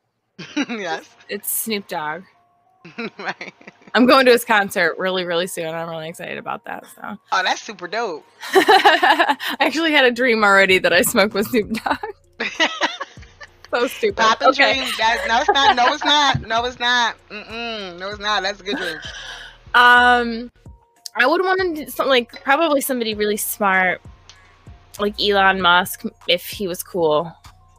yes. 0.55 1.09
It's 1.29 1.49
Snoop 1.49 1.87
Dogg. 1.87 2.23
right. 3.17 3.53
I'm 3.93 4.05
going 4.05 4.25
to 4.25 4.31
his 4.31 4.45
concert 4.45 4.95
really, 4.97 5.25
really 5.25 5.47
soon. 5.47 5.73
I'm 5.73 5.89
really 5.89 6.07
excited 6.09 6.37
about 6.37 6.63
that. 6.65 6.85
So 6.95 7.17
Oh, 7.31 7.43
that's 7.43 7.61
super 7.61 7.87
dope. 7.87 8.25
I 8.53 9.37
actually 9.59 9.91
had 9.91 10.05
a 10.05 10.11
dream 10.11 10.43
already 10.43 10.77
that 10.79 10.93
I 10.93 11.01
smoked 11.01 11.33
with 11.33 11.47
Snoop 11.47 11.71
Dogg. 11.83 11.97
so 13.73 13.87
stupid. 13.87 14.17
Pop 14.17 14.41
and 14.41 14.49
Okay. 14.51 14.75
dream. 14.75 14.89
No, 15.27 15.39
it's 15.41 15.49
not. 15.49 15.75
No, 15.75 15.93
it's 15.93 16.05
not. 16.05 16.41
No, 16.47 16.65
it's 16.65 16.79
not. 16.79 17.15
Mm-mm. 17.29 17.99
No, 17.99 18.09
it's 18.09 18.19
not. 18.19 18.43
That's 18.43 18.59
a 18.61 18.63
good 18.63 18.77
dream. 18.77 18.97
Um, 19.73 20.51
I 21.15 21.25
would 21.25 21.41
want 21.41 21.75
to 21.75 21.85
do 21.85 21.91
something 21.91 22.09
like 22.09 22.43
probably 22.43 22.81
somebody 22.81 23.13
really 23.15 23.37
smart, 23.37 24.01
like 24.99 25.19
Elon 25.21 25.61
Musk, 25.61 26.03
if 26.27 26.45
he 26.47 26.67
was 26.67 26.81
cool. 26.83 27.31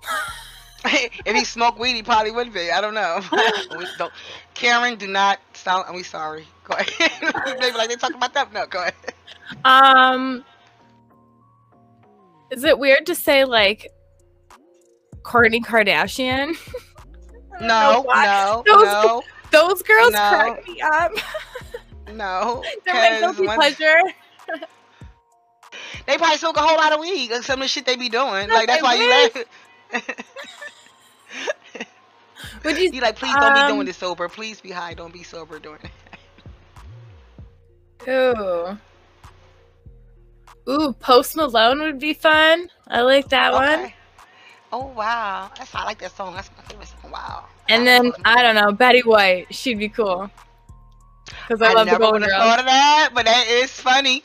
if 0.84 1.34
he 1.36 1.44
smoked 1.44 1.78
weed, 1.78 1.94
he 1.94 2.02
probably 2.02 2.30
would 2.30 2.52
be. 2.52 2.70
I 2.70 2.80
don't 2.80 2.94
know. 2.94 3.20
we 3.78 3.86
don't. 3.98 4.12
Karen, 4.54 4.96
do 4.96 5.06
not 5.06 5.38
sound. 5.54 5.84
I'm 5.88 6.02
sorry. 6.04 6.46
Go 6.64 6.74
ahead. 6.74 7.56
they 7.60 7.72
like 7.72 7.88
they 7.88 7.96
talking 7.96 8.16
about 8.16 8.34
that. 8.34 8.52
No, 8.52 8.66
go 8.66 8.80
ahead. 8.80 8.94
Um, 9.64 10.44
is 12.50 12.64
it 12.64 12.78
weird 12.78 13.06
to 13.06 13.14
say 13.14 13.44
like 13.44 13.88
Kourtney 15.22 15.60
Kardashian? 15.64 16.54
I 17.56 17.58
don't 17.58 17.68
know 17.68 18.04
No, 18.08 18.22
no, 18.22 18.62
Those- 18.66 18.84
no, 18.86 19.22
Those 19.50 19.82
girls 19.82 20.12
No. 20.12 20.18
crack 20.30 20.66
me 20.68 20.80
up. 20.80 21.12
no. 22.14 22.62
They're 22.86 22.94
my 22.94 23.08
'cause 23.10 23.20
guilty 23.36 23.46
once- 23.46 23.76
pleasure. 23.76 24.00
They 26.06 26.16
probably 26.16 26.38
smoke 26.38 26.56
a 26.56 26.60
whole 26.60 26.76
lot 26.76 26.92
of 26.92 27.00
weed. 27.00 27.30
Like 27.30 27.42
some 27.42 27.60
of 27.60 27.64
the 27.64 27.68
shit 27.68 27.84
they 27.84 27.96
be 27.96 28.08
doing. 28.08 28.48
No, 28.48 28.54
Like 28.54 28.66
that's 28.66 28.82
why 28.82 28.94
you 28.94 29.06
wish. 29.34 29.46
Would 32.64 32.78
you? 32.78 32.90
you 32.92 33.00
like, 33.00 33.16
please 33.16 33.34
don't 33.34 33.54
be 33.54 33.60
Um, 33.60 33.72
doing 33.74 33.86
this 33.86 33.96
sober. 33.96 34.28
Please 34.28 34.60
be 34.60 34.70
high. 34.70 34.94
Don't 34.94 35.12
be 35.12 35.22
sober 35.22 35.58
doing 35.58 35.78
it. 35.82 35.90
Ooh. 38.08 38.78
Ooh, 40.68 40.92
Post 40.94 41.36
Malone 41.36 41.80
would 41.80 41.98
be 41.98 42.14
fun. 42.14 42.68
I 42.88 43.00
like 43.00 43.28
that 43.30 43.52
one. 43.52 43.68
Okay. 43.68 43.94
Oh 44.72 44.86
wow, 44.86 45.50
that's 45.58 45.74
I 45.74 45.84
like 45.84 45.98
that 45.98 46.14
song. 46.16 46.34
That's 46.34 46.48
my 46.56 46.62
favorite 46.62 46.88
song. 46.88 47.10
Wow. 47.10 47.46
And 47.68 47.86
then 47.86 48.12
I 48.24 48.42
don't 48.42 48.54
know, 48.54 48.70
Betty 48.72 49.00
White. 49.00 49.52
She'd 49.52 49.78
be 49.78 49.88
cool. 49.88 50.30
Because 51.48 51.62
I, 51.62 51.70
I 51.70 51.74
love 51.74 51.90
the 51.90 51.98
Golden 51.98 52.22
Girls. 52.22 52.32
thought 52.32 52.60
of 52.60 52.66
that, 52.66 53.10
but 53.14 53.24
that 53.24 53.48
is 53.48 53.70
funny. 53.72 54.22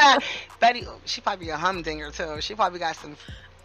Betty, 0.60 0.86
she 1.04 1.20
probably 1.20 1.50
a 1.50 1.56
humdinger 1.56 2.10
too. 2.10 2.40
She 2.40 2.54
probably 2.54 2.78
got 2.78 2.96
some, 2.96 3.16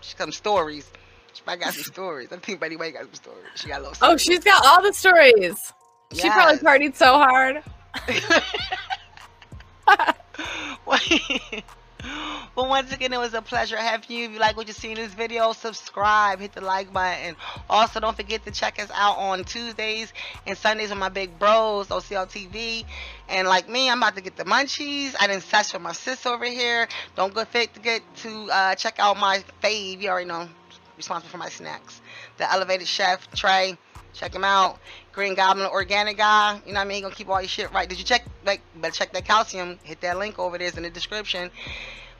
some 0.01 0.31
stories. 0.31 0.91
Probably 1.39 1.63
got 1.63 1.73
some 1.73 1.83
stories. 1.83 2.29
I 2.31 2.37
think 2.37 2.59
Betty 2.59 2.75
White 2.75 2.93
got 2.93 3.03
some 3.03 3.13
stories. 3.13 3.45
She 3.55 3.69
got 3.69 3.79
a 3.79 3.83
little. 3.83 3.97
Oh, 4.01 4.17
she's 4.17 4.39
got 4.39 4.65
all 4.65 4.81
the 4.81 4.93
stories. 4.93 5.73
She 6.13 6.29
probably 6.29 6.57
partied 6.57 6.95
so 6.95 7.17
hard. 7.17 7.63
well, 12.55 12.67
once 12.67 12.91
again, 12.91 13.13
it 13.13 13.19
was 13.19 13.33
a 13.33 13.41
pleasure 13.41 13.77
having 13.77 14.09
you. 14.09 14.25
If 14.25 14.31
you 14.31 14.39
like 14.39 14.57
what 14.57 14.67
you 14.67 14.73
see 14.73 14.89
in 14.89 14.95
this 14.95 15.13
video, 15.13 15.53
subscribe, 15.53 16.39
hit 16.39 16.53
the 16.53 16.61
like 16.61 16.91
button. 16.91 17.35
Also, 17.69 17.99
don't 17.99 18.15
forget 18.15 18.43
to 18.45 18.51
check 18.51 18.81
us 18.81 18.89
out 18.93 19.17
on 19.17 19.43
Tuesdays 19.43 20.11
and 20.47 20.57
Sundays 20.57 20.89
with 20.89 20.99
my 20.99 21.09
big 21.09 21.37
bros, 21.37 21.87
OCL 21.87 22.27
TV. 22.27 22.85
And 23.29 23.47
like 23.47 23.69
me, 23.69 23.89
I'm 23.89 23.99
about 23.99 24.15
to 24.15 24.21
get 24.21 24.35
the 24.35 24.45
munchies. 24.45 25.15
I 25.19 25.27
didn't 25.27 25.43
for 25.43 25.79
my 25.79 25.93
sis 25.93 26.25
over 26.25 26.45
here. 26.45 26.87
Don't 27.15 27.33
go 27.33 27.45
fit 27.45 27.73
to 27.75 27.79
get 27.79 28.01
to 28.17 28.49
uh, 28.51 28.75
check 28.75 28.95
out 28.99 29.17
my 29.17 29.43
fave. 29.63 30.01
You 30.01 30.09
already 30.09 30.27
know, 30.27 30.49
responsible 30.97 31.31
for 31.31 31.37
my 31.37 31.49
snacks. 31.49 32.01
The 32.37 32.51
Elevated 32.51 32.87
Chef 32.87 33.29
Trey. 33.31 33.77
Check 34.13 34.35
him 34.35 34.43
out. 34.43 34.77
Green 35.13 35.35
Goblin 35.35 35.67
Organic 35.67 36.17
Guy. 36.17 36.59
You 36.65 36.73
know 36.73 36.79
what 36.79 36.85
I 36.85 36.87
mean? 36.87 36.95
He 36.95 37.01
gonna 37.01 37.15
keep 37.15 37.29
all 37.29 37.41
your 37.41 37.47
shit 37.47 37.71
right. 37.71 37.87
Did 37.87 37.97
you 37.97 38.03
check 38.03 38.25
like 38.45 38.61
better 38.75 38.93
check 38.93 39.13
that 39.13 39.25
calcium? 39.25 39.79
Hit 39.83 40.01
that 40.01 40.17
link 40.17 40.37
over 40.37 40.57
there 40.57 40.67
it's 40.67 40.77
in 40.77 40.83
the 40.83 40.89
description. 40.89 41.49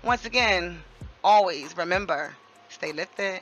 Once 0.04 0.26
again, 0.26 0.82
always 1.24 1.76
remember, 1.78 2.34
stay 2.70 2.92
lifted. 2.92 3.42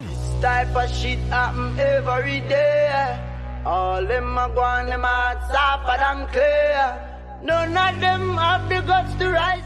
This 0.00 0.40
type 0.40 0.74
of 0.74 0.90
shit 0.90 1.18
happen 1.30 1.78
every 1.78 2.40
day. 2.40 3.18
All 3.66 4.06
them 4.06 4.38
a 4.38 4.48
go 4.54 4.60
on, 4.60 4.86
them 4.86 5.02
suffer 5.02 6.00
and 6.00 6.28
clear. 6.28 7.10
None 7.42 7.76
of 7.76 8.00
them 8.00 8.36
have 8.36 8.68
the 8.68 8.80
guts 8.80 9.14
to 9.16 9.30
rise. 9.30 9.64